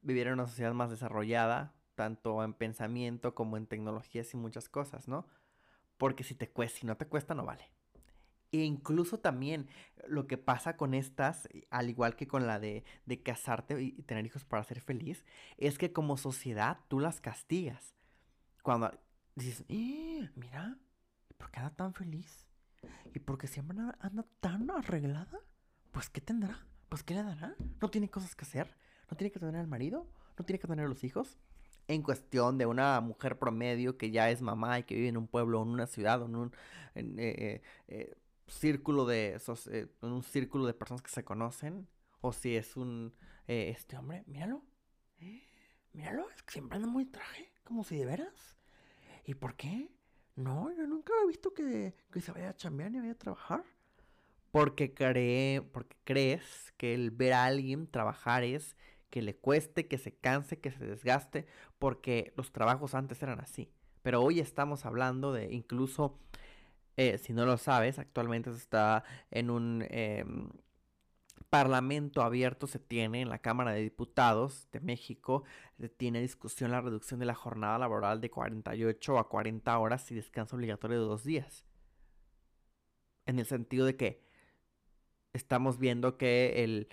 vivir 0.01 0.27
en 0.27 0.33
una 0.33 0.47
sociedad 0.47 0.73
más 0.73 0.89
desarrollada, 0.89 1.73
tanto 1.95 2.43
en 2.43 2.53
pensamiento 2.53 3.35
como 3.35 3.57
en 3.57 3.67
tecnologías 3.67 4.33
y 4.33 4.37
muchas 4.37 4.69
cosas, 4.69 5.07
¿no? 5.07 5.27
Porque 5.97 6.23
si 6.23 6.35
te 6.35 6.49
cuesta, 6.49 6.79
si 6.79 6.87
no 6.87 6.97
te 6.97 7.07
cuesta, 7.07 7.35
no 7.35 7.45
vale. 7.45 7.69
E 8.53 8.63
incluso 8.63 9.19
también 9.19 9.67
lo 10.07 10.27
que 10.27 10.37
pasa 10.37 10.77
con 10.77 10.93
estas, 10.93 11.49
al 11.71 11.89
igual 11.89 12.15
que 12.15 12.27
con 12.27 12.45
la 12.45 12.59
de, 12.59 12.83
casarte 13.23 13.81
y 13.81 14.03
tener 14.03 14.27
hijos 14.27 14.45
para 14.45 14.63
ser 14.63 14.79
feliz, 14.79 15.25
es 15.57 15.79
que 15.79 15.91
como 15.91 16.17
sociedad 16.17 16.77
tú 16.87 16.99
las 16.99 17.19
castigas. 17.19 17.95
Cuando 18.61 18.91
dices, 19.35 19.65
¡Eh, 19.69 20.29
mira, 20.35 20.77
¿por 21.37 21.49
qué 21.49 21.59
anda 21.59 21.75
tan 21.75 21.95
feliz? 21.95 22.47
¿Y 23.15 23.19
por 23.19 23.39
qué 23.39 23.47
siempre 23.47 23.75
anda 23.99 24.25
tan 24.39 24.69
arreglada? 24.69 25.39
Pues 25.91 26.11
¿qué 26.11 26.21
tendrá? 26.21 26.67
Pues 26.89 27.01
¿qué 27.01 27.15
le 27.15 27.23
dará? 27.23 27.55
¿No 27.81 27.89
tiene 27.89 28.09
cosas 28.09 28.35
que 28.35 28.45
hacer? 28.45 28.77
¿No 29.09 29.17
tiene 29.17 29.31
que 29.31 29.39
tener 29.39 29.55
al 29.55 29.67
marido? 29.67 30.07
¿No 30.37 30.45
tiene 30.45 30.59
que 30.59 30.67
tener 30.67 30.85
a 30.85 30.89
los 30.89 31.03
hijos? 31.03 31.39
en 31.87 32.01
cuestión 32.01 32.57
de 32.57 32.65
una 32.65 33.01
mujer 33.01 33.37
promedio 33.37 33.97
que 33.97 34.11
ya 34.11 34.29
es 34.29 34.41
mamá 34.41 34.79
y 34.79 34.83
que 34.83 34.95
vive 34.95 35.09
en 35.09 35.17
un 35.17 35.27
pueblo 35.27 35.61
en 35.61 35.69
una 35.69 35.87
ciudad 35.87 36.21
en 36.23 36.35
un 36.35 36.53
eh, 36.95 37.03
eh, 37.17 37.61
eh, 37.87 38.15
círculo 38.53 39.05
de 39.05 39.35
esos, 39.35 39.67
en 39.67 39.89
un 40.01 40.23
círculo 40.23 40.65
de 40.65 40.73
personas 40.73 41.01
que 41.01 41.11
se 41.11 41.23
conocen 41.23 41.87
o 42.21 42.31
si 42.31 42.55
es 42.55 42.77
un 42.77 43.13
este 43.47 43.97
hombre 43.97 44.23
míralo. 44.27 44.63
Míralo 45.91 46.29
es 46.29 46.41
que 46.43 46.53
siempre 46.53 46.77
anda 46.77 46.87
muy 46.87 47.05
traje 47.05 47.51
como 47.63 47.83
si 47.83 47.97
de 47.97 48.05
veras. 48.05 48.57
Y 49.25 49.35
por 49.35 49.55
qué 49.55 49.91
no 50.35 50.71
yo 50.75 50.87
nunca 50.87 51.13
he 51.23 51.27
visto 51.27 51.53
que, 51.53 51.95
que 52.11 52.21
se 52.21 52.31
vaya 52.31 52.49
a 52.49 52.55
chambear 52.55 52.91
ni 52.91 52.99
vaya 52.99 53.11
a 53.11 53.17
trabajar. 53.17 53.63
Porque 54.51 54.93
cree 54.93 55.61
porque 55.61 55.97
crees 56.03 56.73
que 56.77 56.93
el 56.93 57.11
ver 57.11 57.33
a 57.33 57.45
alguien 57.45 57.87
trabajar 57.87 58.43
es 58.43 58.75
que 59.09 59.21
le 59.21 59.35
cueste, 59.35 59.87
que 59.87 59.99
se 59.99 60.15
canse, 60.15 60.59
que 60.59 60.71
se 60.71 60.85
desgaste, 60.85 61.45
porque 61.77 62.33
los 62.35 62.51
trabajos 62.51 62.95
antes 62.95 63.21
eran 63.21 63.39
así. 63.39 63.71
Pero 64.01 64.21
hoy 64.23 64.39
estamos 64.39 64.85
hablando 64.85 65.31
de 65.31 65.53
incluso, 65.53 66.19
eh, 66.97 67.17
si 67.17 67.33
no 67.33 67.45
lo 67.45 67.57
sabes, 67.57 67.99
actualmente 67.99 68.51
se 68.51 68.57
está 68.57 69.03
en 69.31 69.49
un 69.49 69.85
em, 69.89 70.49
parlamento 71.49 72.21
abierto, 72.21 72.67
se 72.67 72.79
tiene 72.79 73.21
en 73.21 73.29
la 73.29 73.39
Cámara 73.39 73.73
de 73.73 73.81
Diputados 73.81 74.67
de 74.71 74.79
México, 74.79 75.43
se 75.79 75.89
tiene 75.89 76.21
discusión 76.21 76.71
la 76.71 76.81
reducción 76.81 77.19
de 77.19 77.25
la 77.25 77.35
jornada 77.35 77.77
laboral 77.79 78.21
de 78.21 78.29
48 78.29 79.19
a 79.19 79.29
40 79.29 79.77
horas 79.77 80.09
y 80.11 80.15
descanso 80.15 80.55
obligatorio 80.55 81.01
de 81.01 81.05
dos 81.07 81.23
días. 81.23 81.65
En 83.25 83.39
el 83.39 83.45
sentido 83.45 83.85
de 83.85 83.95
que 83.95 84.23
estamos 85.33 85.79
viendo 85.79 86.17
que 86.17 86.63
el 86.63 86.89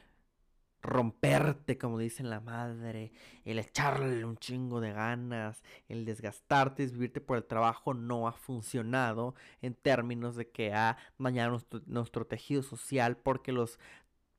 romperte, 0.83 1.79
como 1.79 1.99
dicen 1.99 2.31
la 2.31 2.41
madre, 2.41 3.13
el 3.45 3.59
echarle 3.59 4.25
un 4.25 4.37
chingo 4.37 4.81
de 4.81 4.93
ganas, 4.93 5.63
el 5.89 6.05
desgastarte, 6.05 6.87
vivirte 6.87 7.21
por 7.21 7.37
el 7.37 7.45
trabajo 7.45 7.95
no 7.95 8.27
ha 8.29 8.33
funcionado 8.33 9.35
en 9.63 9.75
términos 9.75 10.37
de 10.37 10.49
que 10.51 10.73
ha 10.73 10.97
dañado 11.19 11.61
nuestro, 11.87 12.27
tejido 12.27 12.63
social 12.63 13.17
porque 13.17 13.53
los 13.53 13.79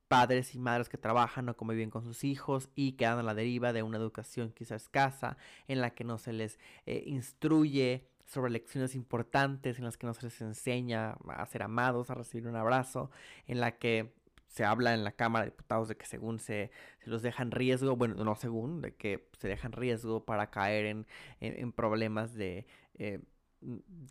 padres 0.07 0.55
y 0.55 0.59
madres 0.59 0.89
que 0.89 0.97
trabajan 0.97 1.45
no 1.45 1.55
comen 1.55 1.77
bien 1.77 1.89
con 1.89 2.03
sus 2.03 2.23
hijos 2.23 2.69
y 2.75 2.93
quedan 2.93 3.19
a 3.19 3.23
la 3.23 3.33
deriva 3.33 3.71
de 3.71 3.81
una 3.81 3.97
educación 3.97 4.51
quizás 4.51 4.83
escasa 4.83 5.37
en 5.67 5.79
la 5.79 5.91
que 5.91 6.03
no 6.03 6.17
se 6.17 6.33
les 6.33 6.59
eh, 6.85 7.03
instruye 7.05 8.09
sobre 8.25 8.51
lecciones 8.51 8.95
importantes, 8.95 9.77
en 9.77 9.85
las 9.85 9.97
que 9.97 10.07
no 10.07 10.13
se 10.13 10.23
les 10.23 10.41
enseña 10.41 11.17
a 11.27 11.45
ser 11.47 11.63
amados, 11.63 12.09
a 12.09 12.15
recibir 12.15 12.47
un 12.47 12.55
abrazo, 12.55 13.11
en 13.45 13.59
la 13.59 13.77
que 13.77 14.13
se 14.51 14.65
habla 14.65 14.93
en 14.93 15.05
la 15.05 15.13
Cámara 15.13 15.45
de 15.45 15.51
Diputados 15.51 15.87
de 15.87 15.95
que 15.95 16.05
según 16.05 16.37
se, 16.37 16.71
los 17.05 17.21
deja 17.21 17.41
en 17.41 17.51
riesgo, 17.51 17.95
bueno, 17.95 18.21
no 18.21 18.35
según, 18.35 18.81
de 18.81 18.93
que 18.93 19.29
se 19.39 19.47
deja 19.47 19.67
en 19.67 19.71
riesgo 19.71 20.25
para 20.25 20.51
caer 20.51 20.85
en, 20.85 21.07
en, 21.39 21.71
problemas 21.71 22.33
de 22.33 22.67
eh, 22.95 23.21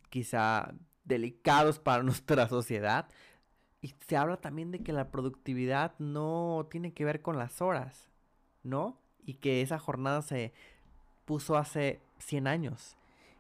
quizá 0.09 0.73
delicados 1.05 1.79
para 1.79 2.03
nuestra 2.03 2.49
sociedad. 2.49 3.07
Y 3.83 3.95
se 4.09 4.17
habla 4.17 4.39
también 4.39 4.71
de 4.71 4.83
que 4.83 4.93
la 4.95 5.11
productividad 5.11 5.93
no 5.99 6.67
tiene 6.71 6.95
que 6.95 7.05
ver 7.05 7.21
con 7.21 7.39
las 7.39 7.61
horas, 7.61 8.09
¿no? 8.63 8.99
Y 9.25 9.35
que 9.35 9.61
esa 9.61 9.79
jornada 9.79 10.23
se 10.23 10.55
puso 11.27 11.57
hace 11.57 12.01
100 12.19 12.47
años. 12.47 12.97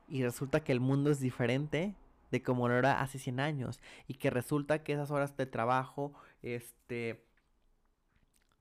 Y 0.06 0.22
resulta 0.22 0.62
que 0.62 0.72
el 0.72 0.80
mundo 0.80 1.10
es 1.10 1.18
diferente 1.18 1.94
de 2.30 2.42
como 2.42 2.68
lo 2.68 2.76
era 2.76 3.00
hace 3.00 3.18
100 3.18 3.40
años. 3.40 3.80
Y 4.06 4.14
que 4.14 4.28
resulta 4.28 4.82
que 4.82 4.92
esas 4.92 5.10
horas 5.10 5.36
de 5.36 5.46
trabajo 5.46 6.12
este, 6.42 7.26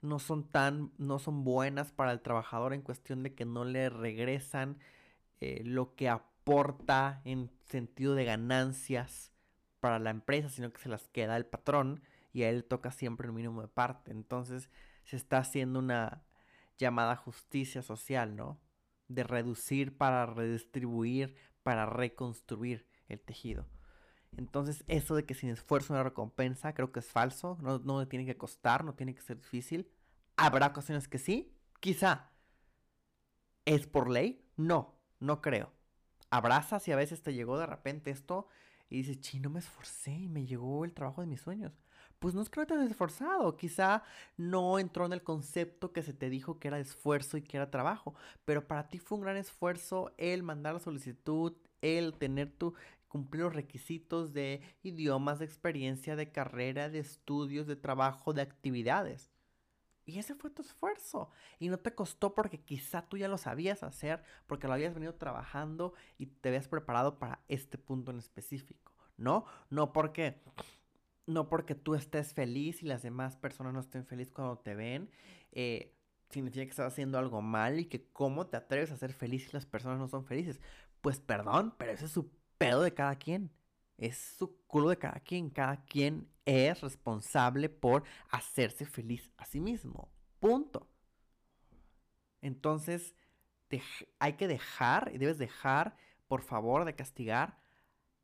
no 0.02 0.20
son 0.20 0.50
tan, 0.50 0.92
no 0.98 1.20
son 1.20 1.44
buenas 1.44 1.92
para 1.92 2.12
el 2.12 2.22
trabajador 2.22 2.74
en 2.74 2.82
cuestión 2.82 3.24
de 3.24 3.34
que 3.34 3.46
no 3.46 3.66
le 3.66 3.90
regresan 3.90 4.78
eh, 5.42 5.62
lo 5.66 5.96
que 5.96 6.10
aporta 6.10 7.22
en 7.26 7.52
sentido 7.66 8.16
de 8.16 8.26
ganancias 8.26 9.32
para 9.80 10.00
la 10.00 10.10
empresa, 10.10 10.50
sino 10.50 10.72
que 10.72 10.82
se 10.82 10.90
las 10.90 11.08
queda 11.08 11.38
el 11.38 11.46
patrón 11.46 12.02
y 12.34 12.44
a 12.44 12.50
él 12.50 12.64
toca 12.64 12.92
siempre 12.92 13.30
un 13.30 13.36
mínimo 13.36 13.62
de 13.62 13.68
parte. 13.68 14.12
Entonces 14.12 14.70
se 15.04 15.16
está 15.16 15.40
haciendo 15.40 15.80
una 15.80 16.24
llamada 16.78 17.16
justicia 17.16 17.82
social, 17.82 18.36
¿no? 18.36 18.60
De 19.08 19.24
reducir 19.24 19.98
para 19.98 20.26
redistribuir, 20.26 21.36
para 21.64 21.86
reconstruir 21.86 22.86
el 23.08 23.20
tejido. 23.20 23.66
Entonces, 24.38 24.84
eso 24.88 25.16
de 25.16 25.26
que 25.26 25.34
sin 25.34 25.50
esfuerzo 25.50 25.94
no 25.94 26.04
recompensa, 26.04 26.74
creo 26.74 26.92
que 26.92 27.00
es 27.00 27.08
falso. 27.08 27.58
No, 27.62 27.80
no 27.80 28.08
tiene 28.08 28.26
que 28.26 28.38
costar, 28.38 28.84
no 28.84 28.94
tiene 28.94 29.14
que 29.14 29.22
ser 29.22 29.38
difícil. 29.38 29.90
Habrá 30.38 30.68
ocasiones 30.68 31.08
que 31.08 31.18
sí, 31.18 31.54
quizá. 31.80 32.32
¿Es 33.66 33.88
por 33.88 34.10
ley? 34.10 34.46
No, 34.56 34.96
no 35.20 35.42
creo. 35.42 35.72
Abrazas 36.30 36.88
y 36.88 36.92
a 36.92 36.96
veces 36.96 37.22
te 37.22 37.34
llegó 37.34 37.58
de 37.58 37.66
repente 37.66 38.12
esto 38.12 38.48
y 38.90 38.98
dices, 38.98 39.20
chi, 39.20 39.40
no 39.40 39.50
me 39.50 39.60
esforcé 39.60 40.12
y 40.12 40.30
me 40.30 40.46
llegó 40.46 40.86
el 40.86 40.94
trabajo 40.94 41.22
de 41.22 41.28
mis 41.28 41.42
sueños. 41.42 41.74
Pues 42.20 42.34
no 42.34 42.42
es 42.42 42.50
que 42.50 42.60
no 42.60 42.68
te 42.68 42.74
hayas 42.74 42.92
esforzado, 42.92 43.56
quizá 43.56 44.04
no 44.36 44.78
entró 44.78 45.06
en 45.06 45.14
el 45.14 45.24
concepto 45.24 45.94
que 45.94 46.04
se 46.04 46.14
te 46.14 46.30
dijo 46.30 46.60
que 46.60 46.68
era 46.68 46.80
esfuerzo 46.80 47.38
y 47.38 47.42
que 47.42 47.58
era 47.58 47.72
trabajo, 47.72 48.14
pero 48.44 48.68
para 48.68 48.90
ti 48.90 49.00
fue 49.00 49.18
un 49.18 49.24
gran 49.24 49.38
esfuerzo 49.38 50.14
el 50.18 50.44
mandar 50.44 50.74
la 50.74 50.80
solicitud, 50.80 51.54
el 51.82 52.14
tener 52.16 52.52
tu 52.52 52.74
cumplir 53.10 53.44
los 53.44 53.54
requisitos 53.54 54.32
de 54.32 54.62
idiomas, 54.84 55.40
de 55.40 55.46
experiencia, 55.46 56.16
de 56.16 56.32
carrera, 56.32 56.90
de 56.90 57.00
estudios, 57.00 57.68
de 57.68 57.76
trabajo, 57.76 58.32
de 58.32 58.44
actividades. 58.44 59.32
Y 60.06 60.18
ese 60.18 60.34
fue 60.36 60.50
tu 60.50 60.62
esfuerzo. 60.62 61.30
Y 61.60 61.70
no 61.70 61.78
te 61.78 61.94
costó 61.94 62.34
porque 62.34 62.62
quizá 62.62 63.04
tú 63.04 63.18
ya 63.18 63.28
lo 63.28 63.38
sabías 63.38 63.84
hacer, 63.84 64.24
porque 64.48 64.68
lo 64.68 64.74
habías 64.74 64.94
venido 64.94 65.16
trabajando 65.16 65.94
y 66.18 66.28
te 66.28 66.50
habías 66.50 66.68
preparado 66.68 67.20
para 67.20 67.42
este 67.48 67.78
punto 67.78 68.12
en 68.12 68.20
específico. 68.20 68.94
¿No? 69.18 69.46
No 69.70 69.92
porque, 69.92 70.42
no 71.26 71.50
porque 71.50 71.76
tú 71.76 71.94
estés 71.94 72.34
feliz 72.34 72.82
y 72.82 72.86
las 72.86 73.04
demás 73.04 73.36
personas 73.36 73.74
no 73.74 73.82
estén 73.82 74.06
felices 74.06 74.34
cuando 74.34 74.58
te 74.60 74.76
ven. 74.76 75.12
Eh, 75.52 75.94
significa 76.30 76.64
que 76.64 76.72
estás 76.72 76.94
haciendo 76.94 77.18
algo 77.18 77.42
mal 77.42 77.80
y 77.80 77.86
que 77.86 78.08
cómo 78.12 78.48
te 78.48 78.58
atreves 78.58 78.92
a 78.92 78.98
ser 78.98 79.14
feliz 79.14 79.48
si 79.48 79.52
las 79.52 79.66
personas 79.66 80.00
no 80.00 80.08
son 80.08 80.26
felices. 80.26 80.62
Pues 81.02 81.20
perdón, 81.20 81.76
pero 81.78 81.92
ese 81.92 82.06
es 82.06 82.12
su 82.12 82.32
pedo 82.60 82.84
de 82.84 82.94
cada 82.94 83.16
quien. 83.16 83.50
Es 83.98 84.36
su 84.38 84.56
culo 84.68 84.90
de 84.90 84.98
cada 84.98 85.20
quien. 85.22 85.50
Cada 85.50 85.84
quien 85.86 86.30
es 86.46 86.80
responsable 86.82 87.70
por 87.70 88.04
hacerse 88.30 88.86
feliz 88.86 89.32
a 89.38 89.46
sí 89.46 89.60
mismo. 89.60 90.12
Punto. 90.40 90.88
Entonces, 92.42 93.16
hay 94.20 94.34
que 94.34 94.48
dejar 94.48 95.12
y 95.14 95.18
debes 95.18 95.40
dejar, 95.40 95.98
por 96.28 96.44
favor, 96.44 96.86
de 96.86 96.96
castigar 96.96 97.60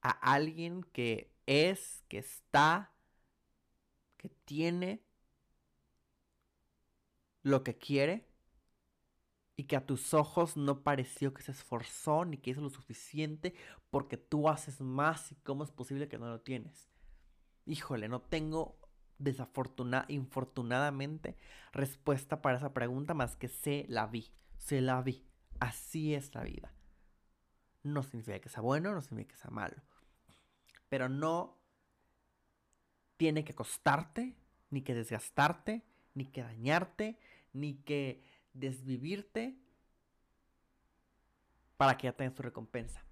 a 0.01 0.11
alguien 0.11 0.83
que 0.93 1.31
es, 1.47 2.03
que 2.07 2.19
está, 2.19 2.93
que 4.17 4.29
tiene 4.29 5.01
lo 7.41 7.63
que 7.63 7.75
quiere 7.75 8.27
y 9.57 9.65
que 9.65 9.75
a 9.75 9.85
tus 9.85 10.13
ojos 10.13 10.57
no 10.57 10.83
pareció 10.83 11.33
que 11.33 11.41
se 11.41 11.51
esforzó 11.51 12.25
ni 12.25 12.37
que 12.37 12.51
hizo 12.51 12.61
lo 12.61 12.69
suficiente 12.69 13.53
porque 13.89 14.17
tú 14.17 14.49
haces 14.49 14.81
más 14.81 15.31
y 15.31 15.35
cómo 15.35 15.63
es 15.63 15.71
posible 15.71 16.07
que 16.07 16.17
no 16.17 16.27
lo 16.27 16.41
tienes. 16.41 16.89
Híjole, 17.65 18.09
no 18.09 18.21
tengo 18.21 18.77
desafortunadamente, 19.17 20.13
infortunadamente 20.13 21.37
respuesta 21.71 22.41
para 22.41 22.57
esa 22.57 22.73
pregunta 22.73 23.13
más 23.13 23.37
que 23.37 23.47
se 23.47 23.85
la 23.87 24.07
vi, 24.07 24.31
se 24.57 24.81
la 24.81 25.01
vi. 25.01 25.25
Así 25.59 26.13
es 26.13 26.33
la 26.35 26.43
vida. 26.43 26.73
No 27.83 28.03
significa 28.03 28.39
que 28.39 28.49
sea 28.49 28.61
bueno, 28.61 28.93
no 28.93 29.01
significa 29.01 29.35
que 29.35 29.41
sea 29.41 29.51
malo. 29.51 29.77
Pero 30.89 31.07
no 31.07 31.57
tiene 33.17 33.45
que 33.45 33.53
costarte, 33.53 34.35
ni 34.69 34.81
que 34.81 34.93
desgastarte, 34.93 35.85
ni 36.13 36.25
que 36.25 36.41
dañarte, 36.41 37.17
ni 37.53 37.75
que 37.75 38.21
desvivirte 38.55 39.59
para 41.77 41.97
que 41.97 42.05
ya 42.05 42.13
tengas 42.13 42.33
tu 42.33 42.41
recompensa. 42.41 43.05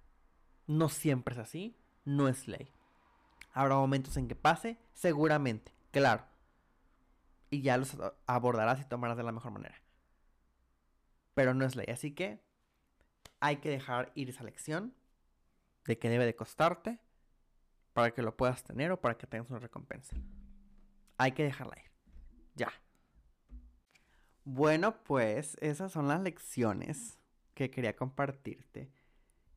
No 0.66 0.88
siempre 0.88 1.34
es 1.34 1.40
así, 1.40 1.78
no 2.04 2.28
es 2.28 2.48
ley. 2.48 2.72
Habrá 3.52 3.76
momentos 3.76 4.16
en 4.16 4.26
que 4.26 4.34
pase, 4.34 4.78
seguramente, 4.94 5.72
claro. 5.90 6.24
Y 7.50 7.62
ya 7.62 7.76
los 7.76 7.96
abordarás 8.26 8.80
y 8.80 8.84
tomarás 8.84 9.16
de 9.16 9.22
la 9.22 9.32
mejor 9.32 9.52
manera. 9.52 9.80
Pero 11.34 11.54
no 11.54 11.64
es 11.64 11.76
ley, 11.76 11.86
así 11.90 12.12
que 12.14 12.42
hay 13.40 13.58
que 13.58 13.68
dejar 13.68 14.10
ir 14.14 14.30
esa 14.30 14.42
lección 14.42 14.94
de 15.84 15.98
que 15.98 16.08
debe 16.08 16.24
de 16.24 16.34
costarte 16.34 16.98
para 17.92 18.12
que 18.12 18.22
lo 18.22 18.36
puedas 18.36 18.64
tener 18.64 18.90
o 18.90 19.00
para 19.00 19.16
que 19.16 19.26
tengas 19.26 19.50
una 19.50 19.60
recompensa. 19.60 20.16
Hay 21.18 21.32
que 21.32 21.44
dejarla 21.44 21.76
ir. 21.78 21.90
Ya. 22.54 22.72
Bueno, 24.44 25.02
pues 25.04 25.56
esas 25.60 25.92
son 25.92 26.08
las 26.08 26.20
lecciones 26.20 27.18
que 27.54 27.70
quería 27.70 27.96
compartirte 27.96 28.90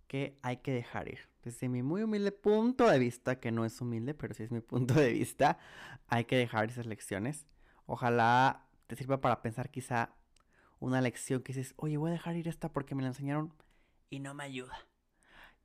que 0.07 0.39
hay 0.41 0.57
que 0.57 0.71
dejar 0.71 1.09
ir. 1.09 1.19
Desde 1.43 1.67
mi 1.67 1.83
muy 1.83 2.03
humilde 2.03 2.31
punto 2.31 2.87
de 2.89 2.97
vista, 2.97 3.39
que 3.39 3.51
no 3.51 3.65
es 3.65 3.79
humilde, 3.81 4.13
pero 4.13 4.33
sí 4.33 4.43
es 4.43 4.51
mi 4.51 4.61
punto 4.61 4.93
de 4.93 5.11
vista, 5.11 5.59
hay 6.07 6.25
que 6.25 6.37
dejar 6.37 6.69
esas 6.69 6.85
lecciones. 6.85 7.45
Ojalá 7.85 8.65
te 8.87 8.95
sirva 8.95 9.19
para 9.19 9.41
pensar 9.41 9.69
quizá 9.69 10.15
una 10.79 11.01
lección 11.01 11.41
que 11.41 11.53
dices, 11.53 11.73
oye, 11.77 11.97
voy 11.97 12.09
a 12.09 12.13
dejar 12.13 12.37
ir 12.37 12.47
esta 12.47 12.71
porque 12.71 12.95
me 12.95 13.01
la 13.01 13.09
enseñaron 13.09 13.53
y 14.09 14.19
no 14.19 14.33
me 14.33 14.45
ayuda. 14.45 14.86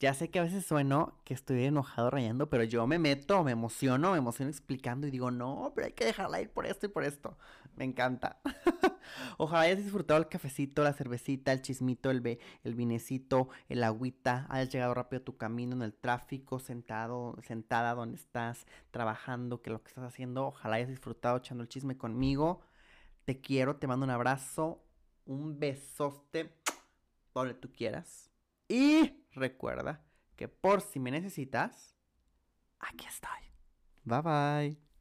Ya 0.03 0.15
sé 0.15 0.31
que 0.31 0.41
a 0.41 0.43
veces 0.43 0.67
sueno 0.67 1.17
que 1.23 1.33
estoy 1.33 1.63
enojado 1.63 2.11
rayando, 2.11 2.51
pero 2.51 2.65
yo 2.65 2.89
me 2.89 2.99
meto, 2.99 3.45
me 3.45 3.53
emociono, 3.53 4.11
me 4.11 4.19
emociono 4.19 4.51
explicando 4.51 5.07
y 5.07 5.13
digo, 5.13 5.31
no, 5.31 5.71
pero 5.77 5.87
hay 5.87 5.93
que 5.93 6.05
dejarla 6.05 6.41
ir 6.41 6.51
por 6.51 6.67
esto 6.67 6.87
y 6.87 6.89
por 6.89 7.05
esto. 7.05 7.39
Me 7.77 7.85
encanta. 7.85 8.41
Ojalá 9.39 9.61
hayas 9.63 9.79
disfrutado 9.79 10.19
el 10.19 10.27
cafecito, 10.27 10.83
la 10.83 10.93
cervecita, 10.93 11.53
el 11.53 11.63
chismito, 11.63 12.11
el, 12.11 12.41
el 12.65 12.75
vinecito, 12.75 13.49
el 13.69 13.85
agüita, 13.85 14.49
hayas 14.51 14.71
llegado 14.73 14.93
rápido 14.93 15.21
a 15.21 15.25
tu 15.25 15.37
camino 15.37 15.77
en 15.77 15.83
el 15.83 15.95
tráfico, 15.95 16.59
sentado, 16.59 17.39
sentada 17.47 17.95
donde 17.95 18.17
estás, 18.17 18.67
trabajando, 18.91 19.63
que 19.63 19.71
lo 19.71 19.85
que 19.85 19.91
estás 19.91 20.03
haciendo, 20.03 20.49
ojalá 20.49 20.77
hayas 20.77 20.89
disfrutado 20.89 21.37
echando 21.37 21.63
el 21.63 21.69
chisme 21.69 21.97
conmigo. 21.97 22.63
Te 23.25 23.41
quiero, 23.41 23.77
te 23.77 23.87
mando 23.87 24.03
un 24.03 24.11
abrazo, 24.11 24.83
un 25.27 25.61
besote, 25.61 26.53
donde 27.33 27.55
tú 27.55 27.71
quieras. 27.73 28.33
Y 28.67 29.22
recuerda 29.35 30.05
que 30.37 30.49
por 30.49 30.81
si 30.81 30.99
me 31.01 31.11
necesitas, 31.11 31.97
aquí 32.81 33.07
estoy. 33.07 33.53
Bye 34.05 34.23
bye. 34.23 34.92